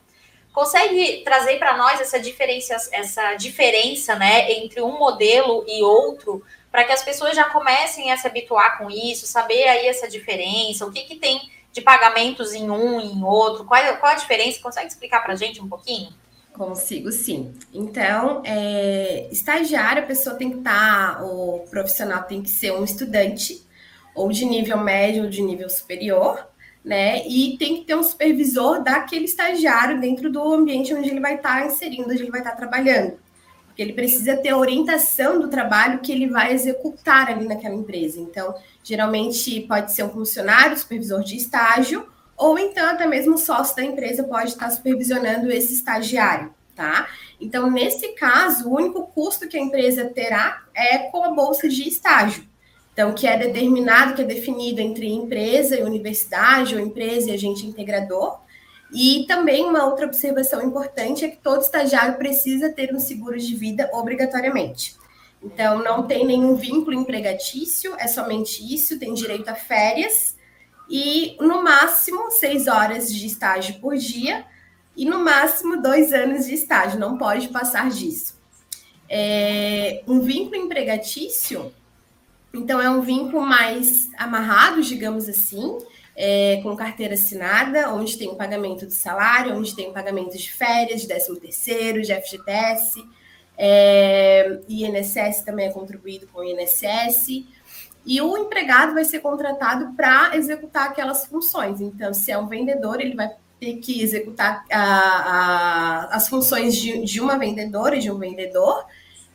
Consegue 0.51 1.23
trazer 1.23 1.59
para 1.59 1.77
nós 1.77 2.01
essa 2.01 2.19
diferença, 2.19 2.75
essa 2.91 3.35
diferença, 3.35 4.15
né, 4.15 4.51
entre 4.53 4.81
um 4.81 4.99
modelo 4.99 5.63
e 5.69 5.83
outro, 5.83 6.43
para 6.73 6.85
que 6.85 6.93
as 6.93 7.03
pessoas 7.03 7.37
já 7.37 7.45
comecem 7.45 8.11
a 8.11 8.17
se 8.17 8.27
habituar 8.27 8.79
com 8.79 8.91
isso, 8.91 9.27
saber 9.27 9.69
aí 9.69 9.87
essa 9.87 10.09
diferença, 10.09 10.87
o 10.87 10.91
que, 10.91 11.03
que 11.03 11.17
tem 11.17 11.51
de 11.77 11.83
pagamentos 11.83 12.55
em 12.55 12.71
um 12.71 12.99
e 12.99 13.13
em 13.13 13.23
outro? 13.23 13.67
Qual, 13.67 13.81
qual 13.99 14.13
a 14.13 14.17
diferença? 14.17 14.63
Consegue 14.63 14.87
explicar 14.87 15.21
para 15.21 15.35
a 15.35 15.37
gente 15.37 15.61
um 15.61 15.69
pouquinho? 15.69 16.09
Consigo 16.55 17.13
sim. 17.13 17.53
Então, 17.73 18.41
é, 18.47 19.29
estagiário, 19.31 20.03
a 20.03 20.07
pessoa 20.07 20.37
tem 20.37 20.51
que 20.51 20.59
estar, 20.59 21.17
tá, 21.19 21.23
o 21.23 21.67
profissional 21.69 22.23
tem 22.23 22.43
que 22.43 22.49
ser 22.49 22.73
um 22.73 22.83
estudante, 22.83 23.63
ou 24.15 24.33
de 24.33 24.47
nível 24.47 24.79
médio 24.79 25.25
ou 25.25 25.29
de 25.29 25.43
nível 25.43 25.69
superior, 25.69 26.49
né? 26.83 27.23
E 27.29 27.59
tem 27.59 27.77
que 27.77 27.85
ter 27.85 27.95
um 27.95 28.03
supervisor 28.03 28.83
daquele 28.83 29.27
estagiário 29.27 30.01
dentro 30.01 30.33
do 30.33 30.55
ambiente 30.55 30.95
onde 30.95 31.11
ele 31.11 31.21
vai 31.21 31.35
estar 31.35 31.61
tá 31.61 31.67
inserindo, 31.67 32.11
onde 32.11 32.23
ele 32.23 32.31
vai 32.31 32.41
estar 32.41 32.53
tá 32.53 32.57
trabalhando. 32.57 33.19
Porque 33.77 33.83
ele 33.83 33.93
precisa 33.93 34.35
ter 34.35 34.49
a 34.49 34.57
orientação 34.57 35.39
do 35.39 35.49
trabalho 35.49 35.99
que 35.99 36.11
ele 36.11 36.29
vai 36.29 36.55
executar 36.55 37.29
ali 37.29 37.47
naquela 37.47 37.75
empresa. 37.75 38.19
Então, 38.19 38.55
geralmente 38.83 39.61
pode 39.69 39.93
ser 39.93 40.03
um 40.03 40.09
funcionário, 40.09 40.79
supervisor 40.79 41.23
de 41.23 41.37
estágio, 41.37 42.09
ou 42.39 42.59
então 42.59 42.89
até 42.89 43.07
mesmo 43.07 43.35
o 43.35 43.39
sócio 43.39 43.77
da 43.77 43.85
empresa 43.85 44.25
pode 44.25 44.49
estar 44.49 44.71
supervisionando 44.71 45.53
esse 45.53 45.75
estagiário, 45.75 46.55
tá? 46.75 47.07
Então, 47.39 47.71
nesse 47.71 48.15
caso, 48.15 48.67
o 48.67 48.75
único 48.77 49.09
custo 49.09 49.47
que 49.47 49.59
a 49.59 49.63
empresa 49.63 50.07
terá 50.07 50.63
é 50.75 50.97
com 51.11 51.23
a 51.23 51.35
bolsa 51.35 51.69
de 51.69 51.87
estágio. 51.87 52.49
Então, 52.95 53.13
que 53.13 53.27
é 53.27 53.37
determinado, 53.37 54.15
que 54.15 54.23
é 54.23 54.25
definido 54.25 54.81
entre 54.81 55.07
empresa 55.07 55.79
e 55.79 55.83
universidade, 55.83 56.75
ou 56.75 56.81
empresa 56.81 57.29
e 57.29 57.35
agente 57.35 57.67
integrador, 57.67 58.41
e 58.93 59.25
também 59.27 59.65
uma 59.65 59.85
outra 59.85 60.07
observação 60.07 60.63
importante 60.63 61.25
é 61.25 61.29
que 61.29 61.39
todo 61.39 61.63
estagiário 61.63 62.17
precisa 62.17 62.73
ter 62.73 62.95
um 62.95 63.01
seguro 63.01 63.39
de 63.39 63.55
vida 63.55 63.91
obrigatoriamente. 63.93 64.97
Então, 65.43 65.83
não 65.83 66.07
tem 66.07 66.25
nenhum 66.25 66.55
vínculo 66.55 66.95
empregatício, 66.95 67.95
é 67.99 68.07
somente 68.07 68.63
isso, 68.75 68.99
tem 68.99 69.13
direito 69.15 69.49
a 69.49 69.55
férias 69.55 70.37
e, 70.89 71.37
no 71.41 71.63
máximo, 71.63 72.31
seis 72.31 72.67
horas 72.67 73.13
de 73.13 73.27
estágio 73.27 73.81
por 73.81 73.97
dia 73.97 74.45
e, 74.97 75.05
no 75.05 75.19
máximo, 75.19 75.83
dois 75.83 76.13
anos 76.13 76.47
de 76.47 76.55
estágio, 76.55 76.99
não 76.99 77.19
pode 77.19 77.49
passar 77.49 77.91
disso. 77.91 78.37
É, 79.09 80.03
um 80.07 80.21
vínculo 80.21 80.57
empregatício, 80.57 81.73
então, 82.55 82.81
é 82.81 82.89
um 82.89 83.03
vínculo 83.03 83.45
mais 83.45 84.09
amarrado, 84.17 84.83
digamos 84.83 85.29
assim, 85.29 85.79
é, 86.17 86.61
com 86.63 86.75
carteira 86.75 87.13
assinada, 87.13 87.93
onde 87.93 88.17
tem 88.17 88.29
o 88.29 88.35
pagamento 88.35 88.87
do 88.87 88.93
salário, 88.93 89.55
onde 89.55 89.77
tem 89.77 89.91
o 89.91 89.93
pagamento 89.93 90.37
de 90.37 90.51
férias, 90.51 91.03
de 91.03 91.09
13 91.09 91.39
terceiro, 91.39 92.01
de 92.01 92.15
FGTS, 92.15 93.05
é, 93.59 94.59
INSS 94.67 95.43
também 95.43 95.67
é 95.67 95.73
contribuído 95.73 96.27
com 96.29 96.41
o 96.41 96.45
INSS, 96.45 97.45
e 98.07 98.21
o 98.21 98.37
empregado 98.39 98.95
vai 98.95 99.05
ser 99.05 99.19
contratado 99.19 99.93
para 99.95 100.37
executar 100.37 100.89
aquelas 100.89 101.27
funções. 101.27 101.81
Então, 101.81 102.15
se 102.15 102.31
é 102.31 102.39
um 102.39 102.47
vendedor, 102.47 103.01
ele 103.01 103.15
vai 103.15 103.31
ter 103.61 103.75
que 103.77 104.01
executar 104.01 104.65
a, 104.71 104.79
a, 104.81 106.17
as 106.17 106.29
funções 106.29 106.77
de, 106.77 107.05
de, 107.05 107.21
uma 107.21 107.37
vendedora 107.37 107.97
e 107.97 108.01
de 108.01 108.11
um 108.11 108.19
vendedor. 108.19 108.85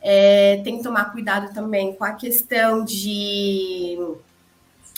É, 0.00 0.60
tem 0.64 0.78
que 0.78 0.82
tomar 0.82 1.12
cuidado 1.12 1.52
também 1.52 1.92
com 1.94 2.04
a 2.04 2.12
questão 2.12 2.84
de 2.84 3.98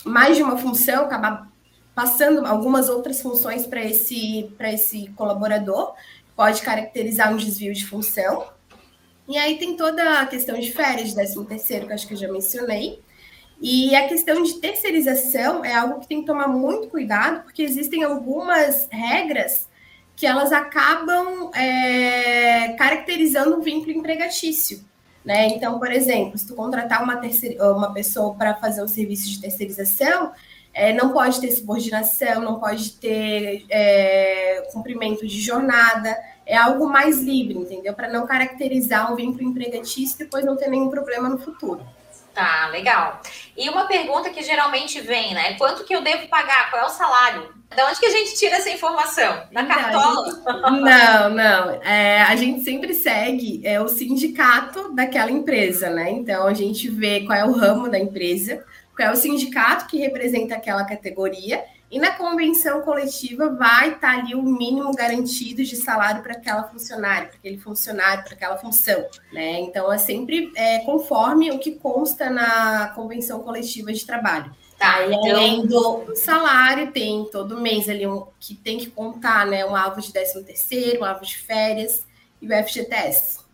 mais 0.05 0.37
de 0.37 0.43
uma 0.43 0.57
função, 0.57 1.03
acabar 1.03 1.47
passando 1.95 2.45
algumas 2.45 2.89
outras 2.89 3.21
funções 3.21 3.65
para 3.65 3.83
esse, 3.83 4.51
esse 4.59 5.07
colaborador, 5.15 5.93
pode 6.35 6.61
caracterizar 6.61 7.33
um 7.33 7.37
desvio 7.37 7.73
de 7.73 7.85
função. 7.85 8.45
E 9.27 9.37
aí 9.37 9.57
tem 9.57 9.77
toda 9.77 10.19
a 10.19 10.25
questão 10.25 10.59
de 10.59 10.71
férias, 10.71 11.09
de 11.09 11.15
13 11.15 11.45
terceiro, 11.45 11.87
que 11.87 11.93
acho 11.93 12.05
que 12.05 12.13
eu 12.13 12.17
já 12.17 12.31
mencionei. 12.31 13.01
E 13.61 13.95
a 13.95 14.07
questão 14.07 14.43
de 14.43 14.55
terceirização 14.55 15.63
é 15.63 15.73
algo 15.73 16.01
que 16.01 16.07
tem 16.07 16.19
que 16.19 16.27
tomar 16.27 16.49
muito 16.49 16.89
cuidado, 16.89 17.43
porque 17.43 17.63
existem 17.63 18.03
algumas 18.03 18.87
regras 18.91 19.67
que 20.15 20.25
elas 20.25 20.51
acabam 20.51 21.49
é, 21.53 22.73
caracterizando 22.77 23.55
um 23.55 23.61
vínculo 23.61 23.91
empregatício. 23.91 24.83
Né? 25.23 25.47
Então, 25.47 25.79
por 25.79 25.91
exemplo, 25.91 26.37
se 26.37 26.47
tu 26.47 26.53
contratar 26.53 27.03
uma, 27.03 27.19
uma 27.75 27.93
pessoa 27.93 28.35
para 28.35 28.53
fazer 28.55 28.83
um 28.83 28.87
serviço 28.87 29.27
de 29.29 29.41
terceirização, 29.41 30.31
é, 30.75 30.91
não 30.91 31.13
pode 31.13 31.39
ter 31.39 31.49
subordinação, 31.51 32.41
não 32.41 32.59
pode 32.59 32.91
ter 32.91 33.65
é, 33.69 34.67
cumprimento 34.73 35.25
de 35.25 35.39
jornada, 35.39 36.15
é 36.45 36.57
algo 36.57 36.85
mais 36.87 37.21
livre, 37.21 37.57
entendeu? 37.57 37.93
Para 37.93 38.09
não 38.09 38.27
caracterizar 38.27 39.11
um 39.11 39.15
vínculo 39.15 39.49
empregatício 39.49 40.15
e 40.15 40.25
depois 40.25 40.43
não 40.43 40.57
ter 40.57 40.69
nenhum 40.69 40.89
problema 40.89 41.29
no 41.29 41.39
futuro. 41.39 41.81
Tá, 42.33 42.67
legal. 42.67 43.21
E 43.55 43.69
uma 43.69 43.85
pergunta 43.85 44.29
que 44.29 44.43
geralmente 44.43 44.99
vem, 44.99 45.33
né? 45.33 45.53
Quanto 45.53 45.85
que 45.85 45.95
eu 45.95 46.01
devo 46.01 46.27
pagar? 46.27 46.69
Qual 46.69 46.83
é 46.83 46.85
o 46.85 46.89
salário? 46.89 47.55
De 47.73 47.81
onde 47.81 47.97
que 47.97 48.05
a 48.05 48.11
gente 48.11 48.35
tira 48.35 48.57
essa 48.57 48.69
informação? 48.69 49.43
Da 49.53 49.65
cartola? 49.65 50.43
Não, 50.71 51.29
não. 51.29 51.29
não. 51.29 51.71
É, 51.81 52.23
a 52.23 52.35
gente 52.35 52.61
sempre 52.65 52.93
segue 52.93 53.61
é, 53.63 53.79
o 53.79 53.87
sindicato 53.87 54.93
daquela 54.93 55.31
empresa, 55.31 55.89
né? 55.89 56.11
Então 56.11 56.45
a 56.45 56.53
gente 56.53 56.89
vê 56.89 57.21
qual 57.21 57.37
é 57.37 57.45
o 57.45 57.53
ramo 57.53 57.89
da 57.89 57.97
empresa, 57.97 58.65
é 59.03 59.11
o 59.11 59.15
sindicato 59.15 59.87
que 59.87 59.97
representa 59.97 60.55
aquela 60.55 60.85
categoria, 60.85 61.63
e 61.91 61.99
na 61.99 62.11
convenção 62.11 62.81
coletiva 62.81 63.49
vai 63.51 63.93
estar 63.93 63.99
tá 63.99 64.19
ali 64.19 64.35
o 64.35 64.41
mínimo 64.41 64.91
garantido 64.93 65.63
de 65.63 65.75
salário 65.75 66.23
para 66.23 66.33
aquela 66.33 66.63
funcionária, 66.63 67.27
para 67.27 67.37
aquele 67.37 67.57
funcionário, 67.57 68.23
para 68.23 68.33
aquela 68.33 68.57
função. 68.57 69.05
Né? 69.31 69.59
Então, 69.61 69.91
é 69.91 69.97
sempre 69.97 70.51
é, 70.55 70.79
conforme 70.79 71.51
o 71.51 71.59
que 71.59 71.73
consta 71.73 72.29
na 72.29 72.89
convenção 72.89 73.39
coletiva 73.41 73.93
de 73.93 74.05
trabalho. 74.05 74.53
Tá, 74.77 74.95
Aí, 74.95 75.13
então... 75.13 75.29
além 75.29 75.65
do 75.65 76.15
salário, 76.15 76.91
tem 76.91 77.25
todo 77.31 77.61
mês 77.61 77.87
ali 77.87 78.05
um, 78.05 78.27
que 78.39 78.55
tem 78.55 78.77
que 78.77 78.87
contar 78.87 79.45
né, 79.45 79.63
um 79.65 79.75
alvo 79.75 80.01
de 80.01 80.11
13 80.11 80.43
terceiro, 80.43 81.01
um 81.01 81.05
alvo 81.05 81.23
de 81.23 81.37
férias 81.37 82.05
e 82.41 82.47
o 82.47 82.63
FGTS. 82.63 83.45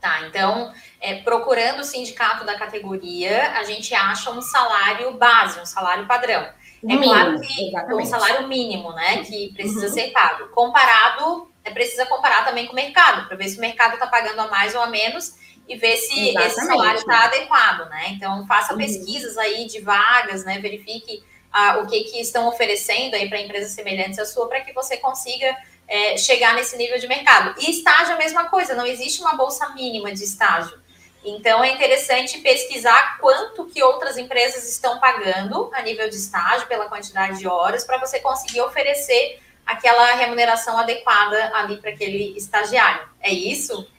Tá, 0.00 0.26
então, 0.28 0.72
é, 1.06 1.14
procurando 1.22 1.80
o 1.80 1.84
sindicato 1.84 2.44
da 2.44 2.58
categoria, 2.58 3.52
a 3.52 3.62
gente 3.62 3.94
acha 3.94 4.28
um 4.32 4.42
salário 4.42 5.12
base, 5.12 5.60
um 5.60 5.64
salário 5.64 6.04
padrão. 6.04 6.42
É 6.42 6.52
mínimo, 6.82 7.04
claro 7.04 7.40
que 7.40 7.68
exatamente. 7.68 8.02
um 8.02 8.10
salário 8.10 8.48
mínimo, 8.48 8.92
né, 8.92 9.22
que 9.22 9.52
precisa 9.54 9.86
uhum. 9.86 9.92
ser 9.92 10.10
pago. 10.10 10.48
Comparado, 10.48 11.48
é 11.64 11.70
precisa 11.70 12.06
comparar 12.06 12.44
também 12.44 12.66
com 12.66 12.72
o 12.72 12.74
mercado, 12.74 13.28
para 13.28 13.36
ver 13.36 13.48
se 13.48 13.56
o 13.56 13.60
mercado 13.60 13.94
está 13.94 14.08
pagando 14.08 14.40
a 14.40 14.48
mais 14.48 14.74
ou 14.74 14.80
a 14.80 14.88
menos 14.88 15.36
e 15.68 15.76
ver 15.76 15.96
se 15.96 16.30
Exatamente. 16.30 16.52
esse 16.52 16.66
salário 16.66 16.98
está 16.98 17.24
adequado, 17.24 17.88
né? 17.88 18.08
Então, 18.08 18.44
faça 18.48 18.72
uhum. 18.72 18.78
pesquisas 18.78 19.38
aí 19.38 19.64
de 19.66 19.80
vagas, 19.80 20.44
né? 20.44 20.58
Verifique 20.58 21.22
ah, 21.52 21.78
o 21.78 21.86
que, 21.86 22.02
que 22.02 22.20
estão 22.20 22.48
oferecendo 22.48 23.14
aí 23.14 23.28
para 23.28 23.40
empresas 23.40 23.70
semelhantes 23.70 24.18
à 24.18 24.26
sua, 24.26 24.48
para 24.48 24.60
que 24.60 24.72
você 24.72 24.96
consiga 24.96 25.56
é, 25.86 26.16
chegar 26.16 26.54
nesse 26.56 26.76
nível 26.76 26.98
de 26.98 27.06
mercado. 27.06 27.54
E 27.60 27.70
estágio 27.70 28.10
é 28.10 28.14
a 28.14 28.18
mesma 28.18 28.44
coisa, 28.46 28.74
não 28.74 28.86
existe 28.86 29.20
uma 29.20 29.36
bolsa 29.36 29.68
mínima 29.68 30.12
de 30.12 30.24
estágio. 30.24 30.84
Então 31.26 31.62
é 31.64 31.72
interessante 31.72 32.38
pesquisar 32.38 33.18
quanto 33.18 33.66
que 33.66 33.82
outras 33.82 34.16
empresas 34.16 34.68
estão 34.70 35.00
pagando 35.00 35.68
a 35.74 35.82
nível 35.82 36.08
de 36.08 36.14
estágio 36.14 36.68
pela 36.68 36.86
quantidade 36.86 37.38
de 37.38 37.48
horas 37.48 37.84
para 37.84 37.98
você 37.98 38.20
conseguir 38.20 38.60
oferecer 38.60 39.40
aquela 39.66 40.14
remuneração 40.14 40.78
adequada 40.78 41.50
ali 41.52 41.78
para 41.78 41.90
aquele 41.90 42.36
estagiário. 42.36 43.08
É 43.20 43.32
isso? 43.32 43.90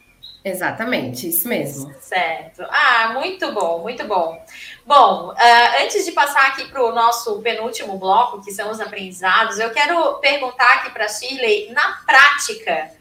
Exatamente, 0.41 1.27
isso 1.27 1.45
mesmo. 1.45 1.93
Certo. 1.99 2.63
Ah, 2.69 3.11
muito 3.13 3.51
bom, 3.51 3.79
muito 3.79 4.05
bom. 4.05 4.41
Bom, 4.85 5.31
uh, 5.33 5.83
antes 5.83 6.05
de 6.05 6.13
passar 6.13 6.47
aqui 6.47 6.69
para 6.69 6.81
o 6.81 6.95
nosso 6.95 7.41
penúltimo 7.41 7.97
bloco, 7.97 8.41
que 8.41 8.53
são 8.53 8.71
os 8.71 8.79
aprendizados, 8.79 9.59
eu 9.59 9.69
quero 9.71 10.15
perguntar 10.19 10.75
aqui 10.75 10.91
para 10.91 11.03
a 11.03 11.09
Shirley, 11.09 11.73
na 11.73 11.97
prática, 12.05 12.91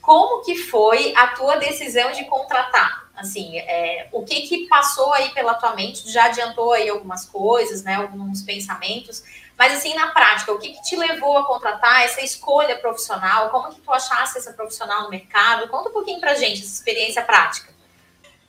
como 0.00 0.42
que 0.42 0.56
foi 0.56 1.12
a 1.14 1.26
tua 1.28 1.56
decisão 1.56 2.10
de 2.12 2.24
contratar? 2.24 3.03
Assim, 3.16 3.58
é, 3.58 4.08
o 4.12 4.24
que 4.24 4.42
que 4.42 4.66
passou 4.66 5.12
aí 5.12 5.30
pela 5.30 5.54
tua 5.54 5.74
mente? 5.74 6.10
Já 6.10 6.26
adiantou 6.26 6.72
aí 6.72 6.88
algumas 6.88 7.24
coisas, 7.24 7.82
né? 7.84 7.94
Alguns 7.94 8.42
pensamentos, 8.42 9.22
mas 9.56 9.72
assim, 9.72 9.94
na 9.94 10.08
prática, 10.08 10.52
o 10.52 10.58
que, 10.58 10.72
que 10.72 10.82
te 10.82 10.96
levou 10.96 11.38
a 11.38 11.46
contratar 11.46 12.02
essa 12.02 12.20
escolha 12.20 12.76
profissional? 12.78 13.50
Como 13.50 13.72
que 13.72 13.80
tu 13.80 13.92
achaste 13.92 14.38
essa 14.38 14.52
profissional 14.52 15.04
no 15.04 15.10
mercado? 15.10 15.68
Conta 15.68 15.90
um 15.90 15.92
pouquinho 15.92 16.20
pra 16.20 16.34
gente 16.34 16.60
essa 16.62 16.74
experiência 16.74 17.22
prática. 17.22 17.72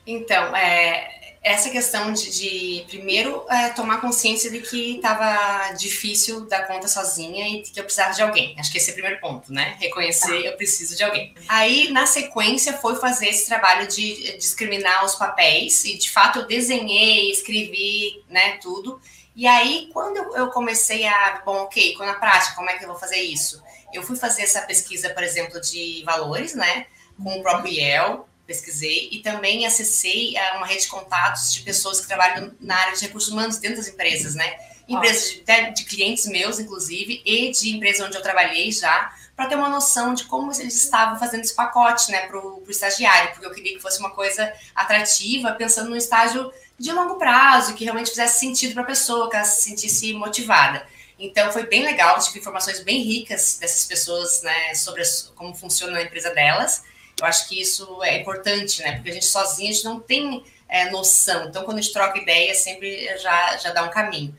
Então, 0.05 0.55
é, 0.55 1.24
essa 1.45 1.69
questão 1.69 2.11
de, 2.11 2.31
de 2.31 2.85
primeiro, 2.87 3.45
é, 3.47 3.69
tomar 3.69 4.01
consciência 4.01 4.49
de 4.49 4.61
que 4.61 4.95
estava 4.95 5.73
difícil 5.73 6.47
dar 6.47 6.65
conta 6.65 6.87
sozinha 6.87 7.47
e 7.47 7.61
que 7.61 7.79
eu 7.79 7.83
precisava 7.83 8.15
de 8.15 8.23
alguém. 8.23 8.55
Acho 8.57 8.71
que 8.71 8.79
esse 8.79 8.89
é 8.89 8.93
o 8.93 8.95
primeiro 8.95 9.21
ponto, 9.21 9.53
né? 9.53 9.77
Reconhecer 9.79 10.41
tá. 10.41 10.47
eu 10.49 10.57
preciso 10.57 10.97
de 10.97 11.03
alguém. 11.03 11.35
Aí, 11.47 11.91
na 11.91 12.07
sequência, 12.07 12.73
foi 12.73 12.95
fazer 12.95 13.27
esse 13.27 13.45
trabalho 13.45 13.87
de 13.87 14.35
discriminar 14.39 15.05
os 15.05 15.13
papéis 15.13 15.85
e, 15.85 15.95
de 15.99 16.09
fato, 16.09 16.39
eu 16.39 16.47
desenhei, 16.47 17.29
escrevi, 17.29 18.23
né, 18.27 18.57
tudo. 18.57 18.99
E 19.35 19.45
aí, 19.45 19.91
quando 19.93 20.17
eu 20.35 20.47
comecei 20.47 21.05
a, 21.05 21.43
bom, 21.45 21.57
ok, 21.57 21.93
com 21.93 22.03
a 22.05 22.15
prática, 22.15 22.55
como 22.55 22.71
é 22.71 22.73
que 22.75 22.83
eu 22.83 22.89
vou 22.89 22.97
fazer 22.97 23.21
isso? 23.21 23.61
Eu 23.93 24.01
fui 24.01 24.15
fazer 24.15 24.41
essa 24.41 24.61
pesquisa, 24.61 25.11
por 25.11 25.21
exemplo, 25.21 25.61
de 25.61 26.01
valores, 26.03 26.55
né, 26.55 26.87
com 27.23 27.37
o 27.37 27.43
próprio 27.43 27.71
IEL, 27.71 28.27
pesquisei, 28.45 29.09
e 29.11 29.19
também 29.19 29.65
acessei 29.65 30.35
uh, 30.35 30.57
uma 30.57 30.67
rede 30.67 30.81
de 30.81 30.87
contatos 30.87 31.53
de 31.53 31.61
pessoas 31.61 31.99
que 31.99 32.07
trabalham 32.07 32.53
na 32.59 32.75
área 32.75 32.95
de 32.95 33.01
recursos 33.01 33.31
humanos 33.31 33.57
dentro 33.57 33.77
das 33.77 33.87
empresas, 33.87 34.35
né, 34.35 34.57
empresas 34.87 35.41
de, 35.43 35.71
de 35.71 35.85
clientes 35.85 36.25
meus, 36.27 36.59
inclusive, 36.59 37.21
e 37.25 37.51
de 37.51 37.75
empresas 37.75 38.05
onde 38.05 38.15
eu 38.15 38.21
trabalhei 38.21 38.71
já, 38.71 39.13
para 39.35 39.47
ter 39.47 39.55
uma 39.55 39.67
noção 39.67 40.13
de 40.13 40.23
como 40.25 40.51
eles 40.53 40.75
estavam 40.75 41.19
fazendo 41.19 41.41
esse 41.41 41.53
pacote, 41.53 42.11
né, 42.11 42.27
para 42.27 42.39
o 42.39 42.63
estagiário, 42.69 43.31
porque 43.31 43.45
eu 43.45 43.51
queria 43.51 43.75
que 43.75 43.81
fosse 43.81 43.99
uma 43.99 44.11
coisa 44.11 44.53
atrativa, 44.73 45.51
pensando 45.53 45.89
no 45.89 45.97
estágio 45.97 46.51
de 46.77 46.91
longo 46.91 47.15
prazo, 47.15 47.73
que 47.73 47.83
realmente 47.83 48.09
fizesse 48.09 48.39
sentido 48.39 48.73
para 48.73 48.83
a 48.83 48.85
pessoa, 48.85 49.29
que 49.29 49.35
ela 49.35 49.45
se 49.45 49.63
sentisse 49.63 50.13
motivada. 50.13 50.85
Então 51.17 51.51
foi 51.51 51.65
bem 51.65 51.83
legal, 51.83 52.19
tive 52.19 52.39
informações 52.39 52.81
bem 52.81 53.01
ricas 53.01 53.57
dessas 53.59 53.85
pessoas, 53.85 54.41
né, 54.41 54.73
sobre 54.75 55.03
como 55.35 55.55
funciona 55.55 55.97
a 55.97 56.03
empresa 56.03 56.33
delas. 56.33 56.83
Eu 57.19 57.25
acho 57.25 57.47
que 57.47 57.61
isso 57.61 58.03
é 58.03 58.19
importante, 58.19 58.81
né, 58.81 58.93
porque 58.93 59.09
a 59.09 59.13
gente 59.13 59.25
sozinha 59.25 59.69
a 59.69 59.73
gente 59.73 59.85
não 59.85 59.99
tem 59.99 60.43
é, 60.67 60.89
noção. 60.89 61.47
Então 61.47 61.63
quando 61.63 61.77
a 61.77 61.81
gente 61.81 61.93
troca 61.93 62.19
ideia, 62.19 62.53
sempre 62.55 63.17
já, 63.17 63.57
já 63.57 63.71
dá 63.71 63.83
um 63.83 63.89
caminho. 63.89 64.35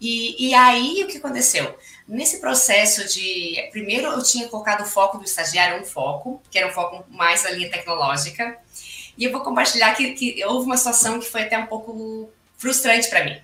E, 0.00 0.48
e 0.48 0.54
aí 0.54 1.02
o 1.04 1.06
que 1.06 1.18
aconteceu? 1.18 1.76
Nesse 2.06 2.40
processo 2.40 3.08
de. 3.08 3.68
Primeiro 3.72 4.08
eu 4.08 4.22
tinha 4.22 4.46
colocado 4.48 4.82
o 4.82 4.86
foco 4.86 5.18
do 5.18 5.24
estagiário, 5.24 5.80
um 5.80 5.84
foco, 5.84 6.42
que 6.50 6.58
era 6.58 6.68
um 6.68 6.72
foco 6.72 7.04
mais 7.10 7.42
na 7.44 7.50
linha 7.50 7.70
tecnológica. 7.70 8.58
E 9.16 9.24
eu 9.24 9.32
vou 9.32 9.40
compartilhar 9.40 9.94
que, 9.94 10.12
que 10.12 10.44
houve 10.44 10.66
uma 10.66 10.76
situação 10.76 11.18
que 11.18 11.26
foi 11.26 11.42
até 11.42 11.58
um 11.58 11.66
pouco 11.66 12.30
frustrante 12.58 13.08
para 13.08 13.24
mim. 13.24 13.40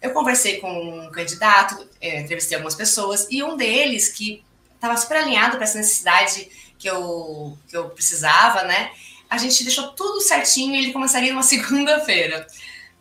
Eu 0.00 0.12
conversei 0.12 0.60
com 0.60 0.70
um 0.70 1.10
candidato, 1.10 1.88
é, 2.00 2.20
entrevistei 2.20 2.56
algumas 2.56 2.76
pessoas, 2.76 3.26
e 3.28 3.42
um 3.42 3.56
deles, 3.56 4.08
que 4.08 4.44
estava 4.74 4.96
super 4.96 5.16
alinhado 5.16 5.56
para 5.56 5.64
essa 5.64 5.78
necessidade 5.78 6.48
que 6.86 6.90
eu, 6.90 7.58
que 7.68 7.76
eu 7.76 7.90
precisava, 7.90 8.62
né? 8.62 8.92
A 9.28 9.36
gente 9.38 9.64
deixou 9.64 9.88
tudo 9.88 10.20
certinho 10.20 10.72
e 10.72 10.78
ele 10.78 10.92
começaria 10.92 11.32
numa 11.32 11.42
segunda-feira. 11.44 12.46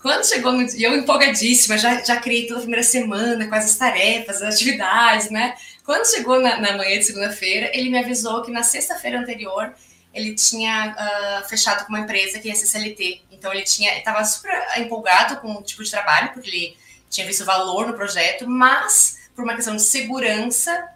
Quando 0.01 0.25
chegou 0.25 0.51
no 0.51 0.65
dia, 0.65 0.87
eu 0.87 0.95
empolgadíssima, 0.95 1.77
já, 1.77 2.03
já 2.03 2.17
criei 2.17 2.47
toda 2.47 2.59
a 2.59 2.61
primeira 2.61 2.83
semana, 2.83 3.47
quais 3.47 3.65
as 3.65 3.75
tarefas, 3.75 4.41
as 4.41 4.55
atividades, 4.55 5.29
né? 5.29 5.55
Quando 5.83 6.09
chegou 6.09 6.39
na, 6.41 6.59
na 6.59 6.77
manhã 6.77 6.97
de 6.97 7.05
segunda-feira, 7.05 7.69
ele 7.73 7.89
me 7.91 7.99
avisou 7.99 8.41
que 8.41 8.51
na 8.51 8.63
sexta-feira 8.63 9.19
anterior 9.19 9.73
ele 10.13 10.33
tinha 10.33 10.95
uh, 10.95 11.47
fechado 11.47 11.85
com 11.85 11.89
uma 11.89 11.99
empresa 11.99 12.39
que 12.39 12.47
ia 12.47 12.55
ser 12.55 12.65
CLT. 12.65 13.21
Então 13.31 13.53
ele 13.53 13.63
tinha, 13.63 13.95
estava 13.97 14.23
super 14.25 14.51
empolgado 14.77 15.37
com 15.37 15.53
o 15.53 15.61
tipo 15.61 15.83
de 15.83 15.91
trabalho, 15.91 16.31
porque 16.33 16.49
ele 16.49 16.77
tinha 17.09 17.25
visto 17.27 17.45
valor 17.45 17.87
no 17.87 17.93
projeto, 17.93 18.47
mas 18.47 19.29
por 19.35 19.43
uma 19.43 19.55
questão 19.55 19.75
de 19.75 19.81
segurança, 19.83 20.89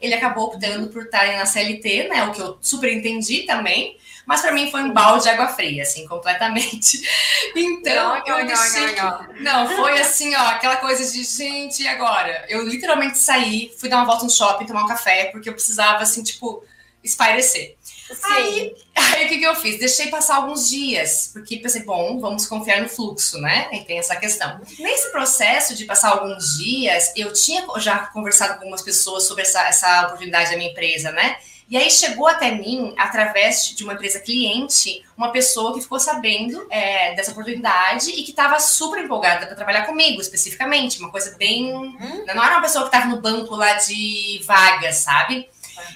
ele 0.00 0.14
acabou 0.14 0.46
optando 0.46 0.88
por 0.88 1.04
estar 1.04 1.26
na 1.36 1.46
CLT, 1.46 2.08
né? 2.08 2.24
O 2.24 2.32
que 2.32 2.40
eu 2.40 2.58
super 2.60 2.92
entendi 2.92 3.42
também. 3.42 3.98
Mas 4.26 4.42
para 4.42 4.52
mim 4.52 4.70
foi 4.70 4.82
um 4.82 4.92
balde 4.92 5.24
de 5.24 5.28
água 5.30 5.48
fria, 5.48 5.82
assim, 5.82 6.06
completamente. 6.06 7.00
Então, 7.56 8.22
não, 8.26 8.38
eu 8.38 8.46
deixei. 8.46 8.94
Não, 9.40 9.68
foi 9.68 9.98
assim, 9.98 10.34
ó, 10.36 10.48
aquela 10.50 10.76
coisa 10.76 11.10
de, 11.10 11.24
gente, 11.24 11.82
e 11.82 11.88
agora? 11.88 12.44
Eu 12.48 12.64
literalmente 12.64 13.18
saí, 13.18 13.72
fui 13.76 13.88
dar 13.88 13.96
uma 13.96 14.04
volta 14.04 14.24
no 14.24 14.30
shopping, 14.30 14.66
tomar 14.66 14.84
um 14.84 14.86
café, 14.86 15.26
porque 15.32 15.48
eu 15.48 15.52
precisava, 15.52 16.02
assim, 16.02 16.22
tipo, 16.22 16.62
espairecer. 17.02 17.76
Aí, 18.24 18.74
aí 18.94 19.26
o 19.26 19.28
que, 19.28 19.38
que 19.38 19.44
eu 19.44 19.54
fiz? 19.54 19.78
Deixei 19.78 20.08
passar 20.08 20.36
alguns 20.36 20.68
dias, 20.68 21.30
porque 21.32 21.56
pensei, 21.58 21.82
bom, 21.82 22.18
vamos 22.20 22.46
confiar 22.46 22.82
no 22.82 22.88
fluxo, 22.88 23.38
né? 23.38 23.68
E 23.72 23.80
tem 23.84 23.98
essa 23.98 24.16
questão. 24.16 24.60
Nesse 24.78 25.10
processo 25.10 25.74
de 25.74 25.84
passar 25.84 26.10
alguns 26.10 26.58
dias, 26.58 27.12
eu 27.16 27.32
tinha 27.32 27.64
já 27.78 27.98
conversado 28.06 28.54
com 28.54 28.60
algumas 28.60 28.82
pessoas 28.82 29.24
sobre 29.24 29.42
essa, 29.42 29.62
essa 29.66 30.06
oportunidade 30.06 30.50
da 30.50 30.56
minha 30.56 30.70
empresa, 30.70 31.12
né? 31.12 31.36
E 31.70 31.76
aí 31.76 31.88
chegou 31.88 32.26
até 32.26 32.50
mim, 32.50 32.92
através 32.98 33.72
de 33.76 33.84
uma 33.84 33.92
empresa 33.92 34.18
cliente, 34.18 35.04
uma 35.16 35.30
pessoa 35.30 35.72
que 35.72 35.80
ficou 35.80 36.00
sabendo 36.00 36.66
é, 36.68 37.14
dessa 37.14 37.30
oportunidade 37.30 38.10
e 38.10 38.24
que 38.24 38.30
estava 38.30 38.58
super 38.58 39.04
empolgada 39.04 39.46
para 39.46 39.54
trabalhar 39.54 39.86
comigo, 39.86 40.20
especificamente. 40.20 40.98
Uma 40.98 41.12
coisa 41.12 41.36
bem. 41.38 41.72
Hum? 41.72 42.24
Não 42.26 42.42
era 42.42 42.56
uma 42.56 42.62
pessoa 42.62 42.88
que 42.88 42.96
estava 42.96 43.14
no 43.14 43.22
banco 43.22 43.54
lá 43.54 43.74
de 43.74 44.42
vagas, 44.44 44.96
sabe? 44.96 45.48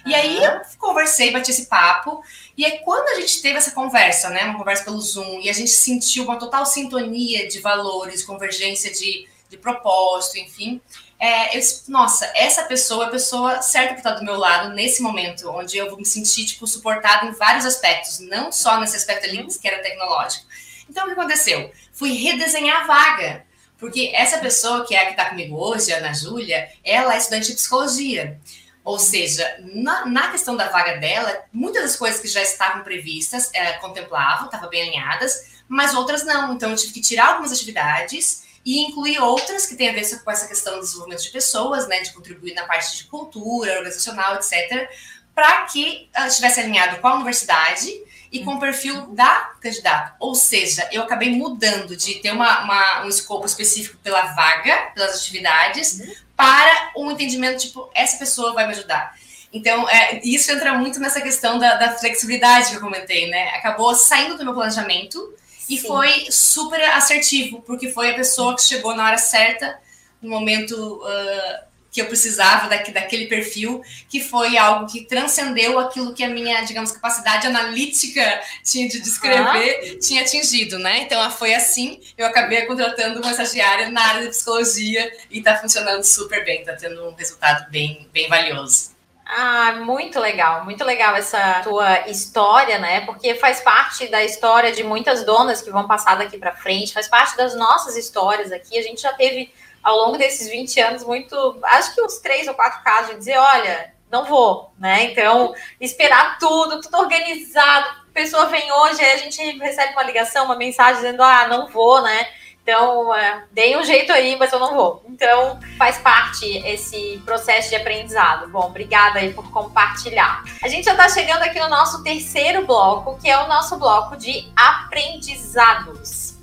E 0.06 0.14
aí 0.14 0.42
eu 0.42 0.60
conversei, 0.78 1.30
bati 1.30 1.50
esse 1.50 1.66
papo. 1.66 2.22
E 2.56 2.64
aí, 2.64 2.78
quando 2.80 3.08
a 3.08 3.20
gente 3.20 3.42
teve 3.42 3.58
essa 3.58 3.72
conversa, 3.72 4.30
né? 4.30 4.44
Uma 4.44 4.58
conversa 4.58 4.84
pelo 4.84 5.00
Zoom, 5.00 5.40
e 5.40 5.50
a 5.50 5.52
gente 5.52 5.70
sentiu 5.70 6.24
uma 6.24 6.38
total 6.38 6.64
sintonia 6.66 7.48
de 7.48 7.60
valores, 7.60 8.24
convergência 8.24 8.92
de, 8.92 9.28
de 9.48 9.56
propósito, 9.56 10.38
enfim. 10.38 10.80
É, 11.18 11.56
eu 11.56 11.60
disse, 11.60 11.90
nossa, 11.90 12.30
essa 12.34 12.64
pessoa 12.64 13.04
é 13.04 13.08
a 13.08 13.10
pessoa 13.10 13.62
certa 13.62 13.94
que 13.94 14.00
está 14.00 14.10
do 14.10 14.24
meu 14.24 14.36
lado 14.36 14.74
nesse 14.74 15.00
momento, 15.00 15.48
onde 15.50 15.76
eu 15.76 15.88
vou 15.88 15.96
me 15.96 16.04
sentir, 16.04 16.44
tipo, 16.44 16.66
suportada 16.66 17.26
em 17.26 17.32
vários 17.32 17.64
aspectos, 17.64 18.18
não 18.18 18.52
só 18.52 18.78
nesse 18.78 18.96
aspecto 18.96 19.26
ali 19.26 19.46
que 19.46 19.68
era 19.68 19.82
tecnológico. 19.82 20.44
Então, 20.88 21.04
o 21.04 21.06
que 21.06 21.12
aconteceu? 21.12 21.72
Fui 21.92 22.12
redesenhar 22.12 22.82
a 22.82 22.86
vaga. 22.86 23.46
Porque 23.78 24.12
essa 24.14 24.38
pessoa 24.38 24.86
que 24.86 24.94
é 24.94 25.00
a 25.00 25.04
que 25.06 25.10
está 25.10 25.26
comigo 25.26 25.56
hoje, 25.56 25.92
a 25.92 25.98
Ana 25.98 26.12
Júlia, 26.12 26.70
ela 26.82 27.14
é 27.14 27.18
estudante 27.18 27.48
de 27.48 27.54
psicologia. 27.54 28.40
Ou 28.84 28.98
seja, 28.98 29.56
na, 29.72 30.04
na, 30.04 30.30
questão 30.30 30.54
da 30.54 30.68
vaga 30.68 30.98
dela, 30.98 31.44
muitas 31.50 31.82
das 31.82 31.96
coisas 31.96 32.20
que 32.20 32.28
já 32.28 32.42
estavam 32.42 32.84
previstas 32.84 33.50
é, 33.54 33.72
contemplavam, 33.74 34.44
estavam 34.44 34.68
bem 34.68 34.82
alinhadas, 34.82 35.54
mas 35.66 35.94
outras 35.94 36.22
não. 36.22 36.52
Então, 36.52 36.70
eu 36.70 36.76
tive 36.76 36.92
que 36.92 37.00
tirar 37.00 37.28
algumas 37.28 37.50
atividades 37.50 38.44
e 38.62 38.80
incluir 38.80 39.18
outras 39.18 39.64
que 39.64 39.74
têm 39.74 39.88
a 39.88 39.92
ver 39.94 40.22
com 40.22 40.30
essa 40.30 40.46
questão 40.46 40.74
do 40.74 40.80
desenvolvimento 40.80 41.22
de 41.22 41.30
pessoas, 41.30 41.88
né, 41.88 42.00
de 42.00 42.12
contribuir 42.12 42.52
na 42.52 42.64
parte 42.64 42.98
de 42.98 43.04
cultura, 43.04 43.72
organizacional, 43.78 44.36
etc., 44.36 44.90
para 45.34 45.62
que 45.62 46.08
ela 46.14 46.28
estivesse 46.28 46.60
alinhado 46.60 47.00
com 47.00 47.08
a 47.08 47.14
universidade 47.14 47.90
e 48.30 48.44
com 48.44 48.54
o 48.54 48.60
perfil 48.60 49.06
da 49.08 49.52
candidata. 49.60 50.14
Ou 50.20 50.34
seja, 50.34 50.88
eu 50.92 51.02
acabei 51.02 51.30
mudando 51.30 51.96
de 51.96 52.16
ter 52.16 52.32
uma, 52.32 52.62
uma 52.62 53.04
um 53.04 53.08
escopo 53.08 53.46
específico 53.46 53.96
pela 54.02 54.34
vaga, 54.34 54.92
pelas 54.94 55.16
atividades, 55.16 56.00
uhum 56.00 56.23
para 56.36 56.92
um 56.96 57.10
entendimento 57.10 57.60
tipo, 57.60 57.90
essa 57.94 58.18
pessoa 58.18 58.52
vai 58.52 58.66
me 58.66 58.72
ajudar. 58.72 59.14
Então, 59.52 59.88
é, 59.88 60.20
isso 60.24 60.50
entra 60.50 60.74
muito 60.74 60.98
nessa 60.98 61.20
questão 61.20 61.58
da, 61.58 61.76
da, 61.76 61.92
flexibilidade 61.92 62.70
que 62.70 62.76
eu 62.76 62.80
comentei, 62.80 63.30
né? 63.30 63.50
Acabou 63.50 63.94
saindo 63.94 64.36
do 64.36 64.44
meu 64.44 64.52
planejamento 64.52 65.32
e 65.70 65.78
foi 65.78 66.26
super 66.28 66.82
assertivo, 66.90 67.62
porque 67.62 67.88
foi 67.88 68.10
a 68.10 68.14
pessoa 68.14 68.56
que 68.56 68.62
chegou 68.62 68.96
na 68.96 69.06
hora 69.06 69.16
certa, 69.16 69.78
no 70.20 70.28
momento 70.28 70.74
uh, 70.74 71.64
que 71.94 72.02
eu 72.02 72.06
precisava 72.06 72.68
daqui, 72.68 72.90
daquele 72.90 73.26
perfil, 73.26 73.80
que 74.08 74.20
foi 74.20 74.58
algo 74.58 74.90
que 74.90 75.04
transcendeu 75.04 75.78
aquilo 75.78 76.12
que 76.12 76.24
a 76.24 76.28
minha, 76.28 76.60
digamos, 76.62 76.90
capacidade 76.90 77.46
analítica 77.46 78.42
tinha 78.64 78.88
de 78.88 79.00
descrever, 79.00 80.00
tinha 80.00 80.22
atingido, 80.22 80.76
né? 80.76 81.02
Então 81.02 81.30
foi 81.30 81.54
assim, 81.54 82.00
eu 82.18 82.26
acabei 82.26 82.62
contratando 82.62 83.20
uma 83.20 83.30
estagiária 83.30 83.90
na 83.90 84.02
área 84.02 84.22
de 84.22 84.30
psicologia 84.30 85.08
e 85.30 85.38
está 85.38 85.56
funcionando 85.56 86.02
super 86.02 86.44
bem, 86.44 86.62
está 86.62 86.72
tendo 86.72 87.08
um 87.08 87.14
resultado 87.14 87.70
bem, 87.70 88.08
bem 88.12 88.28
valioso. 88.28 88.92
Ah, 89.24 89.76
muito 89.84 90.18
legal, 90.18 90.64
muito 90.64 90.84
legal 90.84 91.14
essa 91.14 91.60
tua 91.62 92.08
história, 92.08 92.80
né? 92.80 93.02
Porque 93.02 93.36
faz 93.36 93.60
parte 93.60 94.08
da 94.08 94.24
história 94.24 94.72
de 94.72 94.82
muitas 94.82 95.24
donas 95.24 95.62
que 95.62 95.70
vão 95.70 95.86
passar 95.86 96.16
daqui 96.16 96.38
para 96.38 96.56
frente, 96.56 96.92
faz 96.92 97.06
parte 97.06 97.36
das 97.36 97.54
nossas 97.54 97.96
histórias 97.96 98.50
aqui. 98.50 98.76
A 98.76 98.82
gente 98.82 99.00
já 99.00 99.12
teve 99.12 99.52
ao 99.84 99.96
longo 99.98 100.16
desses 100.16 100.48
20 100.48 100.80
anos 100.80 101.04
muito, 101.04 101.58
acho 101.62 101.94
que 101.94 102.02
uns 102.02 102.18
três 102.18 102.48
ou 102.48 102.54
quatro 102.54 102.82
casos 102.82 103.10
de 103.10 103.18
dizer, 103.18 103.36
olha, 103.36 103.92
não 104.10 104.24
vou, 104.24 104.72
né? 104.78 105.04
Então, 105.04 105.54
esperar 105.80 106.38
tudo, 106.38 106.80
tudo 106.80 106.96
organizado. 106.98 107.86
A 107.88 108.14
pessoa 108.14 108.46
vem 108.46 108.72
hoje, 108.72 109.02
aí 109.02 109.12
a 109.12 109.18
gente 109.18 109.58
recebe 109.58 109.92
uma 109.92 110.04
ligação, 110.04 110.46
uma 110.46 110.56
mensagem 110.56 111.02
dizendo, 111.02 111.22
ah, 111.22 111.48
não 111.48 111.68
vou, 111.68 112.00
né? 112.00 112.26
Então, 112.62 113.14
é, 113.14 113.44
dei 113.52 113.76
um 113.76 113.84
jeito 113.84 114.10
aí, 114.10 114.36
mas 114.36 114.50
eu 114.50 114.58
não 114.58 114.72
vou. 114.72 115.04
Então, 115.06 115.60
faz 115.76 115.98
parte 115.98 116.46
esse 116.66 117.20
processo 117.22 117.68
de 117.68 117.76
aprendizado. 117.76 118.48
Bom, 118.48 118.66
obrigada 118.66 119.18
aí 119.18 119.34
por 119.34 119.50
compartilhar. 119.50 120.42
A 120.62 120.68
gente 120.68 120.84
já 120.86 120.92
está 120.92 121.06
chegando 121.10 121.42
aqui 121.42 121.60
no 121.60 121.68
nosso 121.68 122.02
terceiro 122.02 122.64
bloco, 122.64 123.18
que 123.20 123.28
é 123.28 123.36
o 123.36 123.48
nosso 123.48 123.76
bloco 123.76 124.16
de 124.16 124.50
aprendizados. 124.56 126.38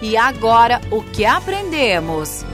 E 0.00 0.14
agora, 0.16 0.80
o 0.90 1.02
que 1.02 1.24
aprendemos? 1.24 2.44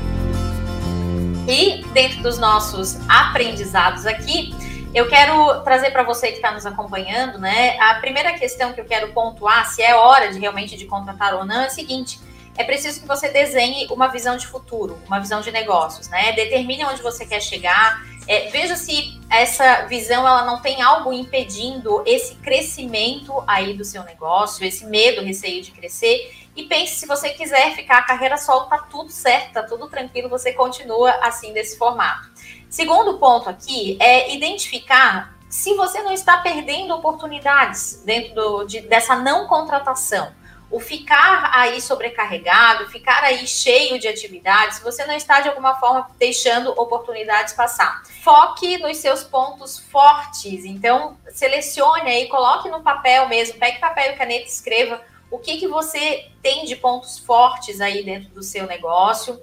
E 1.49 1.84
dentro 1.93 2.22
dos 2.22 2.38
nossos 2.38 2.99
aprendizados 3.09 4.07
aqui, 4.07 4.55
eu 4.95 5.09
quero 5.09 5.61
trazer 5.62 5.90
para 5.90 6.05
você 6.05 6.28
que 6.28 6.36
está 6.36 6.53
nos 6.53 6.64
acompanhando, 6.64 7.38
né? 7.38 7.76
A 7.80 7.97
primeira 7.97 8.32
questão 8.34 8.72
que 8.72 8.80
eu 8.80 8.84
quero 8.84 9.12
pontuar, 9.12 9.66
se 9.66 9.82
é 9.82 9.95
hora 9.95 10.32
de 10.32 10.38
realmente 10.38 10.76
de 10.76 10.84
contratar 10.86 11.34
ou 11.34 11.45
não, 11.45 11.62
é 11.62 11.66
a 11.66 11.70
seguinte: 11.70 12.20
é 12.57 12.62
preciso 12.62 13.01
que 13.01 13.09
você 13.09 13.28
desenhe 13.28 13.88
uma 13.90 14.07
visão 14.07 14.36
de 14.36 14.47
futuro, 14.47 14.99
uma 15.07 15.18
visão 15.18 15.40
de 15.40 15.51
negócios, 15.51 16.09
né? 16.09 16.32
Determine 16.32 16.84
onde 16.84 17.03
você 17.03 17.26
quer 17.26 17.40
chegar. 17.40 18.03
É, 18.28 18.51
veja 18.51 18.76
se 18.76 19.18
essa 19.28 19.86
visão 19.86 20.28
ela 20.28 20.45
não 20.45 20.61
tem 20.61 20.80
algo 20.80 21.12
impedindo 21.12 22.05
esse 22.07 22.36
crescimento 22.36 23.43
aí 23.49 23.74
do 23.74 23.84
seu 23.84 24.05
negócio, 24.05 24.64
esse 24.64 24.86
medo, 24.86 25.24
receio 25.24 25.61
de 25.61 25.72
crescer. 25.72 26.41
E 26.55 26.64
pense 26.64 26.96
se 26.96 27.07
você 27.07 27.30
quiser 27.30 27.74
ficar 27.74 27.98
a 27.98 28.03
carreira 28.03 28.36
solo, 28.36 28.66
tá 28.66 28.78
tudo 28.78 29.11
certo, 29.11 29.55
tá 29.55 29.62
tudo 29.62 29.88
tranquilo, 29.88 30.28
você 30.28 30.53
continua 30.53 31.11
assim 31.22 31.53
desse 31.53 31.78
formato. 31.78 32.30
Segundo 32.68 33.18
ponto 33.18 33.48
aqui 33.48 33.96
é 34.00 34.34
identificar 34.34 35.34
se 35.48 35.74
você 35.74 36.03
não 36.03 36.12
está 36.12 36.38
perdendo 36.38 36.94
oportunidades 36.94 38.03
dentro 38.05 38.34
do, 38.34 38.64
de, 38.64 38.80
dessa 38.80 39.16
não 39.16 39.46
contratação. 39.46 40.32
O 40.70 40.80
ficar 40.80 41.50
aí 41.53 41.82
sobrecarregado, 41.82 42.88
ficar 42.88 43.22
aí 43.22 43.46
cheio 43.46 43.98
de 43.98 44.09
atividades, 44.09 44.80
você 44.80 45.05
não 45.05 45.14
está 45.14 45.42
de 45.42 45.50
alguma 45.50 45.74
forma 45.78 46.09
deixando 46.18 46.70
oportunidades 46.70 47.53
passar. 47.53 48.03
Foque 48.22 48.78
nos 48.78 48.96
seus 48.96 49.22
pontos 49.22 49.78
fortes. 49.78 50.64
Então, 50.64 51.18
selecione 51.28 52.11
aí, 52.11 52.26
coloque 52.28 52.70
no 52.70 52.80
papel 52.80 53.28
mesmo, 53.28 53.59
pegue 53.59 53.78
papel 53.78 54.12
e 54.12 54.16
caneta 54.16 54.44
e 54.44 54.48
escreva 54.48 55.03
o 55.33 55.39
que, 55.39 55.57
que 55.57 55.66
você 55.66 56.28
tem 56.41 56.64
de 56.64 56.76
pontos 56.76 57.18
fortes 57.18 57.80
aí 57.80 58.05
dentro 58.05 58.30
do 58.30 58.43
seu 58.43 58.66
negócio 58.66 59.41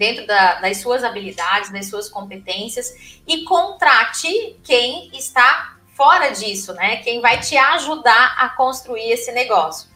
dentro 0.00 0.26
da, 0.26 0.54
das 0.54 0.78
suas 0.78 1.04
habilidades, 1.04 1.70
das 1.70 1.90
suas 1.90 2.08
competências 2.08 3.20
e 3.26 3.44
contrate 3.44 4.56
quem 4.64 5.10
está 5.12 5.76
fora 5.94 6.30
disso, 6.30 6.72
né? 6.72 6.96
Quem 6.96 7.20
vai 7.20 7.38
te 7.38 7.54
ajudar 7.54 8.34
a 8.38 8.48
construir 8.48 9.12
esse 9.12 9.30
negócio. 9.32 9.89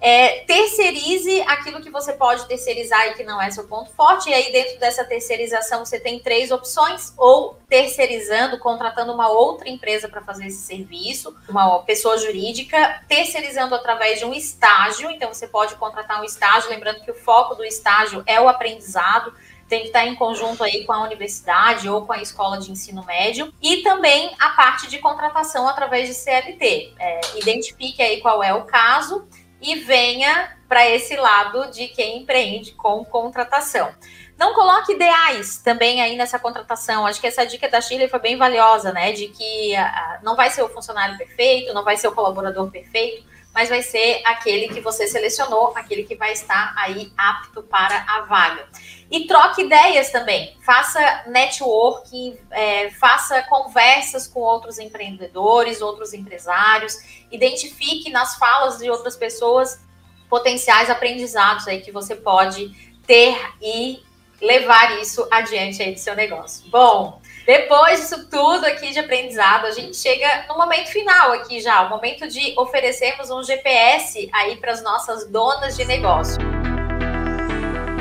É, 0.00 0.44
terceirize 0.46 1.42
aquilo 1.42 1.80
que 1.80 1.90
você 1.90 2.14
pode 2.14 2.46
terceirizar 2.46 3.08
e 3.08 3.14
que 3.14 3.22
não 3.22 3.40
é 3.40 3.50
seu 3.50 3.64
ponto 3.64 3.90
forte. 3.90 4.30
E 4.30 4.34
aí, 4.34 4.50
dentro 4.50 4.78
dessa 4.78 5.04
terceirização, 5.04 5.84
você 5.84 6.00
tem 6.00 6.18
três 6.18 6.50
opções: 6.50 7.12
ou 7.18 7.58
terceirizando, 7.68 8.58
contratando 8.58 9.12
uma 9.12 9.28
outra 9.28 9.68
empresa 9.68 10.08
para 10.08 10.22
fazer 10.22 10.46
esse 10.46 10.62
serviço, 10.62 11.36
uma 11.48 11.80
pessoa 11.80 12.16
jurídica, 12.16 13.02
terceirizando 13.06 13.74
através 13.74 14.18
de 14.18 14.24
um 14.24 14.32
estágio. 14.32 15.10
Então, 15.10 15.32
você 15.32 15.46
pode 15.46 15.74
contratar 15.74 16.20
um 16.20 16.24
estágio, 16.24 16.70
lembrando 16.70 17.02
que 17.02 17.10
o 17.10 17.14
foco 17.14 17.54
do 17.54 17.64
estágio 17.64 18.22
é 18.26 18.40
o 18.40 18.48
aprendizado 18.48 19.34
tem 19.70 19.82
que 19.82 19.86
estar 19.86 20.04
em 20.04 20.16
conjunto 20.16 20.64
aí 20.64 20.84
com 20.84 20.92
a 20.92 21.04
universidade 21.04 21.88
ou 21.88 22.04
com 22.04 22.12
a 22.12 22.20
escola 22.20 22.58
de 22.58 22.72
ensino 22.72 23.06
médio 23.06 23.54
e 23.62 23.84
também 23.84 24.34
a 24.36 24.50
parte 24.50 24.88
de 24.88 24.98
contratação 24.98 25.68
através 25.68 26.08
de 26.08 26.14
CLT. 26.14 26.92
É, 26.98 27.20
identifique 27.36 28.02
aí 28.02 28.20
qual 28.20 28.42
é 28.42 28.52
o 28.52 28.64
caso 28.64 29.28
e 29.60 29.76
venha 29.80 30.56
para 30.68 30.88
esse 30.88 31.16
lado 31.16 31.70
de 31.70 31.88
quem 31.88 32.18
empreende 32.18 32.72
com 32.72 33.04
contratação. 33.04 33.92
Não 34.38 34.54
coloque 34.54 34.92
ideais 34.92 35.58
também 35.58 36.00
aí 36.00 36.16
nessa 36.16 36.38
contratação. 36.38 37.04
Acho 37.04 37.20
que 37.20 37.26
essa 37.26 37.44
dica 37.44 37.68
da 37.68 37.80
Shirley 37.80 38.08
foi 38.08 38.20
bem 38.20 38.38
valiosa, 38.38 38.90
né? 38.90 39.12
De 39.12 39.28
que 39.28 39.74
não 40.22 40.34
vai 40.34 40.48
ser 40.50 40.62
o 40.62 40.68
funcionário 40.68 41.18
perfeito, 41.18 41.74
não 41.74 41.84
vai 41.84 41.96
ser 41.98 42.08
o 42.08 42.12
colaborador 42.12 42.70
perfeito, 42.70 43.28
mas 43.54 43.68
vai 43.68 43.82
ser 43.82 44.22
aquele 44.24 44.68
que 44.68 44.80
você 44.80 45.06
selecionou, 45.06 45.72
aquele 45.76 46.04
que 46.04 46.14
vai 46.14 46.32
estar 46.32 46.72
aí 46.76 47.12
apto 47.16 47.62
para 47.62 48.04
a 48.08 48.22
vaga. 48.22 48.68
E 49.10 49.26
troque 49.26 49.62
ideias 49.62 50.10
também, 50.10 50.56
faça 50.64 51.24
networking, 51.26 52.38
é, 52.50 52.90
faça 52.90 53.42
conversas 53.42 54.28
com 54.28 54.38
outros 54.40 54.78
empreendedores, 54.78 55.80
outros 55.80 56.14
empresários, 56.14 56.96
identifique 57.30 58.08
nas 58.10 58.36
falas 58.36 58.78
de 58.78 58.88
outras 58.88 59.16
pessoas 59.16 59.80
potenciais 60.28 60.88
aprendizados 60.88 61.66
aí 61.66 61.80
que 61.80 61.90
você 61.90 62.14
pode 62.14 62.70
ter 63.04 63.36
e 63.60 64.00
levar 64.40 65.00
isso 65.00 65.26
adiante 65.28 65.82
aí 65.82 65.92
do 65.92 65.98
seu 65.98 66.14
negócio. 66.14 66.70
Bom, 66.70 67.20
depois 67.46 68.00
disso 68.00 68.28
tudo 68.28 68.66
aqui 68.66 68.92
de 68.92 68.98
aprendizado, 68.98 69.66
a 69.66 69.70
gente 69.70 69.96
chega 69.96 70.46
no 70.48 70.56
momento 70.56 70.88
final 70.88 71.32
aqui 71.32 71.60
já, 71.60 71.82
o 71.82 71.90
momento 71.90 72.28
de 72.28 72.54
oferecermos 72.58 73.30
um 73.30 73.42
GPS 73.42 74.28
aí 74.32 74.56
para 74.56 74.72
as 74.72 74.82
nossas 74.82 75.26
donas 75.26 75.76
de 75.76 75.84
negócio. 75.84 76.38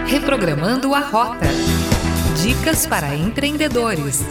Reprogramando 0.06 0.94
a 0.94 1.00
rota. 1.00 1.46
Dicas 2.42 2.86
para 2.86 3.16
empreendedores. 3.16 4.22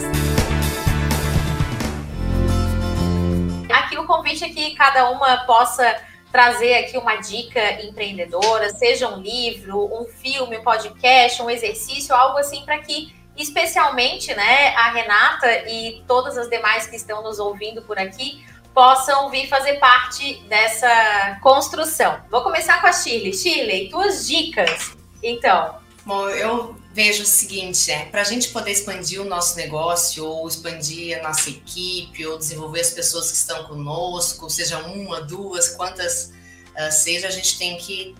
Aqui 3.71 3.97
o 3.97 4.05
convite 4.05 4.43
é 4.43 4.49
que 4.49 4.75
cada 4.75 5.09
uma 5.09 5.45
possa 5.45 5.95
trazer 6.31 6.75
aqui 6.75 6.97
uma 6.97 7.15
dica 7.15 7.81
empreendedora, 7.81 8.69
seja 8.69 9.07
um 9.07 9.19
livro, 9.21 9.85
um 9.85 10.05
filme, 10.05 10.57
um 10.57 10.63
podcast, 10.63 11.41
um 11.41 11.49
exercício, 11.49 12.13
algo 12.13 12.37
assim 12.37 12.63
para 12.63 12.77
que 12.79 13.18
especialmente, 13.41 14.33
né, 14.35 14.75
a 14.75 14.91
Renata 14.91 15.69
e 15.69 16.03
todas 16.07 16.37
as 16.37 16.49
demais 16.49 16.87
que 16.87 16.95
estão 16.95 17.23
nos 17.23 17.39
ouvindo 17.39 17.81
por 17.81 17.97
aqui 17.97 18.45
possam 18.73 19.29
vir 19.29 19.47
fazer 19.47 19.79
parte 19.79 20.41
dessa 20.47 21.39
construção. 21.41 22.19
Vou 22.29 22.41
começar 22.41 22.79
com 22.81 22.87
a 22.87 22.93
Shirley. 22.93 23.33
Shirley, 23.33 23.89
tuas 23.89 24.27
dicas. 24.27 24.95
Então, 25.23 25.79
Bom, 26.05 26.27
eu 26.29 26.75
vejo 26.91 27.21
o 27.23 27.25
seguinte, 27.25 27.91
é, 27.91 28.05
para 28.05 28.21
a 28.21 28.23
gente 28.23 28.49
poder 28.49 28.71
expandir 28.71 29.21
o 29.21 29.25
nosso 29.25 29.55
negócio, 29.57 30.25
ou 30.25 30.47
expandir 30.47 31.19
a 31.19 31.21
nossa 31.21 31.49
equipe, 31.49 32.25
ou 32.25 32.37
desenvolver 32.37 32.81
as 32.81 32.89
pessoas 32.89 33.29
que 33.29 33.37
estão 33.37 33.65
conosco, 33.65 34.49
seja 34.49 34.79
uma, 34.79 35.21
duas, 35.21 35.75
quantas 35.75 36.31
uh, 36.75 36.91
seja, 36.91 37.27
a 37.27 37.31
gente 37.31 37.59
tem 37.59 37.77
que 37.77 38.15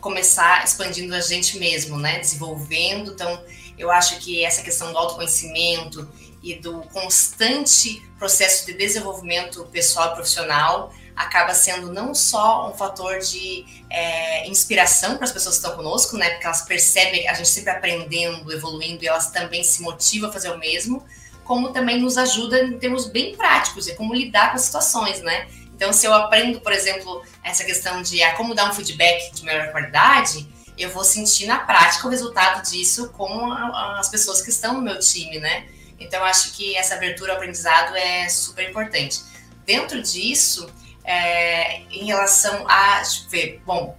começar 0.00 0.62
expandindo 0.64 1.14
a 1.14 1.20
gente 1.20 1.58
mesmo, 1.58 1.98
né? 1.98 2.18
Desenvolvendo. 2.20 3.12
Então, 3.12 3.42
eu 3.82 3.90
acho 3.90 4.18
que 4.18 4.44
essa 4.44 4.62
questão 4.62 4.92
do 4.92 4.98
autoconhecimento 4.98 6.08
e 6.42 6.54
do 6.54 6.82
constante 6.92 8.02
processo 8.18 8.66
de 8.66 8.72
desenvolvimento 8.74 9.64
pessoal 9.66 10.12
e 10.12 10.14
profissional 10.14 10.92
acaba 11.14 11.54
sendo 11.54 11.92
não 11.92 12.14
só 12.14 12.70
um 12.70 12.74
fator 12.74 13.18
de 13.18 13.64
é, 13.90 14.48
inspiração 14.48 15.16
para 15.16 15.24
as 15.24 15.32
pessoas 15.32 15.58
que 15.58 15.64
estão 15.64 15.76
conosco, 15.76 16.16
né? 16.16 16.30
Porque 16.30 16.46
elas 16.46 16.62
percebem 16.62 17.28
a 17.28 17.34
gente 17.34 17.48
sempre 17.48 17.70
aprendendo, 17.70 18.50
evoluindo, 18.52 19.04
e 19.04 19.08
elas 19.08 19.30
também 19.30 19.62
se 19.62 19.82
motivam 19.82 20.30
a 20.30 20.32
fazer 20.32 20.50
o 20.50 20.58
mesmo, 20.58 21.04
como 21.44 21.72
também 21.72 22.00
nos 22.00 22.16
ajuda 22.16 22.62
em 22.62 22.78
termos 22.78 23.06
bem 23.06 23.36
práticos, 23.36 23.84
de 23.84 23.94
como 23.94 24.14
lidar 24.14 24.50
com 24.50 24.56
as 24.56 24.62
situações, 24.62 25.20
né? 25.20 25.48
Então, 25.74 25.92
se 25.92 26.06
eu 26.06 26.14
aprendo, 26.14 26.60
por 26.60 26.72
exemplo, 26.72 27.22
essa 27.42 27.64
questão 27.64 28.02
de 28.02 28.20
como 28.36 28.54
dar 28.54 28.70
um 28.70 28.74
feedback 28.74 29.32
de 29.34 29.44
melhor 29.44 29.70
qualidade, 29.72 30.48
eu 30.76 30.90
vou 30.90 31.04
sentir 31.04 31.46
na 31.46 31.58
prática 31.58 32.06
o 32.06 32.10
resultado 32.10 32.62
disso 32.68 33.10
com 33.10 33.52
as 33.52 34.08
pessoas 34.08 34.40
que 34.40 34.50
estão 34.50 34.74
no 34.74 34.82
meu 34.82 34.98
time, 34.98 35.38
né? 35.38 35.66
Então, 35.98 36.24
acho 36.24 36.52
que 36.52 36.76
essa 36.76 36.94
abertura 36.94 37.32
ao 37.32 37.36
aprendizado 37.36 37.94
é 37.96 38.28
super 38.28 38.68
importante. 38.68 39.22
Dentro 39.64 40.02
disso, 40.02 40.68
é, 41.04 41.82
em 41.90 42.06
relação 42.06 42.66
a. 42.68 42.96
Deixa 42.96 43.24
eu 43.24 43.30
ver. 43.30 43.62
Bom, 43.64 43.96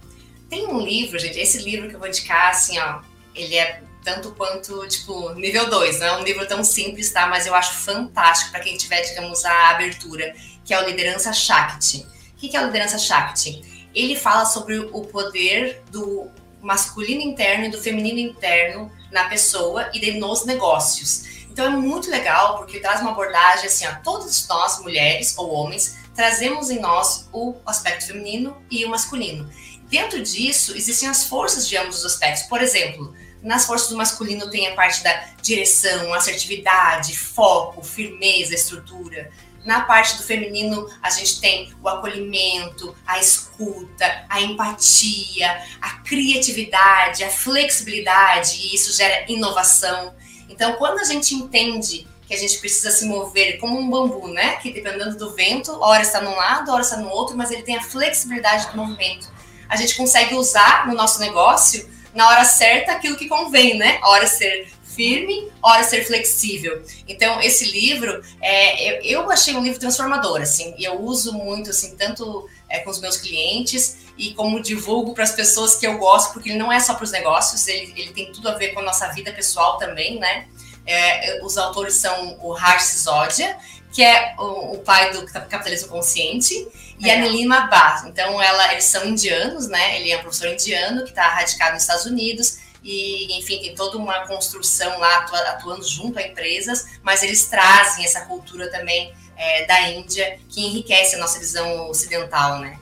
tem 0.48 0.66
um 0.66 0.80
livro, 0.80 1.18
gente. 1.18 1.38
Esse 1.38 1.58
livro 1.58 1.88
que 1.88 1.94
eu 1.94 1.98
vou 1.98 2.08
indicar, 2.08 2.50
assim, 2.50 2.78
ó, 2.78 3.00
ele 3.34 3.56
é 3.56 3.82
tanto 4.04 4.32
quanto, 4.32 4.86
tipo, 4.86 5.32
nível 5.34 5.68
2. 5.70 6.00
Não 6.00 6.06
é 6.06 6.16
um 6.18 6.22
livro 6.22 6.46
tão 6.46 6.62
simples, 6.62 7.10
tá? 7.10 7.26
Mas 7.26 7.46
eu 7.46 7.54
acho 7.54 7.72
fantástico 7.74 8.50
para 8.50 8.60
quem 8.60 8.76
tiver, 8.76 9.00
digamos, 9.00 9.44
a 9.44 9.70
abertura, 9.70 10.34
que 10.64 10.74
é 10.74 10.80
o 10.80 10.86
Liderança 10.86 11.32
Shakti. 11.32 12.06
O 12.34 12.36
que 12.36 12.54
é 12.54 12.60
a 12.60 12.64
Liderança 12.64 12.98
Shakti? 12.98 13.88
Ele 13.94 14.14
fala 14.14 14.44
sobre 14.44 14.78
o 14.78 15.00
poder 15.02 15.82
do 15.90 16.30
masculino 16.64 17.20
interno 17.20 17.66
e 17.66 17.70
do 17.70 17.80
feminino 17.80 18.18
interno 18.18 18.90
na 19.12 19.24
pessoa 19.24 19.90
e 19.92 20.12
nos 20.12 20.44
negócios. 20.44 21.44
Então 21.50 21.66
é 21.66 21.70
muito 21.70 22.10
legal 22.10 22.56
porque 22.56 22.80
traz 22.80 23.00
uma 23.00 23.10
abordagem 23.10 23.66
assim, 23.66 23.86
ó, 23.86 23.94
todos 24.02 24.48
nós, 24.48 24.80
mulheres 24.80 25.36
ou 25.36 25.52
homens, 25.52 25.96
trazemos 26.14 26.70
em 26.70 26.80
nós 26.80 27.28
o 27.32 27.54
aspecto 27.66 28.06
feminino 28.06 28.56
e 28.70 28.84
o 28.84 28.88
masculino. 28.88 29.48
Dentro 29.84 30.20
disso, 30.22 30.76
existem 30.76 31.08
as 31.08 31.26
forças 31.26 31.68
de 31.68 31.76
ambos 31.76 31.98
os 31.98 32.06
aspectos. 32.06 32.44
Por 32.44 32.60
exemplo, 32.60 33.14
nas 33.42 33.66
forças 33.66 33.88
do 33.88 33.96
masculino 33.96 34.50
tem 34.50 34.66
a 34.66 34.74
parte 34.74 35.04
da 35.04 35.26
direção, 35.42 36.12
assertividade, 36.14 37.16
foco, 37.16 37.84
firmeza, 37.84 38.54
estrutura. 38.54 39.30
Na 39.64 39.80
parte 39.80 40.16
do 40.18 40.22
feminino, 40.22 40.88
a 41.02 41.08
gente 41.10 41.40
tem 41.40 41.72
o 41.82 41.88
acolhimento, 41.88 42.94
a 43.06 43.18
escuta, 43.18 44.26
a 44.28 44.40
empatia, 44.40 45.62
a 45.80 45.98
criatividade, 46.00 47.24
a 47.24 47.30
flexibilidade, 47.30 48.56
e 48.60 48.74
isso 48.74 48.92
gera 48.94 49.24
inovação. 49.26 50.14
Então, 50.48 50.74
quando 50.74 51.00
a 51.00 51.04
gente 51.04 51.34
entende 51.34 52.06
que 52.26 52.34
a 52.34 52.38
gente 52.38 52.58
precisa 52.58 52.90
se 52.90 53.06
mover 53.06 53.58
como 53.58 53.78
um 53.78 53.88
bambu, 53.88 54.28
né? 54.28 54.56
Que 54.56 54.72
dependendo 54.72 55.16
do 55.16 55.34
vento, 55.34 55.72
hora 55.82 56.02
está 56.02 56.20
num 56.20 56.34
lado, 56.34 56.70
hora 56.72 56.82
está 56.82 56.96
no 56.96 57.08
outro, 57.08 57.36
mas 57.36 57.50
ele 57.50 57.62
tem 57.62 57.76
a 57.76 57.82
flexibilidade 57.82 58.70
do 58.70 58.76
movimento. 58.76 59.30
A 59.68 59.76
gente 59.76 59.94
consegue 59.96 60.34
usar 60.34 60.86
no 60.86 60.94
nosso 60.94 61.20
negócio, 61.20 61.88
na 62.14 62.28
hora 62.28 62.44
certa, 62.44 62.92
aquilo 62.92 63.16
que 63.16 63.28
convém, 63.28 63.76
né? 63.76 63.98
A 64.02 64.10
hora 64.10 64.26
ser 64.26 64.72
firme, 64.94 65.50
hora 65.62 65.82
ser 65.82 66.04
flexível. 66.04 66.82
Então, 67.06 67.40
esse 67.40 67.66
livro, 67.66 68.22
é, 68.40 68.90
eu, 68.90 69.22
eu 69.22 69.30
achei 69.30 69.54
um 69.54 69.62
livro 69.62 69.78
transformador, 69.78 70.40
assim, 70.40 70.74
e 70.78 70.84
eu 70.84 71.00
uso 71.00 71.32
muito, 71.32 71.70
assim, 71.70 71.96
tanto 71.96 72.48
é, 72.68 72.80
com 72.80 72.90
os 72.90 73.00
meus 73.00 73.16
clientes 73.16 73.98
e 74.16 74.32
como 74.34 74.62
divulgo 74.62 75.14
para 75.14 75.24
as 75.24 75.32
pessoas 75.32 75.74
que 75.74 75.86
eu 75.86 75.98
gosto, 75.98 76.32
porque 76.32 76.50
ele 76.50 76.58
não 76.58 76.72
é 76.72 76.78
só 76.80 76.94
para 76.94 77.04
os 77.04 77.10
negócios, 77.10 77.66
ele, 77.66 77.92
ele 77.96 78.12
tem 78.12 78.32
tudo 78.32 78.48
a 78.48 78.54
ver 78.54 78.68
com 78.68 78.80
a 78.80 78.82
nossa 78.82 79.08
vida 79.08 79.32
pessoal 79.32 79.78
também, 79.78 80.18
né? 80.18 80.46
É, 80.86 81.40
os 81.42 81.56
autores 81.56 81.94
são 81.94 82.38
o 82.42 82.52
Harsh 82.52 82.84
Sisodia, 82.84 83.56
que 83.92 84.02
é 84.02 84.34
o, 84.38 84.74
o, 84.74 84.78
pai 84.78 85.12
do 85.12 85.24
capitalismo 85.24 85.88
consciente, 85.88 86.54
e 86.98 87.08
é. 87.08 87.16
a 87.16 87.20
Nilima 87.20 87.68
Bhatt. 87.68 88.08
Então, 88.08 88.42
ela, 88.42 88.72
eles 88.72 88.84
são 88.84 89.04
indianos, 89.06 89.68
né? 89.68 90.00
Ele 90.00 90.10
é 90.10 90.18
um 90.18 90.20
professor 90.20 90.48
indiano 90.48 91.04
que 91.04 91.10
está 91.10 91.28
radicado 91.28 91.74
nos 91.74 91.82
Estados 91.82 92.04
Unidos, 92.04 92.58
e, 92.84 93.38
enfim, 93.38 93.60
tem 93.60 93.74
toda 93.74 93.96
uma 93.96 94.26
construção 94.26 94.98
lá 95.00 95.26
atuando 95.48 95.88
junto 95.88 96.18
a 96.18 96.22
empresas, 96.22 96.98
mas 97.02 97.22
eles 97.22 97.46
trazem 97.46 98.04
essa 98.04 98.26
cultura 98.26 98.70
também 98.70 99.12
é, 99.36 99.64
da 99.64 99.88
Índia 99.88 100.38
que 100.50 100.66
enriquece 100.66 101.16
a 101.16 101.18
nossa 101.18 101.38
visão 101.38 101.88
ocidental, 101.88 102.58
né? 102.58 102.78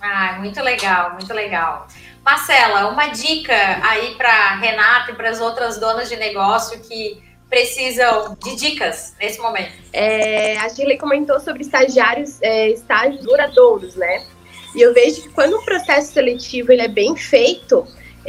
Ah, 0.00 0.36
muito 0.40 0.60
legal, 0.60 1.12
muito 1.12 1.32
legal. 1.32 1.86
Marcela, 2.24 2.88
uma 2.88 3.06
dica 3.06 3.54
aí 3.82 4.14
para 4.16 4.56
Renata 4.56 5.12
e 5.12 5.14
para 5.14 5.30
as 5.30 5.40
outras 5.40 5.78
donas 5.78 6.08
de 6.08 6.16
negócio 6.16 6.80
que 6.80 7.22
precisam 7.48 8.36
de 8.42 8.56
dicas 8.56 9.14
nesse 9.18 9.38
momento. 9.38 9.72
É, 9.92 10.58
a 10.58 10.68
Shirley 10.68 10.98
comentou 10.98 11.40
sobre 11.40 11.62
estagiários, 11.62 12.42
é, 12.42 12.70
estágios 12.70 13.24
duradouros, 13.24 13.94
né? 13.94 14.26
E 14.74 14.82
eu 14.82 14.92
vejo 14.92 15.22
que 15.22 15.28
quando 15.30 15.54
o 15.54 15.64
processo 15.64 16.12
seletivo 16.12 16.70
ele 16.70 16.82
é 16.82 16.88
bem 16.88 17.16
feito, 17.16 17.86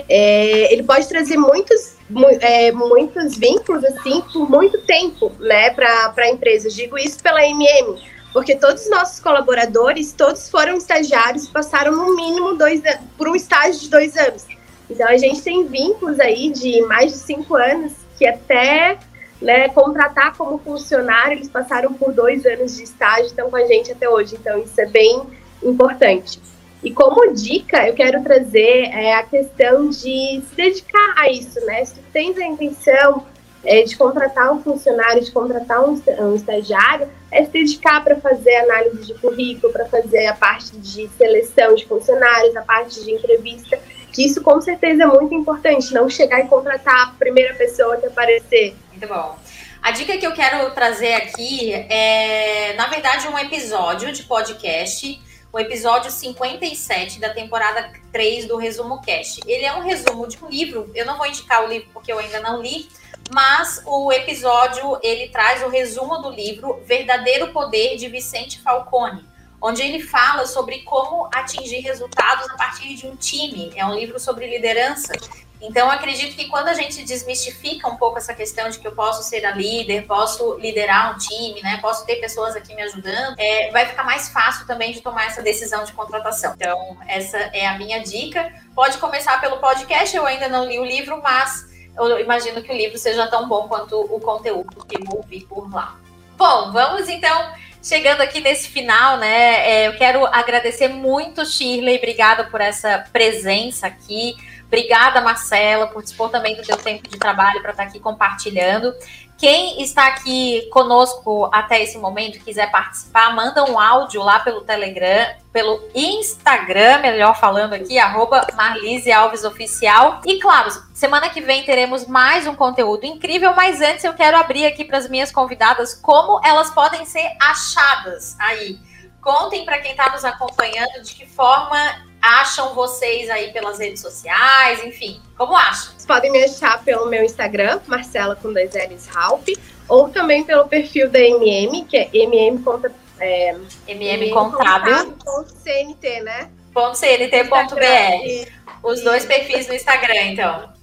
é, 0.07 0.73
ele 0.73 0.83
pode 0.83 1.07
trazer 1.07 1.37
muitos, 1.37 1.95
mu 2.09 2.27
é, 2.39 2.71
muitos 2.71 3.35
vínculos 3.37 3.83
assim 3.83 4.21
por 4.33 4.49
muito 4.49 4.79
tempo, 4.81 5.31
né, 5.39 5.71
para 5.71 6.13
a 6.17 6.29
empresa. 6.29 6.69
Digo 6.69 6.97
isso 6.97 7.21
pela 7.21 7.43
MM 7.43 7.99
porque 8.31 8.55
todos 8.55 8.83
os 8.83 8.89
nossos 8.89 9.19
colaboradores, 9.19 10.13
todos 10.13 10.49
foram 10.49 10.77
estagiários, 10.77 11.47
passaram 11.47 11.95
no 11.95 12.15
mínimo 12.15 12.55
dois 12.55 12.81
por 13.17 13.27
um 13.27 13.35
estágio 13.35 13.81
de 13.81 13.89
dois 13.89 14.15
anos. 14.15 14.45
Então 14.89 15.07
a 15.07 15.17
gente 15.17 15.41
tem 15.41 15.65
vínculos 15.65 16.19
aí 16.19 16.51
de 16.51 16.81
mais 16.83 17.11
de 17.11 17.17
cinco 17.17 17.55
anos 17.55 17.93
que 18.17 18.27
até 18.27 18.97
né, 19.41 19.69
contratar 19.69 20.35
como 20.35 20.57
funcionário, 20.59 21.33
eles 21.33 21.47
passaram 21.47 21.93
por 21.93 22.11
dois 22.11 22.45
anos 22.45 22.75
de 22.75 22.83
estágio, 22.83 23.25
estão 23.25 23.49
com 23.49 23.55
a 23.55 23.65
gente 23.65 23.91
até 23.91 24.07
hoje. 24.09 24.35
Então 24.35 24.59
isso 24.59 24.79
é 24.79 24.85
bem 24.85 25.21
importante. 25.63 26.39
E 26.83 26.91
como 26.91 27.33
dica, 27.33 27.87
eu 27.87 27.93
quero 27.93 28.23
trazer 28.23 28.85
é, 28.85 29.15
a 29.15 29.23
questão 29.23 29.89
de 29.89 30.41
se 30.41 30.55
dedicar 30.55 31.13
a 31.17 31.29
isso, 31.29 31.59
né? 31.65 31.83
Se 31.83 31.95
tu 31.95 32.01
tens 32.13 32.37
a 32.37 32.45
intenção 32.45 33.25
é, 33.65 33.83
de 33.83 33.97
contratar 33.97 34.53
um 34.53 34.63
funcionário, 34.63 35.23
de 35.23 35.31
contratar 35.31 35.83
um, 35.83 36.01
um 36.19 36.35
estagiário, 36.35 37.09
é 37.31 37.43
se 37.43 37.51
dedicar 37.51 38.03
para 38.03 38.15
fazer 38.15 38.55
análise 38.55 39.05
de 39.05 39.13
currículo, 39.15 39.73
para 39.73 39.85
fazer 39.85 40.27
a 40.27 40.33
parte 40.33 40.77
de 40.77 41.09
seleção 41.17 41.75
de 41.75 41.85
funcionários, 41.85 42.55
a 42.55 42.61
parte 42.61 43.03
de 43.03 43.11
entrevista, 43.11 43.77
que 44.13 44.25
isso 44.25 44.41
com 44.41 44.59
certeza 44.61 45.03
é 45.03 45.05
muito 45.05 45.33
importante, 45.33 45.93
não 45.93 46.09
chegar 46.09 46.39
e 46.39 46.47
contratar 46.47 47.09
a 47.09 47.13
primeira 47.19 47.53
pessoa 47.55 47.97
que 47.97 48.07
aparecer. 48.07 48.73
Muito 48.91 49.07
bom. 49.07 49.37
A 49.81 49.91
dica 49.91 50.17
que 50.17 50.27
eu 50.27 50.33
quero 50.33 50.71
trazer 50.71 51.13
aqui 51.13 51.73
é, 51.73 52.73
na 52.75 52.87
verdade, 52.87 53.27
um 53.27 53.37
episódio 53.37 54.11
de 54.11 54.23
podcast, 54.23 55.21
o 55.51 55.59
episódio 55.59 56.11
57 56.11 57.19
da 57.19 57.33
temporada 57.33 57.91
3 58.11 58.47
do 58.47 58.57
Resumo 58.57 59.01
Cast. 59.01 59.41
Ele 59.47 59.65
é 59.65 59.73
um 59.73 59.81
resumo 59.81 60.27
de 60.27 60.37
um 60.43 60.47
livro, 60.47 60.91
eu 60.93 61.05
não 61.05 61.17
vou 61.17 61.25
indicar 61.25 61.63
o 61.63 61.67
livro 61.67 61.89
porque 61.91 62.11
eu 62.11 62.19
ainda 62.19 62.39
não 62.39 62.61
li, 62.61 62.87
mas 63.31 63.81
o 63.85 64.11
episódio 64.11 64.99
ele 65.01 65.29
traz 65.29 65.63
o 65.63 65.69
resumo 65.69 66.19
do 66.19 66.29
livro 66.29 66.81
Verdadeiro 66.85 67.51
Poder 67.51 67.97
de 67.97 68.07
Vicente 68.07 68.59
Falcone, 68.61 69.25
onde 69.61 69.81
ele 69.81 70.01
fala 70.01 70.45
sobre 70.45 70.79
como 70.83 71.27
atingir 71.33 71.79
resultados 71.79 72.49
a 72.49 72.55
partir 72.55 72.95
de 72.95 73.07
um 73.07 73.15
time. 73.15 73.71
É 73.75 73.85
um 73.85 73.95
livro 73.95 74.19
sobre 74.19 74.47
liderança. 74.47 75.13
Então, 75.61 75.91
acredito 75.91 76.35
que 76.35 76.47
quando 76.47 76.69
a 76.69 76.73
gente 76.73 77.03
desmistifica 77.03 77.87
um 77.87 77.97
pouco 77.97 78.17
essa 78.17 78.33
questão 78.33 78.69
de 78.69 78.79
que 78.79 78.87
eu 78.87 78.93
posso 78.93 79.23
ser 79.23 79.45
a 79.45 79.51
líder, 79.51 80.05
posso 80.05 80.57
liderar 80.57 81.13
um 81.13 81.17
time, 81.17 81.61
né, 81.61 81.77
posso 81.81 82.05
ter 82.05 82.15
pessoas 82.15 82.55
aqui 82.55 82.73
me 82.73 82.81
ajudando, 82.81 83.35
é, 83.37 83.69
vai 83.71 83.85
ficar 83.85 84.03
mais 84.03 84.29
fácil 84.29 84.65
também 84.65 84.93
de 84.93 85.01
tomar 85.01 85.27
essa 85.27 85.41
decisão 85.41 85.83
de 85.83 85.91
contratação. 85.91 86.53
Então, 86.55 86.97
essa 87.07 87.37
é 87.37 87.67
a 87.67 87.77
minha 87.77 87.99
dica. 87.99 88.53
Pode 88.73 88.97
começar 88.99 89.41
pelo 89.41 89.57
podcast, 89.57 90.15
eu 90.15 90.25
ainda 90.25 90.47
não 90.47 90.65
li 90.65 90.79
o 90.79 90.85
livro, 90.85 91.21
mas 91.21 91.67
eu 91.97 92.19
imagino 92.19 92.61
que 92.61 92.71
o 92.71 92.75
livro 92.75 92.97
seja 92.97 93.27
tão 93.27 93.47
bom 93.47 93.67
quanto 93.67 93.99
o 93.99 94.19
conteúdo 94.21 94.85
que 94.85 95.03
vou 95.03 95.17
ouvir 95.17 95.45
por 95.45 95.69
lá. 95.73 95.97
Bom, 96.37 96.71
vamos 96.71 97.09
então 97.09 97.51
chegando 97.83 98.21
aqui 98.21 98.39
nesse 98.39 98.69
final, 98.69 99.17
né? 99.17 99.69
É, 99.69 99.87
eu 99.87 99.97
quero 99.97 100.25
agradecer 100.25 100.87
muito, 100.87 101.45
Shirley, 101.45 101.97
obrigada 101.97 102.45
por 102.45 102.61
essa 102.61 103.05
presença 103.11 103.87
aqui. 103.87 104.35
Obrigada, 104.69 105.19
Marcela, 105.19 105.87
por 105.87 106.03
dispor 106.03 106.29
também 106.29 106.55
do 106.55 106.61
teu 106.61 106.77
tempo 106.77 107.09
de 107.09 107.17
trabalho 107.17 107.59
para 107.59 107.71
estar 107.71 107.83
aqui 107.83 107.99
compartilhando. 107.99 108.93
Quem 109.35 109.81
está 109.81 110.05
aqui 110.07 110.69
conosco 110.69 111.49
até 111.51 111.81
esse 111.81 111.97
momento 111.97 112.43
quiser 112.43 112.69
participar, 112.69 113.33
manda 113.33 113.63
um 113.63 113.79
áudio 113.79 114.21
lá 114.21 114.39
pelo 114.41 114.61
Telegram, 114.61 115.33
pelo 115.51 115.89
Instagram, 115.95 116.99
melhor 116.99 117.35
falando 117.39 117.73
aqui, 117.73 117.97
arroba 117.97 118.45
Marlise 118.53 119.11
Alves 119.11 119.43
Oficial. 119.43 120.21
E 120.23 120.39
claro, 120.39 120.69
semana 120.93 121.29
que 121.29 121.41
vem 121.41 121.63
teremos 121.63 122.05
mais 122.05 122.45
um 122.45 122.53
conteúdo 122.53 123.05
incrível, 123.05 123.55
mas 123.55 123.81
antes 123.81 124.03
eu 124.03 124.13
quero 124.13 124.37
abrir 124.37 124.67
aqui 124.67 124.85
para 124.85 124.99
as 124.99 125.09
minhas 125.09 125.31
convidadas 125.31 125.95
como 125.95 126.39
elas 126.45 126.69
podem 126.69 127.05
ser 127.05 127.35
achadas 127.41 128.35
aí. 128.39 128.77
Contem 129.19 129.65
para 129.65 129.79
quem 129.79 129.91
está 129.91 130.11
nos 130.11 130.23
acompanhando 130.23 131.01
de 131.01 131.15
que 131.15 131.25
forma 131.25 132.08
acham 132.21 132.73
vocês 132.73 133.29
aí 133.29 133.51
pelas 133.51 133.79
redes 133.79 134.01
sociais, 134.01 134.83
enfim, 134.83 135.21
como 135.37 135.55
acham? 135.55 135.93
Vocês 135.93 136.05
podem 136.05 136.31
me 136.31 136.43
achar 136.43 136.83
pelo 136.83 137.07
meu 137.07 137.23
Instagram, 137.23 137.79
Marcela 137.87 138.35
com 138.35 138.51
dois 138.51 138.73
L's 138.73 139.07
Ralph, 139.07 139.47
ou 139.87 140.09
também 140.09 140.43
pelo 140.43 140.67
perfil 140.67 141.09
da 141.09 141.19
MM, 141.19 141.85
que 141.85 141.97
é 141.97 142.09
MM 142.13 142.61
Conta, 142.63 142.93
é, 143.19 143.55
MM 143.87 144.29
Contábil. 144.31 145.15
CNT, 145.63 146.21
né? 146.21 146.49
.cnt.br. 146.73 148.51
Os 148.83 149.01
dois 149.01 149.25
perfis 149.25 149.67
no 149.67 149.73
Instagram, 149.73 150.21
então. 150.27 150.73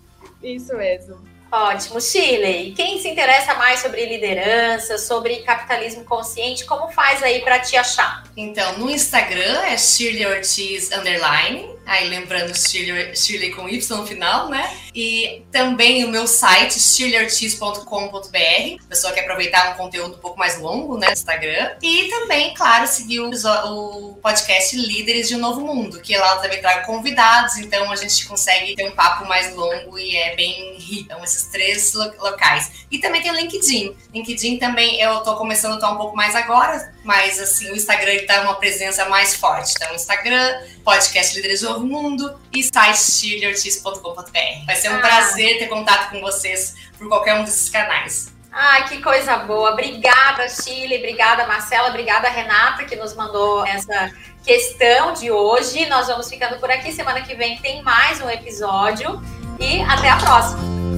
Isso 0.43 0.77
mesmo. 0.77 1.36
Ótimo. 1.51 2.01
Shirley, 2.01 2.73
quem 2.73 3.01
se 3.01 3.09
interessa 3.09 3.55
mais 3.55 3.81
sobre 3.81 4.05
liderança, 4.05 4.99
sobre 4.99 5.37
capitalismo 5.37 6.05
consciente, 6.05 6.65
como 6.65 6.91
faz 6.91 7.23
aí 7.23 7.41
para 7.41 7.61
te 7.61 7.77
achar? 7.77 8.25
Então, 8.37 8.79
no 8.79 8.91
Instagram 8.91 9.63
é 9.63 9.79
Shirley 9.79 10.27
Ortiz 10.27 10.91
Underline, 10.93 11.71
aí 11.87 12.09
lembrando 12.09 12.55
Shirley, 12.55 13.17
Shirley 13.17 13.53
com 13.53 13.69
Y 13.69 13.97
no 13.97 14.07
final, 14.07 14.49
né? 14.49 14.69
E 14.97 15.45
também 15.53 16.07
o 16.07 16.09
meu 16.09 16.27
site, 16.27 16.81
shirleyortiz.com.br. 16.81 18.83
A 18.83 18.89
pessoa 18.89 19.13
quer 19.13 19.21
aproveitar 19.21 19.73
um 19.73 19.75
conteúdo 19.75 20.17
um 20.17 20.19
pouco 20.19 20.39
mais 20.39 20.59
longo, 20.59 20.97
né? 20.97 21.13
Instagram. 21.13 21.77
E 21.83 22.09
também, 22.09 22.55
claro, 22.55 22.87
seguir 22.87 23.21
o, 23.21 23.29
o 23.29 24.15
podcast 24.23 24.75
Líderes 24.75 25.29
de 25.29 25.37
um 25.37 25.39
Novo 25.39 25.61
Mundo, 25.61 26.01
que 26.01 26.17
lá 26.17 26.37
eu 26.37 26.41
também 26.41 26.63
trago 26.63 26.87
convidados, 26.87 27.59
então 27.59 27.93
a 27.93 27.97
gente 27.97 28.27
consegue 28.27 28.75
ter 28.75 28.89
um 28.89 28.93
papo 28.93 29.27
mais 29.27 29.55
longo 29.55 29.99
e 29.99 30.17
é 30.17 30.35
bem 30.35 30.79
rico. 30.79 31.07
Então, 31.07 31.23
esses 31.23 31.51
três 31.51 31.93
locais. 31.93 32.87
E 32.91 32.99
também 32.99 33.21
tem 33.21 33.31
o 33.31 33.35
LinkedIn. 33.35 33.95
LinkedIn 34.15 34.57
também 34.57 35.01
eu 35.01 35.21
tô 35.21 35.37
começando 35.37 35.73
a 35.73 35.75
estar 35.75 35.91
um 35.91 35.99
pouco 35.99 36.17
mais 36.17 36.35
agora, 36.35 36.95
mas 37.05 37.39
assim, 37.39 37.71
o 37.71 37.77
Instagram 37.77 38.15
está 38.15 38.41
uma 38.43 38.55
presença 38.55 39.07
mais 39.09 39.35
forte. 39.35 39.75
Então, 39.77 39.95
Instagram, 39.95 40.63
podcast 40.83 41.37
Líderes 41.37 41.61
do 41.61 41.69
Novo 41.69 41.87
Mundo 41.87 42.41
e 42.53 42.63
site 42.63 42.99
chiliortiz.com.br. 42.99 44.67
Vai 44.67 44.77
ser 44.77 44.86
um 44.91 44.97
ah. 44.97 45.01
prazer 45.01 45.59
ter 45.59 45.69
contato 45.69 46.11
com 46.11 46.21
vocês 46.21 46.75
por 46.99 47.09
qualquer 47.09 47.35
um 47.35 47.45
desses 47.45 47.69
canais. 47.69 48.35
Ai, 48.59 48.89
que 48.89 49.03
coisa 49.03 49.37
boa. 49.37 49.73
Obrigada, 49.73 50.49
Chile. 50.49 50.97
Obrigada, 50.97 51.47
Marcela. 51.47 51.91
Obrigada, 51.91 52.29
Renata, 52.29 52.85
que 52.85 52.97
nos 52.97 53.15
mandou 53.15 53.67
essa 53.67 54.11
questão 54.43 55.13
de 55.13 55.31
hoje. 55.31 55.85
Nós 55.87 56.07
vamos 56.07 56.27
ficando 56.29 56.59
por 56.59 56.71
aqui. 56.71 56.91
Semana 56.91 57.21
que 57.21 57.35
vem 57.35 57.59
tem 57.59 57.83
mais 57.83 58.19
um 58.23 58.31
episódio. 58.31 59.23
E 59.61 59.83
até 59.83 60.09
a 60.09 60.17
próxima. 60.17 60.96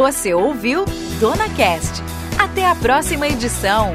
Você 0.00 0.32
ouviu 0.32 0.86
Dona 1.20 1.46
Cast. 1.50 2.02
Até 2.38 2.66
a 2.66 2.74
próxima 2.74 3.28
edição. 3.28 3.94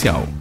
comercial. 0.01 0.40